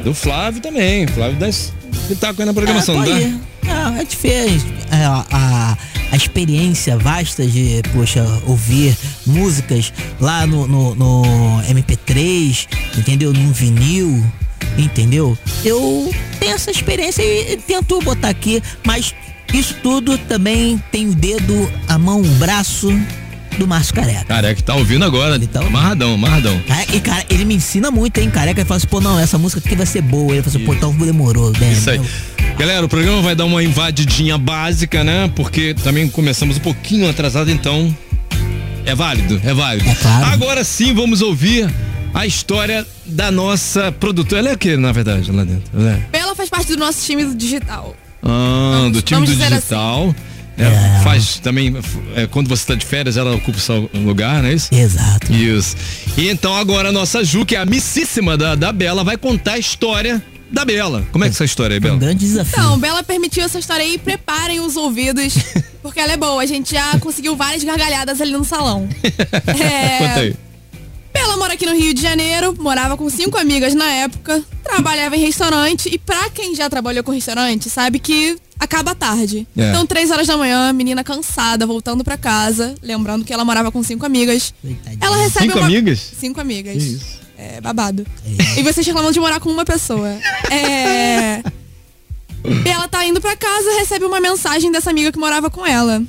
do 0.02 0.12
Flávio 0.12 0.60
também. 0.60 1.06
Flávio 1.06 1.36
das. 1.36 1.72
Que 2.08 2.16
tá 2.16 2.34
com 2.34 2.42
aí 2.42 2.46
na 2.46 2.52
programação, 2.52 3.00
a 3.00 3.98
gente 3.98 4.16
fez 4.16 4.64
é, 4.92 5.04
a, 5.04 5.76
a 6.12 6.16
experiência 6.16 6.96
vasta 6.96 7.44
de, 7.46 7.82
poxa, 7.92 8.24
ouvir 8.46 8.96
músicas 9.24 9.92
lá 10.20 10.46
no, 10.46 10.66
no, 10.66 10.94
no 10.94 11.22
MP3, 11.62 12.68
entendeu? 12.96 13.32
Num 13.32 13.50
vinil, 13.52 14.24
entendeu? 14.78 15.36
Eu 15.64 16.12
tenho 16.38 16.54
essa 16.54 16.70
experiência 16.70 17.22
e, 17.22 17.54
e 17.54 17.56
tento 17.56 18.00
botar 18.02 18.28
aqui, 18.28 18.62
mas 18.84 19.14
isso 19.52 19.74
tudo 19.82 20.16
também 20.18 20.82
tem 20.92 21.08
o 21.08 21.14
dedo, 21.14 21.70
a 21.88 21.98
mão, 21.98 22.20
o 22.20 22.28
braço 22.36 22.88
do 23.58 23.66
Márcio 23.66 23.94
Careca. 23.94 24.24
Careca 24.24 24.62
tá 24.62 24.74
ouvindo 24.74 25.04
agora. 25.04 25.38
tá 25.46 25.60
amarradão, 25.60 26.14
amarradão. 26.14 26.58
Cara, 26.66 26.86
e 26.92 27.00
cara, 27.00 27.24
ele 27.30 27.44
me 27.44 27.54
ensina 27.54 27.90
muito, 27.90 28.18
hein, 28.18 28.30
careca. 28.30 28.60
Ele 28.60 28.66
fala 28.68 28.78
assim, 28.78 28.86
pô, 28.86 29.00
não, 29.00 29.18
essa 29.18 29.38
música 29.38 29.60
aqui 29.64 29.74
vai 29.76 29.86
ser 29.86 30.02
boa. 30.02 30.32
Ele 30.32 30.42
fala 30.42 30.56
assim, 30.56 30.64
pô, 30.64 30.74
então 30.74 30.92
demorou, 30.94 31.52
né? 31.52 31.72
Isso 31.72 31.90
aí. 31.90 32.00
Galera, 32.58 32.84
o 32.86 32.88
programa 32.88 33.20
vai 33.22 33.34
dar 33.34 33.44
uma 33.44 33.62
invadidinha 33.62 34.38
básica, 34.38 35.04
né? 35.04 35.30
Porque 35.34 35.74
também 35.74 36.08
começamos 36.08 36.56
um 36.56 36.60
pouquinho 36.60 37.08
atrasado, 37.08 37.50
então 37.50 37.94
é 38.84 38.94
válido, 38.94 39.40
é 39.44 39.52
válido. 39.52 39.88
Agora 40.32 40.64
sim 40.64 40.94
vamos 40.94 41.20
ouvir 41.20 41.68
a 42.14 42.24
história 42.26 42.86
da 43.04 43.30
nossa 43.30 43.92
produtora. 43.92 44.40
Ela 44.40 44.50
é 44.50 44.54
o 44.54 44.58
que, 44.58 44.76
na 44.76 44.90
verdade, 44.92 45.30
lá 45.30 45.44
dentro? 45.44 45.64
Ela 45.78 45.90
é- 45.92 46.18
Bela 46.18 46.34
faz 46.34 46.48
parte 46.48 46.68
do 46.72 46.78
nosso 46.78 47.04
time 47.04 47.24
do 47.24 47.34
digital. 47.34 47.94
Ah, 48.22 48.88
do 48.90 49.02
time 49.02 49.20
vamos 49.20 49.30
do 49.30 49.36
dizer 49.36 49.52
assim. 49.54 50.14
Digital. 50.56 50.96
É, 50.98 51.02
Faz 51.02 51.38
também, 51.38 51.74
é, 52.14 52.26
quando 52.26 52.48
você 52.48 52.62
está 52.62 52.74
de 52.74 52.84
férias, 52.84 53.16
ela 53.16 53.34
ocupa 53.34 53.58
o 53.58 53.60
seu 53.60 53.90
lugar, 53.94 54.42
não 54.42 54.48
é 54.48 54.54
isso? 54.54 54.74
Exato. 54.74 55.32
Isso. 55.32 55.76
E 56.16 56.28
então 56.28 56.54
agora 56.56 56.88
a 56.88 56.92
nossa 56.92 57.22
Ju, 57.22 57.44
que 57.44 57.54
é 57.54 57.58
a 57.58 57.66
missíssima 57.66 58.36
da, 58.36 58.54
da 58.54 58.72
Bela, 58.72 59.04
vai 59.04 59.16
contar 59.16 59.52
a 59.52 59.58
história 59.58 60.22
da 60.50 60.64
Bela. 60.64 61.06
Como 61.12 61.24
é 61.24 61.28
que 61.28 61.32
é 61.32 61.34
essa 61.34 61.44
história 61.44 61.74
aí, 61.74 61.80
Bela? 61.80 61.96
Um 61.96 61.98
grande 61.98 62.20
desafio. 62.20 62.52
Então, 62.52 62.78
Bela 62.78 63.02
permitiu 63.02 63.44
essa 63.44 63.58
história 63.58 63.84
aí, 63.84 63.98
preparem 63.98 64.60
os 64.60 64.76
ouvidos, 64.76 65.34
porque 65.82 66.00
ela 66.00 66.12
é 66.12 66.16
boa. 66.16 66.42
A 66.42 66.46
gente 66.46 66.72
já 66.72 66.98
conseguiu 66.98 67.36
várias 67.36 67.62
gargalhadas 67.62 68.20
ali 68.20 68.32
no 68.32 68.44
salão. 68.44 68.88
É, 69.46 69.98
Conta 69.98 70.20
aí. 70.20 70.36
Bela 71.12 71.36
mora 71.38 71.54
aqui 71.54 71.64
no 71.64 71.74
Rio 71.74 71.94
de 71.94 72.02
Janeiro, 72.02 72.54
morava 72.58 72.94
com 72.96 73.08
cinco 73.08 73.38
amigas 73.38 73.74
na 73.74 73.90
época, 73.90 74.42
trabalhava 74.62 75.16
em 75.16 75.20
restaurante 75.20 75.88
e 75.90 75.98
pra 75.98 76.28
quem 76.28 76.54
já 76.54 76.68
trabalhou 76.68 77.02
com 77.02 77.10
restaurante, 77.10 77.70
sabe 77.70 77.98
que 77.98 78.36
acaba 78.58 78.94
tarde. 78.94 79.46
É. 79.56 79.70
Então, 79.70 79.86
três 79.86 80.10
horas 80.10 80.26
da 80.26 80.36
manhã, 80.36 80.72
menina 80.72 81.04
cansada, 81.04 81.66
voltando 81.66 82.02
pra 82.02 82.16
casa, 82.16 82.74
lembrando 82.82 83.24
que 83.24 83.32
ela 83.32 83.44
morava 83.44 83.70
com 83.70 83.82
cinco 83.82 84.04
amigas. 84.06 84.54
Ela 85.00 85.16
recebe 85.16 85.46
Cinco 85.46 85.58
uma... 85.58 85.66
amigas? 85.66 86.12
Cinco 86.18 86.40
amigas. 86.40 86.82
Isso? 86.82 87.20
É 87.38 87.60
babado. 87.60 88.06
E 88.56 88.62
vocês 88.62 88.86
reclamando 88.86 89.12
de 89.12 89.20
morar 89.20 89.40
com 89.40 89.50
uma 89.50 89.64
pessoa. 89.64 90.08
É. 90.50 91.42
Ela 92.64 92.88
tá 92.88 93.04
indo 93.04 93.20
pra 93.20 93.36
casa, 93.36 93.78
recebe 93.78 94.04
uma 94.04 94.20
mensagem 94.20 94.70
dessa 94.70 94.90
amiga 94.90 95.12
que 95.12 95.18
morava 95.18 95.50
com 95.50 95.66
ela. 95.66 96.02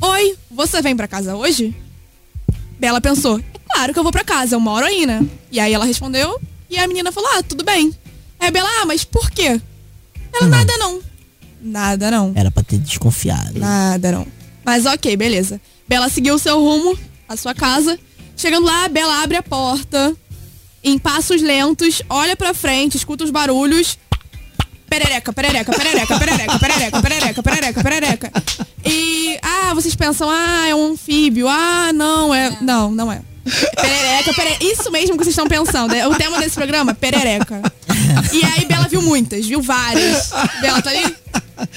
Oi, 0.00 0.36
você 0.50 0.82
vem 0.82 0.96
pra 0.96 1.08
casa 1.08 1.36
hoje? 1.36 1.74
Bela 2.78 3.00
pensou, 3.00 3.38
é 3.38 3.42
claro 3.72 3.92
que 3.92 3.98
eu 3.98 4.02
vou 4.02 4.12
pra 4.12 4.24
casa, 4.24 4.56
eu 4.56 4.60
moro 4.60 4.84
aí, 4.84 5.06
né? 5.06 5.24
E 5.50 5.60
aí 5.60 5.72
ela 5.72 5.84
respondeu, 5.84 6.38
e 6.68 6.76
a 6.76 6.86
menina 6.86 7.12
falou, 7.12 7.30
ah, 7.34 7.42
tudo 7.42 7.64
bem. 7.64 7.94
Aí 8.38 8.50
Bela, 8.50 8.68
ah, 8.82 8.84
mas 8.84 9.04
por 9.04 9.30
quê? 9.30 9.60
Ela, 10.34 10.48
nada 10.48 10.76
não. 10.76 11.00
Nada 11.64 12.10
não. 12.10 12.32
Era 12.34 12.50
pra 12.50 12.62
ter 12.62 12.78
desconfiado. 12.78 13.58
Nada 13.58 14.12
não. 14.12 14.26
Mas 14.64 14.84
ok, 14.86 15.16
beleza. 15.16 15.58
Bela 15.88 16.08
seguiu 16.10 16.34
o 16.34 16.38
seu 16.38 16.60
rumo, 16.60 16.96
a 17.28 17.36
sua 17.36 17.54
casa. 17.54 17.98
Chegando 18.36 18.66
lá, 18.66 18.86
Bela 18.88 19.22
abre 19.22 19.36
a 19.38 19.42
porta. 19.42 20.14
em 20.82 20.98
passos 20.98 21.40
lentos, 21.40 22.02
olha 22.10 22.36
pra 22.36 22.52
frente, 22.52 22.96
escuta 22.98 23.24
os 23.24 23.30
barulhos. 23.30 23.98
Perereca, 24.88 25.32
perereca, 25.32 25.72
perereca, 25.72 26.18
perereca, 26.18 26.58
perereca, 26.58 27.00
perereca, 27.02 27.42
perereca, 27.42 27.82
perereca. 27.82 28.32
E, 28.84 29.38
ah, 29.42 29.72
vocês 29.74 29.94
pensam, 29.96 30.28
ah, 30.30 30.68
é 30.68 30.74
um 30.74 30.92
anfíbio. 30.92 31.48
Ah, 31.48 31.90
não, 31.92 32.34
é. 32.34 32.58
Não, 32.60 32.90
não 32.90 33.10
é. 33.10 33.22
Perereca, 33.44 34.32
perereca. 34.34 34.64
Isso 34.64 34.90
mesmo 34.90 35.16
que 35.16 35.24
vocês 35.24 35.34
estão 35.34 35.46
pensando. 35.46 35.94
É 35.94 36.06
o 36.08 36.14
tema 36.14 36.38
desse 36.38 36.54
programa, 36.54 36.94
perereca. 36.94 37.60
E 38.32 38.44
aí 38.44 38.64
Bela 38.64 38.88
viu 38.88 39.02
muitas, 39.02 39.46
viu 39.46 39.60
várias. 39.60 40.30
Bela 40.60 40.80
tá 40.82 40.90
ali? 40.90 41.14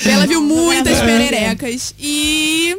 Bela 0.04 0.26
viu 0.28 0.42
muitas 0.42 1.00
pererecas. 1.00 1.94
E 2.00 2.78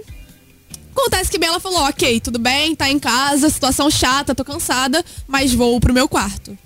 Acontece 0.92 1.30
que 1.30 1.38
Bela 1.38 1.60
falou, 1.60 1.82
ok, 1.84 2.18
tudo 2.20 2.40
bem, 2.40 2.74
tá 2.74 2.90
em 2.90 2.98
casa, 2.98 3.48
situação 3.48 3.88
chata, 3.88 4.34
tô 4.34 4.44
cansada, 4.44 5.04
mas 5.28 5.54
vou 5.54 5.78
pro 5.78 5.94
meu 5.94 6.08
quarto. 6.08 6.58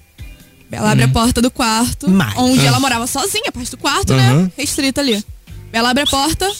Bela 0.70 0.90
abre 0.92 1.04
a 1.04 1.08
porta 1.08 1.42
do 1.42 1.50
quarto, 1.50 2.08
Mas- 2.08 2.32
onde 2.38 2.64
ela 2.64 2.80
morava 2.80 3.06
sozinha, 3.06 3.44
a 3.48 3.52
parte 3.52 3.70
do 3.72 3.76
quarto, 3.76 4.14
Uhum. 4.14 4.44
né? 4.44 4.52
Restrita 4.56 5.02
ali. 5.02 5.22
Bela 5.70 5.90
abre 5.90 6.04
a 6.04 6.06
porta, 6.06 6.50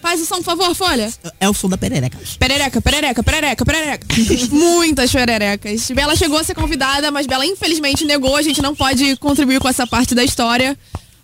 faz 0.00 0.20
o 0.20 0.26
som, 0.26 0.36
por 0.36 0.44
favor, 0.44 0.74
Folha. 0.74 1.12
É 1.40 1.48
o 1.48 1.54
som 1.54 1.68
da 1.68 1.78
perereca. 1.78 2.18
Perereca, 2.38 2.80
perereca, 2.80 3.22
perereca, 3.22 3.64
perereca. 3.64 4.06
Muitas 4.50 5.10
pererecas. 5.10 5.90
Bela 5.90 6.16
chegou 6.16 6.38
a 6.38 6.44
ser 6.44 6.54
convidada, 6.54 7.10
mas 7.10 7.26
Bela 7.26 7.44
infelizmente 7.44 8.04
negou. 8.04 8.36
A 8.36 8.42
gente 8.42 8.62
não 8.62 8.74
pode 8.74 9.16
contribuir 9.16 9.60
com 9.60 9.68
essa 9.68 9.86
parte 9.86 10.14
da 10.14 10.24
história. 10.24 10.76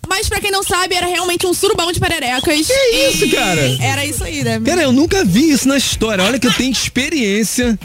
Mas 0.07 0.29
pra 0.29 0.39
quem 0.39 0.51
não 0.51 0.63
sabe, 0.63 0.95
era 0.95 1.07
realmente 1.07 1.47
um 1.47 1.53
surubão 1.53 1.91
de 1.91 1.99
pererecas. 1.99 2.67
Que 2.67 3.09
isso, 3.09 3.29
cara? 3.31 3.61
Era 3.81 4.05
isso 4.05 4.23
aí, 4.23 4.43
né? 4.43 4.61
Cara, 4.63 4.83
eu 4.83 4.91
nunca 4.91 5.25
vi 5.25 5.51
isso 5.51 5.67
na 5.67 5.77
história. 5.77 6.23
Olha 6.23 6.39
que 6.39 6.47
eu 6.47 6.53
tenho 6.53 6.71
experiência. 6.71 7.77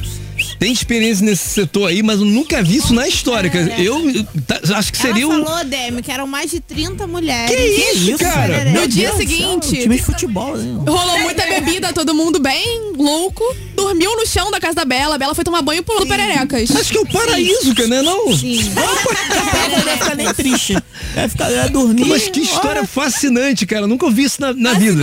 Tem 0.60 0.70
experiência 0.70 1.24
nesse 1.24 1.48
setor 1.48 1.88
aí, 1.88 2.02
mas 2.02 2.20
eu 2.20 2.26
nunca 2.26 2.62
vi 2.62 2.76
isso 2.76 2.92
na 2.92 3.08
história. 3.08 3.48
cara. 3.48 3.80
Eu 3.80 3.98
tá, 4.46 4.60
acho 4.76 4.92
que 4.92 4.98
seria 4.98 5.22
Ela 5.22 5.34
um. 5.40 5.44
falou, 5.46 5.64
Demi, 5.64 6.02
que 6.02 6.12
eram 6.12 6.26
mais 6.26 6.50
de 6.50 6.60
30 6.60 7.06
mulheres. 7.06 7.56
Que 7.56 8.10
isso, 8.10 8.18
cara? 8.18 8.66
No 8.66 8.72
Meu 8.72 8.86
dia 8.86 9.06
Deus 9.06 9.16
seguinte, 9.16 9.70
céu, 9.70 9.80
time 9.80 9.96
de 9.96 10.02
futebol, 10.02 10.54
né? 10.58 10.84
rolou 10.86 11.18
muita 11.20 11.46
bebida, 11.46 11.94
todo 11.94 12.12
mundo 12.14 12.38
bem 12.38 12.92
louco. 12.94 13.42
Dormiu 13.74 14.14
no 14.14 14.26
chão 14.26 14.50
da 14.50 14.60
casa 14.60 14.74
da 14.74 14.84
Bela. 14.84 15.16
Bela 15.16 15.34
foi 15.34 15.44
tomar 15.44 15.62
banho 15.62 15.82
pulando 15.82 16.06
pererecas. 16.06 16.70
Acho 16.76 16.92
que 16.92 16.98
é 16.98 17.00
o 17.00 17.06
paraíso, 17.06 17.74
cara, 17.74 17.88
né? 17.88 18.02
Não? 18.02 18.36
Sim. 18.36 18.62
Não 18.74 19.80
vai 19.82 19.96
ficar 19.96 20.14
nem 20.14 20.34
triste. 20.34 20.76
Vai 21.14 21.26
ficar 21.26 21.50
vai 21.50 21.70
dormir. 21.70 22.04
Mas 22.04 22.28
que 22.28 22.40
história 22.40 22.86
fascinante, 22.86 23.64
cara. 23.64 23.84
Eu 23.84 23.88
Nunca 23.88 24.04
ouvi 24.04 24.24
isso 24.24 24.40
na, 24.42 24.52
na 24.52 24.74
vida. 24.74 25.02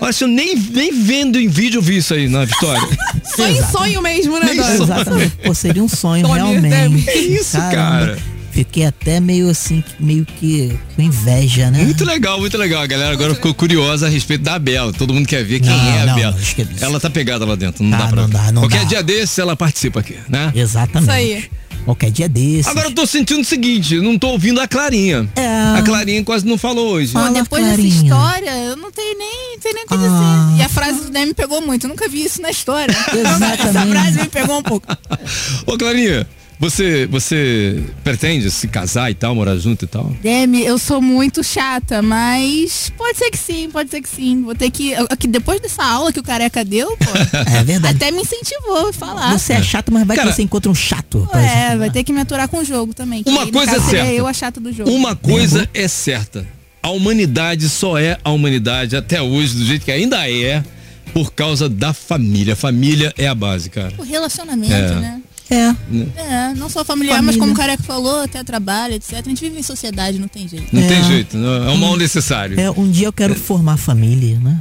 Eu 0.00 0.06
Acho 0.06 0.18
que 0.18 0.24
eu 0.24 0.28
nem, 0.28 0.56
nem 0.56 0.92
vendo 0.92 1.38
em 1.38 1.48
vídeo 1.48 1.78
eu 1.78 1.82
vi 1.82 1.98
isso 1.98 2.12
aí 2.12 2.28
na 2.28 2.42
história. 2.42 2.82
Só 3.36 3.46
em 3.46 3.62
sonho 3.70 4.02
mesmo, 4.02 4.38
né, 4.38 4.46
Nem 4.46 4.56
Dan? 4.56 4.95
Exatamente. 5.00 5.36
Pô, 5.44 5.54
seria 5.54 5.82
um 5.84 5.88
sonho, 5.88 6.26
Sonho, 6.26 6.60
realmente. 6.60 7.04
Que 7.04 7.18
isso, 7.18 7.56
cara? 7.56 8.18
Fiquei 8.50 8.86
até 8.86 9.20
meio 9.20 9.50
assim, 9.50 9.84
meio 10.00 10.24
que 10.24 10.74
com 10.94 11.02
inveja, 11.02 11.70
né? 11.70 11.82
Muito 11.84 12.02
legal, 12.06 12.40
muito 12.40 12.56
legal. 12.56 12.80
A 12.80 12.86
galera 12.86 13.12
agora 13.12 13.34
ficou 13.34 13.52
curiosa 13.52 14.06
a 14.06 14.08
respeito 14.08 14.42
da 14.44 14.58
Bela. 14.58 14.94
Todo 14.94 15.12
mundo 15.12 15.26
quer 15.28 15.44
ver 15.44 15.60
quem 15.60 15.68
Não, 15.68 15.76
é 15.90 16.00
a 16.00 16.06
não, 16.06 16.14
Bela. 16.14 16.36
isso. 16.40 16.54
Ela 16.80 16.98
tá 16.98 17.10
pegada 17.10 17.44
lá 17.44 17.54
dentro, 17.54 17.84
não 17.84 17.94
Ah, 17.98 18.00
dá 18.02 18.08
pra. 18.08 18.22
não 18.22 18.30
dá, 18.30 18.52
não 18.52 18.62
Qualquer 18.62 18.78
dá. 18.80 18.84
dia 18.84 19.02
desse 19.02 19.42
ela 19.42 19.54
participa 19.54 20.00
aqui, 20.00 20.16
né? 20.26 20.52
Exatamente. 20.54 21.02
Isso 21.02 21.10
aí. 21.10 21.44
Qualquer 21.86 22.10
dia 22.10 22.28
desse. 22.28 22.68
Agora 22.68 22.88
eu 22.88 22.92
tô 22.92 23.06
sentindo 23.06 23.40
o 23.42 23.44
seguinte, 23.44 23.96
não 24.00 24.18
tô 24.18 24.30
ouvindo 24.30 24.60
a 24.60 24.66
Clarinha. 24.66 25.28
É. 25.36 25.78
A 25.78 25.82
Clarinha 25.82 26.22
quase 26.24 26.44
não 26.44 26.58
falou 26.58 26.90
hoje. 26.94 27.12
Fala, 27.12 27.30
depois 27.30 27.62
Clarinha. 27.64 27.76
dessa 27.90 28.04
história, 28.04 28.50
eu 28.64 28.76
não 28.76 28.90
tenho 28.90 29.16
nem, 29.16 29.52
não 29.54 29.60
tenho 29.60 29.74
nem 29.76 29.84
o 29.84 29.86
que 29.86 29.94
Ah. 29.94 29.96
dizer. 30.48 30.58
E 30.58 30.62
a 30.64 30.68
frase 30.68 31.00
do 31.04 31.10
Demi 31.10 31.26
me 31.26 31.34
pegou 31.34 31.60
muito. 31.62 31.84
Eu 31.84 31.88
nunca 31.90 32.08
vi 32.08 32.24
isso 32.24 32.42
na 32.42 32.50
história. 32.50 32.92
Exatamente. 33.14 33.62
Essa 33.68 33.86
frase 33.86 34.20
me 34.20 34.28
pegou 34.28 34.58
um 34.58 34.62
pouco. 34.64 34.86
Ô 35.64 35.78
Clarinha, 35.78 36.26
você, 36.58 37.06
você 37.06 37.82
pretende 38.02 38.50
se 38.50 38.66
casar 38.68 39.10
e 39.10 39.14
tal, 39.14 39.34
morar 39.34 39.56
junto 39.56 39.84
e 39.84 39.88
tal? 39.88 40.04
Demi, 40.22 40.64
eu 40.64 40.78
sou 40.78 41.02
muito 41.02 41.44
chata, 41.44 42.00
mas 42.00 42.90
pode 42.96 43.18
ser 43.18 43.30
que 43.30 43.36
sim, 43.38 43.68
pode 43.70 43.90
ser 43.90 44.00
que 44.00 44.08
sim. 44.08 44.42
Vou 44.42 44.54
ter 44.54 44.70
que. 44.70 44.94
Aqui, 44.94 45.26
depois 45.28 45.60
dessa 45.60 45.84
aula 45.84 46.12
que 46.12 46.20
o 46.20 46.22
careca 46.22 46.64
deu, 46.64 46.96
pô, 46.96 47.10
É 47.54 47.62
verdade. 47.62 47.96
até 47.96 48.10
me 48.10 48.22
incentivou 48.22 48.88
a 48.88 48.92
falar. 48.92 49.38
Você 49.38 49.52
é 49.52 49.62
chato, 49.62 49.92
mas 49.92 50.06
vai 50.06 50.16
Cara, 50.16 50.30
que 50.30 50.34
você 50.36 50.42
encontra 50.42 50.70
um 50.70 50.74
chato. 50.74 51.28
É, 51.34 51.76
vai 51.76 51.90
ter 51.90 52.02
que 52.04 52.12
me 52.12 52.20
aturar 52.20 52.48
com 52.48 52.58
o 52.58 52.64
jogo 52.64 52.94
também. 52.94 53.22
que 53.22 53.28
Uma 53.30 53.42
aí, 53.42 53.52
coisa 53.52 53.72
caso, 53.72 53.86
é 53.88 53.90
certa. 53.90 54.12
eu 54.12 54.26
a 54.26 54.32
chata 54.32 54.60
do 54.60 54.72
jogo. 54.72 54.90
Uma 54.90 55.14
coisa 55.14 55.68
é 55.74 55.86
certa. 55.88 56.46
A 56.82 56.90
humanidade 56.90 57.68
só 57.68 57.98
é 57.98 58.16
a 58.24 58.30
humanidade 58.30 58.96
até 58.96 59.20
hoje, 59.20 59.56
do 59.56 59.64
jeito 59.64 59.84
que 59.84 59.90
ainda 59.92 60.30
é, 60.30 60.62
por 61.12 61.32
causa 61.32 61.68
da 61.68 61.92
família. 61.92 62.54
Família 62.56 63.12
é 63.18 63.26
a 63.26 63.34
base, 63.34 63.68
cara. 63.68 63.92
O 63.98 64.02
relacionamento, 64.02 64.72
É. 64.72 64.94
né? 64.94 65.20
É. 65.48 65.74
É, 66.20 66.54
não 66.56 66.68
só 66.68 66.84
familiar, 66.84 67.22
mas 67.22 67.36
como 67.36 67.52
o 67.52 67.54
careca 67.54 67.82
falou, 67.82 68.22
até 68.22 68.42
trabalho, 68.42 68.94
etc. 68.94 69.14
A 69.24 69.28
gente 69.28 69.40
vive 69.40 69.58
em 69.60 69.62
sociedade, 69.62 70.18
não 70.18 70.26
tem 70.28 70.48
jeito. 70.48 70.66
Não 70.74 70.82
É. 70.82 70.86
tem 70.88 71.04
jeito, 71.04 71.36
não- 71.36 71.68
é 71.68 71.70
um 71.72 71.76
mal 71.76 71.96
necessário. 71.96 72.58
É, 72.58 72.70
um 72.70 72.90
dia 72.90 73.06
eu 73.06 73.12
quero 73.12 73.34
formar 73.34 73.76
família, 73.76 74.38
né? 74.40 74.58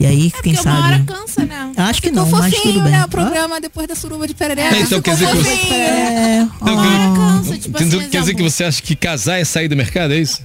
E 0.00 0.06
aí, 0.06 0.30
quem 0.42 0.54
Porque 0.54 0.68
uma 0.68 0.78
hora 0.86 0.96
sabe. 0.98 1.04
cansa, 1.06 1.44
né? 1.44 1.72
Acho 1.76 2.00
que 2.02 2.08
Ficou 2.08 2.24
não, 2.24 2.30
mas 2.30 2.54
fofinho, 2.54 2.72
tudo 2.74 2.82
bem. 2.84 2.92
né? 2.92 3.00
O 3.00 3.04
Ah? 3.04 3.08
programa 3.08 3.60
depois 3.60 3.86
da 3.88 3.94
suruba 3.94 4.26
de 4.28 4.34
perereca. 4.34 4.76
É, 4.76 4.80
então 4.80 5.00
quer 5.02 5.14
dizer 5.14 5.26
que 5.28 5.36
você- 5.36 5.50
fofinho. 5.56 5.74
É, 5.74 6.48
Então, 6.62 6.74
Uma 6.74 6.82
hora 6.82 7.16
cansa, 7.16 7.58
tipo 7.58 7.76
Entendeu? 7.78 8.00
assim, 8.00 8.08
Quer 8.08 8.20
dizer 8.20 8.34
que 8.34 8.40
amor. 8.40 8.50
você 8.50 8.64
acha 8.64 8.82
que 8.82 8.94
casar 8.96 9.38
é 9.40 9.44
sair 9.44 9.68
do 9.68 9.76
mercado, 9.76 10.12
é 10.14 10.18
isso? 10.18 10.40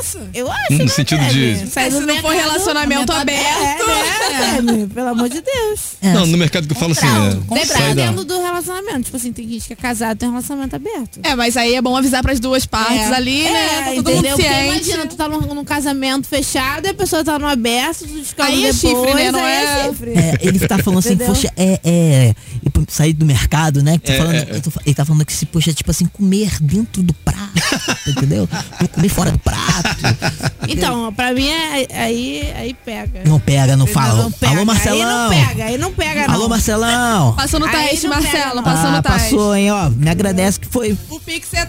Isso. 0.00 0.18
Eu 0.34 0.50
acho, 0.50 0.72
No 0.72 0.78
né, 0.78 0.88
sentido 0.88 1.24
de- 1.28 1.66
Sai 1.70 1.90
Se 1.90 2.00
não 2.00 2.16
for 2.18 2.32
relacionamento 2.32 3.12
aberto. 3.12 3.82
É, 3.90 4.62
né? 4.62 4.88
Pelo 4.92 5.08
amor 5.08 5.28
de 5.28 5.40
Deus. 5.40 5.80
É. 6.00 6.12
Não, 6.12 6.26
no 6.26 6.36
mercado 6.38 6.66
que 6.66 6.72
eu 6.72 6.78
falo 6.78 6.92
assim? 6.92 7.06
Sai 7.06 7.30
da- 7.30 7.54
Dependendo 7.84 8.24
do 8.24 8.40
relacionamento. 8.40 9.02
Tipo 9.02 9.16
assim, 9.16 9.32
tem 9.32 9.48
gente 9.48 9.66
que 9.66 9.72
é 9.72 9.76
casado 9.76 10.18
tem 10.18 10.28
um 10.28 10.32
relacionamento 10.32 10.76
aberto. 10.76 11.20
É, 11.22 11.34
mas 11.34 11.56
aí 11.56 11.74
é 11.74 11.82
bom 11.82 11.96
avisar 11.96 12.22
pras 12.22 12.38
duas 12.40 12.64
partes 12.66 13.10
É. 13.10 13.14
ali, 13.14 13.42
né? 13.44 13.50
É, 13.50 13.78
Tá 13.78 13.84
todo 14.02 14.10
entendeu? 14.10 14.30
mundo 14.30 14.42
Porque 14.42 14.64
imagina, 14.64 15.06
tu 15.06 15.16
tá 15.16 15.28
num, 15.28 15.40
num 15.54 15.64
casamento 15.64 16.26
fechado 16.28 16.86
e 16.86 16.90
a 16.90 16.94
pessoa 16.94 17.24
tá 17.24 17.38
no 17.38 17.46
aberto, 17.46 18.00
tu 18.00 18.06
descobre 18.18 18.52
Aí 18.52 18.66
é 18.66 18.72
depois, 18.72 18.78
chifre, 19.06 19.14
né? 19.14 19.30
Não 19.32 19.44
aí 19.44 19.52
é- 19.52 19.84
chifre. 19.88 20.10
É, 20.12 20.38
ele 20.40 20.58
tá 20.60 20.78
falando 20.78 20.98
assim, 21.00 21.16
poxa, 21.16 21.52
é, 21.56 21.80
é. 21.84 22.34
e 22.64 22.70
pra 22.70 22.82
Sair 22.88 23.12
do 23.12 23.26
mercado, 23.26 23.82
né? 23.82 23.98
Tô 23.98 24.10
É, 24.12 24.16
falando- 24.16 24.34
é, 24.34 24.38
é. 24.56 24.60
tô 24.60 24.70
ele 24.86 24.94
tá 24.94 25.04
falando 25.04 25.24
que 25.26 25.32
se, 25.32 25.44
poxa, 25.44 25.72
tipo 25.74 25.90
assim, 25.90 26.06
comer 26.06 26.50
dentro 26.60 27.02
do 27.02 27.12
prato, 27.12 27.52
entendeu? 28.08 28.48
Não 28.80 28.86
comer 28.88 29.08
fora 29.10 29.30
do 29.30 29.38
prato. 29.38 29.87
Então, 30.70 31.10
pra 31.14 31.32
mim, 31.32 31.48
é, 31.48 31.86
aí, 31.94 32.52
aí 32.54 32.76
pega. 32.84 33.22
Não 33.24 33.40
pega, 33.40 33.74
não 33.76 33.86
fala. 33.86 34.22
Não 34.24 34.30
pega. 34.30 34.52
Alô, 34.52 34.64
Marcelão. 34.66 35.30
Aí 35.30 35.38
não 35.38 35.46
pega, 35.46 35.64
aí 35.64 35.78
não 35.78 35.92
pega, 35.92 36.26
não. 36.28 36.34
Alô, 36.34 36.48
Marcelão. 36.48 37.32
Passou 37.34 37.58
no 37.58 37.68
teste, 37.68 38.06
Marcelo. 38.06 38.62
Passou 38.62 38.88
Ah, 38.90 38.96
no 38.96 39.02
teste. 39.02 39.18
passou, 39.30 39.56
hein, 39.56 39.70
ó. 39.72 39.88
Me 39.88 40.10
agradece 40.10 40.60
que 40.60 40.66
foi. 40.68 40.96
O 41.08 41.18
Pix 41.20 41.54
é. 41.54 41.66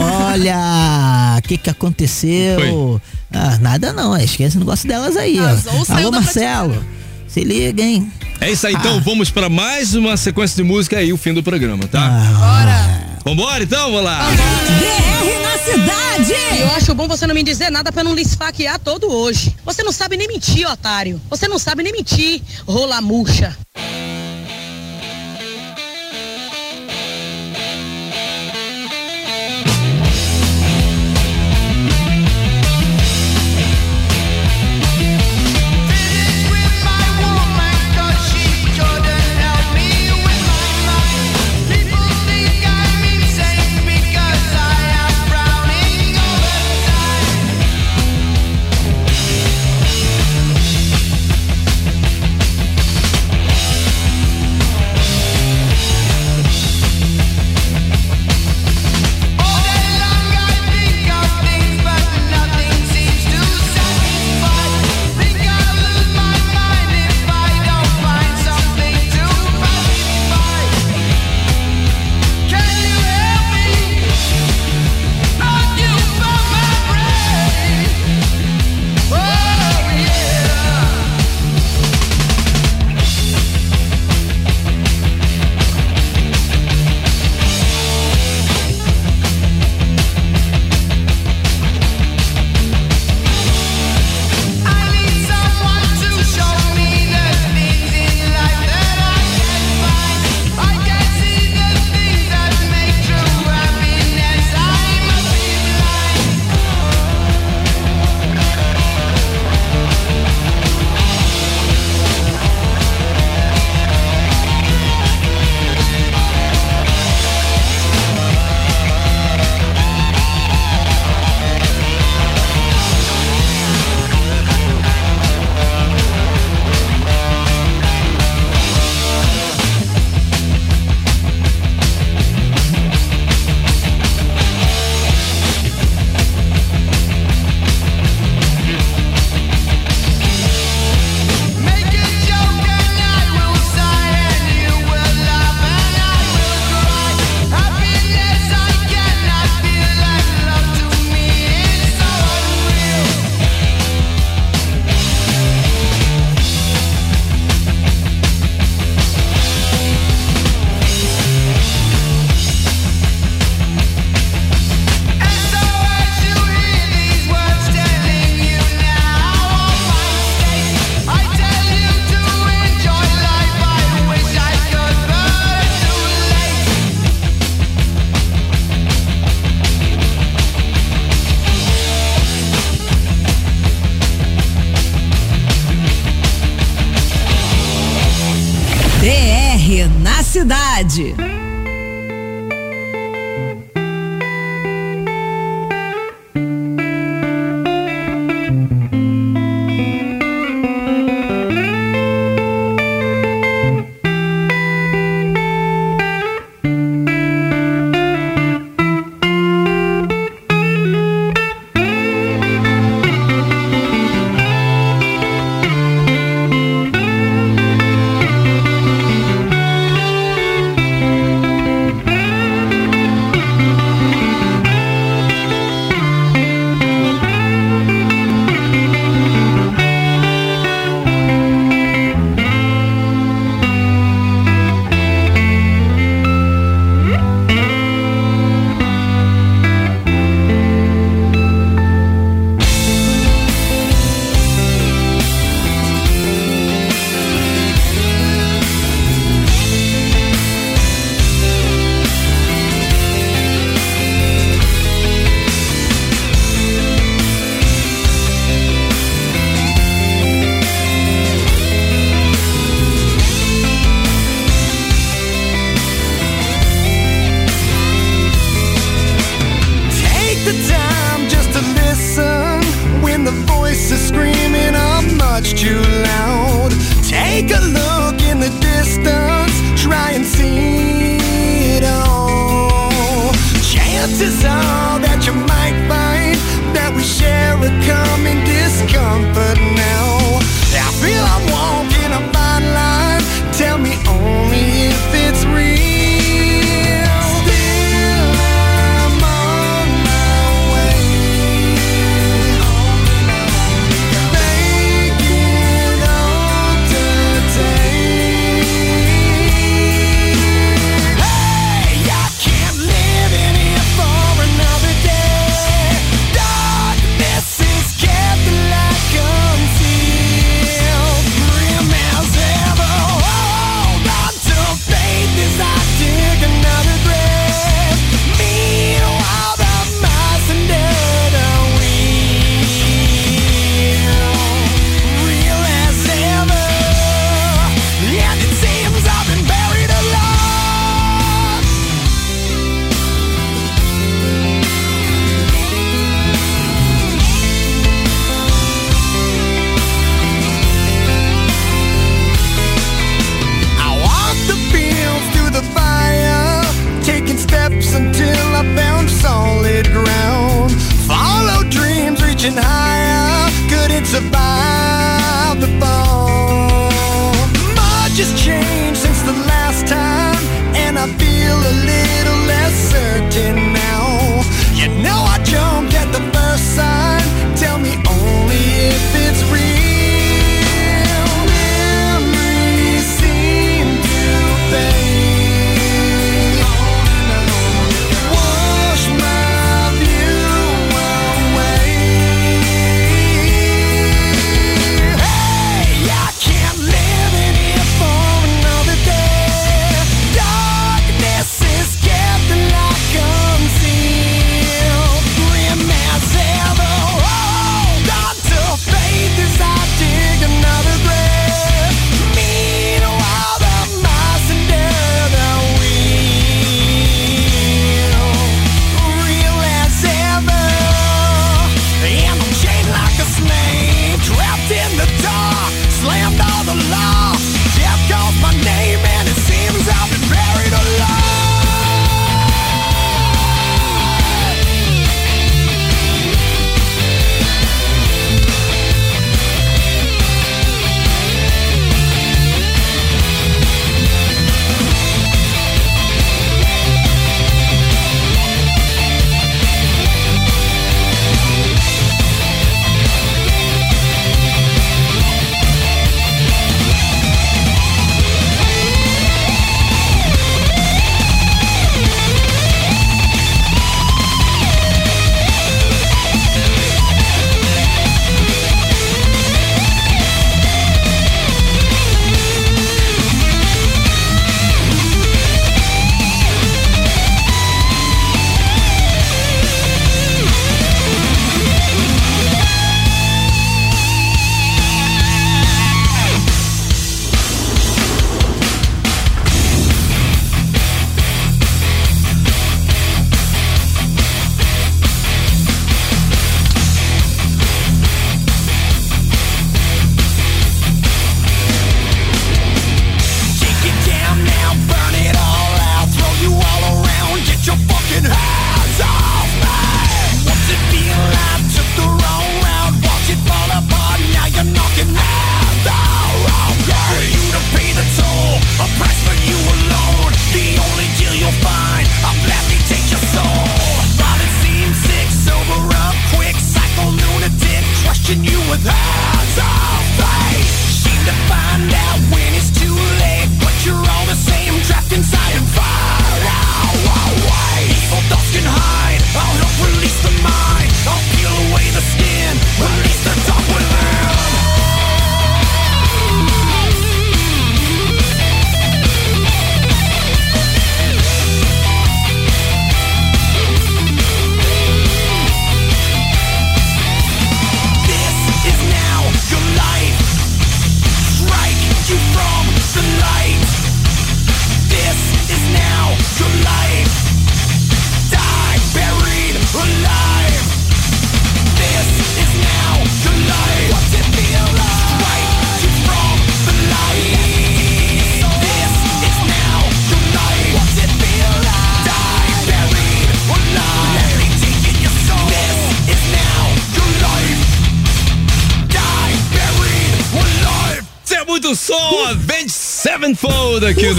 Olha, 0.00 1.38
o 1.38 1.42
que 1.42 1.56
que 1.56 1.70
aconteceu? 1.70 3.00
Ah, 3.32 3.58
nada 3.60 3.92
não, 3.92 4.16
esquece 4.16 4.44
esse 4.48 4.58
negócio 4.58 4.88
delas 4.88 5.16
aí, 5.16 5.38
ó. 5.40 5.94
Alô, 5.94 6.10
Marcelo. 6.10 6.84
Se 7.28 7.44
liga, 7.44 7.82
hein? 7.82 8.10
É 8.40 8.50
isso 8.50 8.66
aí, 8.66 8.74
então 8.74 8.96
Ah. 8.98 9.00
vamos 9.04 9.30
para 9.30 9.48
mais 9.48 9.94
uma 9.94 10.16
sequência 10.16 10.56
de 10.56 10.68
música 10.68 10.98
aí, 10.98 11.12
o 11.12 11.16
fim 11.16 11.32
do 11.32 11.42
programa, 11.42 11.86
tá? 11.86 12.08
Bora. 12.08 13.12
Vambora 13.24 13.62
então, 13.62 13.90
vamos 13.92 14.04
lá. 14.04 14.26
DR 14.30 15.38
na 15.42 15.58
cidade. 15.72 16.01
Eu 16.14 16.70
acho 16.76 16.94
bom 16.94 17.08
você 17.08 17.26
não 17.26 17.34
me 17.34 17.42
dizer 17.42 17.70
nada 17.70 17.90
pra 17.90 18.04
não 18.04 18.14
lhe 18.14 18.20
esfaquear 18.20 18.78
todo 18.78 19.10
hoje. 19.10 19.56
Você 19.64 19.82
não 19.82 19.90
sabe 19.90 20.14
nem 20.18 20.28
mentir, 20.28 20.66
otário. 20.66 21.18
Você 21.30 21.48
não 21.48 21.58
sabe 21.58 21.82
nem 21.82 21.90
mentir, 21.90 22.42
rola 22.66 23.00
murcha. 23.00 23.56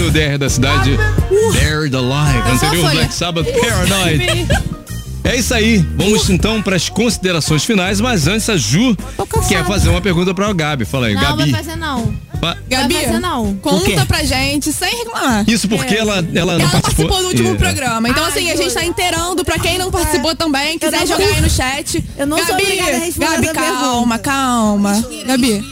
No 0.04 0.10
DR 0.10 0.36
da 0.38 0.50
cidade. 0.50 0.98
There 1.54 1.88
the 1.88 1.98
Live, 1.98 2.50
anterior. 2.50 2.90
Black 2.90 3.14
Sabbath 3.14 3.46
Paranoid. 3.58 4.46
É 5.24 5.36
isso 5.36 5.54
aí. 5.54 5.78
Vamos 5.96 6.28
então 6.28 6.60
para 6.62 6.76
as 6.76 6.90
considerações 6.90 7.64
finais, 7.64 8.02
mas 8.02 8.26
antes 8.28 8.46
a 8.50 8.56
Ju 8.58 8.94
quer 9.48 9.64
fazer 9.64 9.88
uma 9.88 10.02
pergunta 10.02 10.34
para 10.34 10.46
a 10.48 10.52
Gabi. 10.52 10.84
Fala 10.84 11.06
aí, 11.06 11.14
Não, 11.14 11.22
Gabi. 11.22 11.50
vai 11.52 11.64
fazer 11.64 11.76
não. 11.76 12.14
Fa- 12.38 12.56
Gabi, 12.68 12.92
Vai 12.94 13.04
fazer 13.06 13.18
não. 13.18 13.50
O 13.52 13.54
conta 13.56 14.04
pra 14.04 14.22
gente 14.22 14.70
sem 14.74 14.94
reclamar. 14.94 15.44
Isso 15.48 15.66
porque 15.66 15.94
ela, 15.94 16.16
ela 16.34 16.52
não 16.58 16.60
Ela 16.60 16.70
participou. 16.70 17.06
participou 17.08 17.18
do 17.22 17.28
último 17.28 17.50
É. 17.52 17.54
programa. 17.54 18.06
Então, 18.10 18.24
Ai, 18.24 18.30
assim, 18.30 18.50
a 18.50 18.56
gente 18.56 18.74
tá 18.74 18.84
inteirando 18.84 19.42
pra 19.42 19.58
quem 19.58 19.78
não 19.78 19.90
participou 19.90 20.36
também, 20.36 20.78
quiser 20.78 21.00
não 21.00 21.06
jogar 21.06 21.24
sou- 21.24 21.34
aí 21.34 21.40
no 21.40 21.48
chat. 21.50 22.04
Eu 22.18 22.26
não 22.26 22.36
sou 22.36 22.48
Gabi, 22.48 22.62
obrigada 22.62 22.90
a 22.96 22.98
responder 23.00 23.40
Gabi, 23.46 23.54
calma, 23.54 24.18
calma. 24.18 25.04
Gabi, 25.26 25.64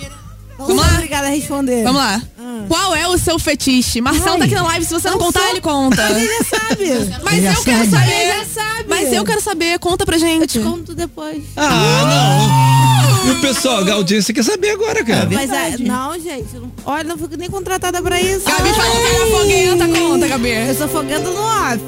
Vamos 0.58 0.76
lá. 0.76 0.92
Obrigada 0.94 1.26
a 1.26 1.30
responder. 1.30 1.82
vamos 1.82 2.00
lá. 2.00 2.22
Qual 2.68 2.94
é 2.94 3.06
o 3.08 3.18
seu 3.18 3.38
fetiche? 3.38 4.00
Marcelo 4.00 4.38
tá 4.38 4.44
aqui 4.44 4.54
na 4.54 4.62
live, 4.64 4.84
se 4.84 4.92
você 4.92 5.08
não, 5.10 5.18
não 5.18 5.26
contar, 5.26 5.40
sou. 5.40 5.50
ele 5.50 5.60
conta. 5.60 6.02
Mas 6.02 6.16
ele 6.16 6.26
já 6.26 6.44
sabe. 6.44 6.84
Mas 7.24 7.34
Ele 7.34 7.46
eu 7.48 7.62
quero 7.62 7.78
sabe. 7.78 7.90
saber. 7.90 8.12
Ele 8.12 8.32
já 8.32 8.44
sabe. 8.46 8.84
Mas 8.88 9.12
eu 9.12 9.24
quero 9.24 9.40
saber, 9.40 9.78
conta 9.78 10.04
pra 10.06 10.18
gente. 10.18 10.58
Eu 10.58 10.64
te 10.64 10.68
conto 10.70 10.94
depois. 10.94 11.42
Ah, 11.56 13.12
não. 13.22 13.28
E 13.28 13.30
o 13.30 13.40
pessoal, 13.40 13.86
a 13.88 13.92
audiência 13.94 14.34
quer 14.34 14.42
saber 14.42 14.70
agora, 14.70 15.04
cara. 15.04 15.28
Mas 15.30 15.50
é, 15.50 15.76
não, 15.78 16.18
gente. 16.18 16.48
Olha, 16.84 17.04
não 17.04 17.16
fico 17.16 17.36
nem 17.36 17.48
contratada 17.48 18.02
pra 18.02 18.20
isso. 18.20 18.44
Gabi 18.44 18.70
falou 18.74 18.96
que 18.96 19.06
era 19.06 19.26
foguenta, 19.26 19.88
conta, 20.00 20.28
Gabi. 20.28 20.48
Eu 20.50 20.74
sou 20.74 20.88
foguenta 20.88 21.30
no 21.30 21.40
off. 21.40 21.80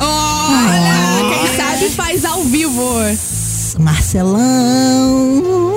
Olha, 0.00 1.38
quem 1.38 1.56
sabe 1.56 1.88
faz 1.90 2.24
ao 2.24 2.42
vivo. 2.44 2.94
Marcelão. 3.78 5.73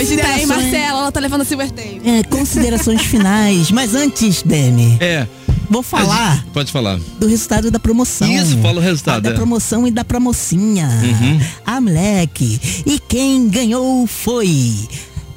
Hoje 0.00 0.16
tem, 0.16 0.18
considerações- 0.18 0.48
Marcela, 0.48 0.98
ela 1.00 1.12
tá 1.12 1.20
levando 1.20 1.40
a 1.42 1.44
Silver 1.44 1.70
Tape. 1.70 2.00
É, 2.04 2.22
considerações 2.24 3.02
finais. 3.02 3.70
Mas 3.70 3.94
antes, 3.94 4.42
Demi, 4.42 4.96
É. 5.00 5.26
vou 5.68 5.82
falar 5.82 6.44
Pode 6.52 6.72
falar. 6.72 6.98
do 7.18 7.26
resultado 7.26 7.70
da 7.70 7.78
promoção. 7.78 8.30
Isso, 8.30 8.56
fala 8.58 8.78
o 8.78 8.82
resultado, 8.82 9.22
Da 9.22 9.30
é. 9.30 9.34
promoção 9.34 9.86
e 9.86 9.90
da 9.90 10.04
promocinha. 10.04 10.88
Uhum. 11.02 11.40
Ah, 11.66 11.80
moleque. 11.80 12.60
E 12.86 12.98
quem 12.98 13.48
ganhou 13.48 14.06
foi 14.06 14.74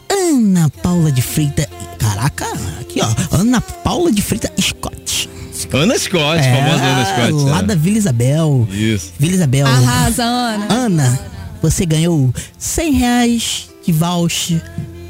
Ana 0.10 0.70
Paula 0.82 1.12
de 1.12 1.22
Freitas. 1.22 1.68
Caraca, 2.00 2.46
aqui 2.80 3.00
ó. 3.02 3.36
Ana 3.38 3.60
Paula 3.62 4.12
de 4.12 4.22
Freitas 4.22 4.52
Scott. 4.60 5.30
Ana 5.72 5.98
Scott, 5.98 6.40
famosa 6.44 6.84
Ana 6.84 7.06
Scott. 7.06 7.32
Lá 7.50 7.60
é. 7.60 7.64
da 7.64 7.76
Vila 7.76 7.98
Isabel. 7.98 8.68
Isso. 8.72 9.12
Vila 9.18 9.34
Isabel. 9.34 9.66
Arrasa, 9.66 10.24
Ana. 10.24 10.68
Ana, 10.72 11.20
você 11.62 11.86
ganhou 11.86 12.32
100 12.60 12.94
reais 12.94 13.70
voucher 13.92 14.62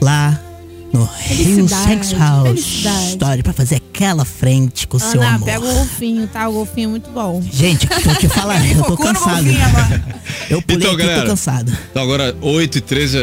lá 0.01 0.39
no 0.93 1.09
Rio 1.27 1.67
Sex 1.67 2.13
House 2.13 2.43
felicidade. 2.47 3.07
Story 3.09 3.43
pra 3.43 3.51
fazer 3.53 3.75
aquela 3.75 4.23
frente 4.23 4.87
com 4.87 4.97
o 4.97 4.99
seu 4.99 5.21
Ana, 5.21 5.35
amor. 5.35 5.45
pega 5.45 5.59
o 5.65 5.73
golfinho, 5.73 6.27
tá? 6.27 6.47
O 6.47 6.53
golfinho 6.53 6.85
é 6.85 6.91
muito 6.91 7.09
bom. 7.09 7.41
Gente, 7.51 7.87
tô 7.87 8.13
te 8.15 8.27
falando, 8.29 8.63
eu 8.65 8.83
tô 8.83 8.95
cansado. 8.97 9.45
Eu 10.49 10.61
pulei 10.61 10.77
Então, 10.81 10.91
aqui, 10.93 10.97
galera. 11.03 11.21
tô 11.21 11.27
cansado. 11.29 11.77
Então 11.91 12.03
agora, 12.03 12.35
8 12.41 12.77
e 12.77 12.81
13, 12.81 13.17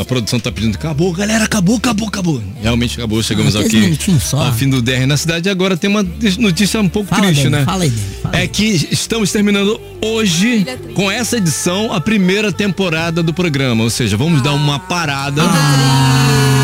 a, 0.00 0.04
produção 0.04 0.38
tá 0.38 0.52
pedindo. 0.52 0.74
Acabou, 0.74 1.12
galera, 1.12 1.44
acabou, 1.44 1.76
acabou, 1.76 2.08
acabou. 2.08 2.42
Realmente 2.62 2.98
acabou, 2.98 3.22
chegamos 3.22 3.56
Ah, 3.56 3.60
aqui 3.60 3.98
ao 4.32 4.52
fim 4.52 4.68
do 4.68 4.82
DR 4.82 5.06
na 5.06 5.16
cidade. 5.16 5.48
E 5.48 5.50
agora 5.50 5.76
tem 5.76 5.88
uma 5.88 6.04
notícia 6.38 6.80
um 6.80 6.88
pouco 6.88 7.08
Fala, 7.08 7.22
triste, 7.22 7.44
Demi, 7.44 7.56
né? 7.56 7.64
fala 7.64 7.84
aí, 7.84 7.90
Demi, 7.90 8.06
fala 8.22 8.36
É 8.36 8.46
que 8.46 8.88
estamos 8.90 9.32
terminando 9.32 9.80
hoje, 10.02 10.66
com 10.94 11.10
essa 11.10 11.38
edição, 11.38 11.92
a 11.92 12.00
primeira 12.00 12.52
temporada 12.52 13.22
do 13.22 13.32
programa. 13.32 13.82
Ou 13.82 13.90
seja, 13.90 14.16
vamos 14.16 14.42
dar 14.42 14.52
uma 14.52 14.78
parada. 14.78 15.42
Ah, 15.42 16.63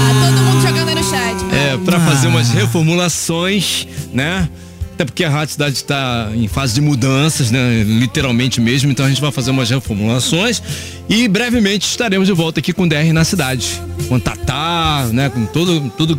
É, 1.81 1.85
pra 1.85 2.01
fazer 2.01 2.29
umas 2.29 2.51
reformulações, 2.51 3.87
né? 4.13 4.49
Até 4.95 5.05
porque 5.07 5.25
a 5.25 5.31
Rádio 5.31 5.53
Cidade 5.53 5.77
está 5.77 6.31
em 6.35 6.47
fase 6.47 6.75
de 6.75 6.81
mudanças, 6.83 7.51
né? 7.51 7.83
Literalmente 7.85 8.61
mesmo. 8.61 8.91
Então 8.91 9.07
a 9.07 9.09
gente 9.09 9.21
vai 9.21 9.33
fazer 9.33 9.51
umas 9.51 9.71
reformulações 9.71 10.63
e 11.09 11.27
brevemente 11.27 11.87
estaremos 11.87 12.27
de 12.27 12.35
volta 12.35 12.61
aqui 12.61 12.73
com 12.73 12.83
o 12.83 12.89
DR 12.89 13.11
na 13.13 13.25
cidade. 13.25 13.81
Com 14.09 14.21
Tatá, 14.21 15.09
né? 15.11 15.31
Com 15.31 15.47
todo, 15.47 15.91
tudo. 15.97 16.19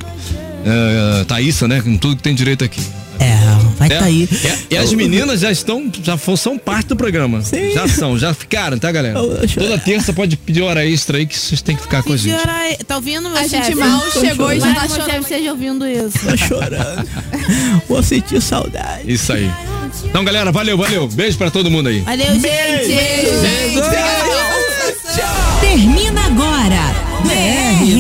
É, 0.66 1.24
Thaísa, 1.26 1.68
né? 1.68 1.80
Com 1.82 1.96
tudo 1.96 2.16
que 2.16 2.24
tem 2.24 2.34
direito 2.34 2.64
aqui. 2.64 2.82
É, 3.22 3.38
vai 3.78 3.88
É, 3.88 4.00
tá 4.00 4.06
aí. 4.06 4.28
E, 4.70 4.74
e 4.74 4.78
as 4.78 4.92
meninas 4.94 5.40
já 5.42 5.52
estão, 5.52 5.92
já 6.02 6.18
são 6.36 6.58
parte 6.58 6.88
do 6.88 6.96
programa. 6.96 7.42
Já 7.74 7.88
são, 7.88 8.18
já 8.18 8.34
ficaram, 8.34 8.78
tá, 8.80 8.92
galera? 8.92 9.20
Toda 9.20 9.78
terça 9.78 10.12
pode 10.12 10.36
pedir 10.38 10.64
hora 10.64 10.86
extra 10.86 11.18
aí 11.18 11.26
que 11.28 11.38
vocês 11.38 11.62
têm 11.62 11.76
que 11.76 11.84
ficar 11.84 12.02
com 12.02 12.14
a 12.14 12.18
gente. 12.18 12.32
Senhora, 12.32 12.78
tá 12.88 12.96
ouvindo, 12.96 13.30
meu 13.30 13.38
A 13.38 13.48
chefe? 13.48 13.66
gente 13.66 13.76
mal 13.76 14.00
Tô 14.02 14.20
chegou 14.20 14.52
e 14.52 14.60
já 14.60 14.74
chorando. 14.74 14.90
tá 14.90 14.96
chorando. 14.96 15.22
esteja 15.22 15.52
ouvindo 15.52 15.88
isso. 15.88 16.20
Tô 16.20 16.38
chorando. 16.38 17.08
Vou 17.88 18.02
sentir 18.02 18.42
saudade. 18.42 19.12
Isso 19.12 19.32
aí. 19.34 19.50
Então, 20.06 20.24
galera, 20.24 20.52
valeu, 20.52 20.78
valeu. 20.78 21.08
Beijo 21.08 21.38
pra 21.38 21.52
todo 21.52 21.70
mundo 21.70 21.90
aí. 21.90 22.00
Valeu, 22.02 22.26
gente. 22.34 22.42
Termina 25.62 26.26
agora. 26.26 27.12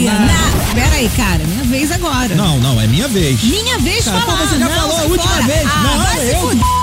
Na... 0.05 0.40
Pera 0.73 0.95
aí, 0.95 1.09
cara. 1.09 1.43
Minha 1.45 1.63
vez 1.63 1.91
agora. 1.91 2.33
Não, 2.35 2.57
não, 2.59 2.79
é 2.79 2.87
minha 2.87 3.07
vez. 3.07 3.43
Minha 3.43 3.77
vez 3.79 4.05
Cara, 4.05 4.21
falar. 4.21 4.37
pô, 4.37 4.47
você 4.47 4.57
já 4.59 4.69
não, 4.69 4.75
falou 4.75 4.97
a 4.97 5.01
última 5.03 5.31
fora. 5.33 5.43
vez. 5.47 5.65
Ah, 5.65 5.83
Não, 5.83 5.97
vai 5.97 6.29
eu-. 6.33 6.80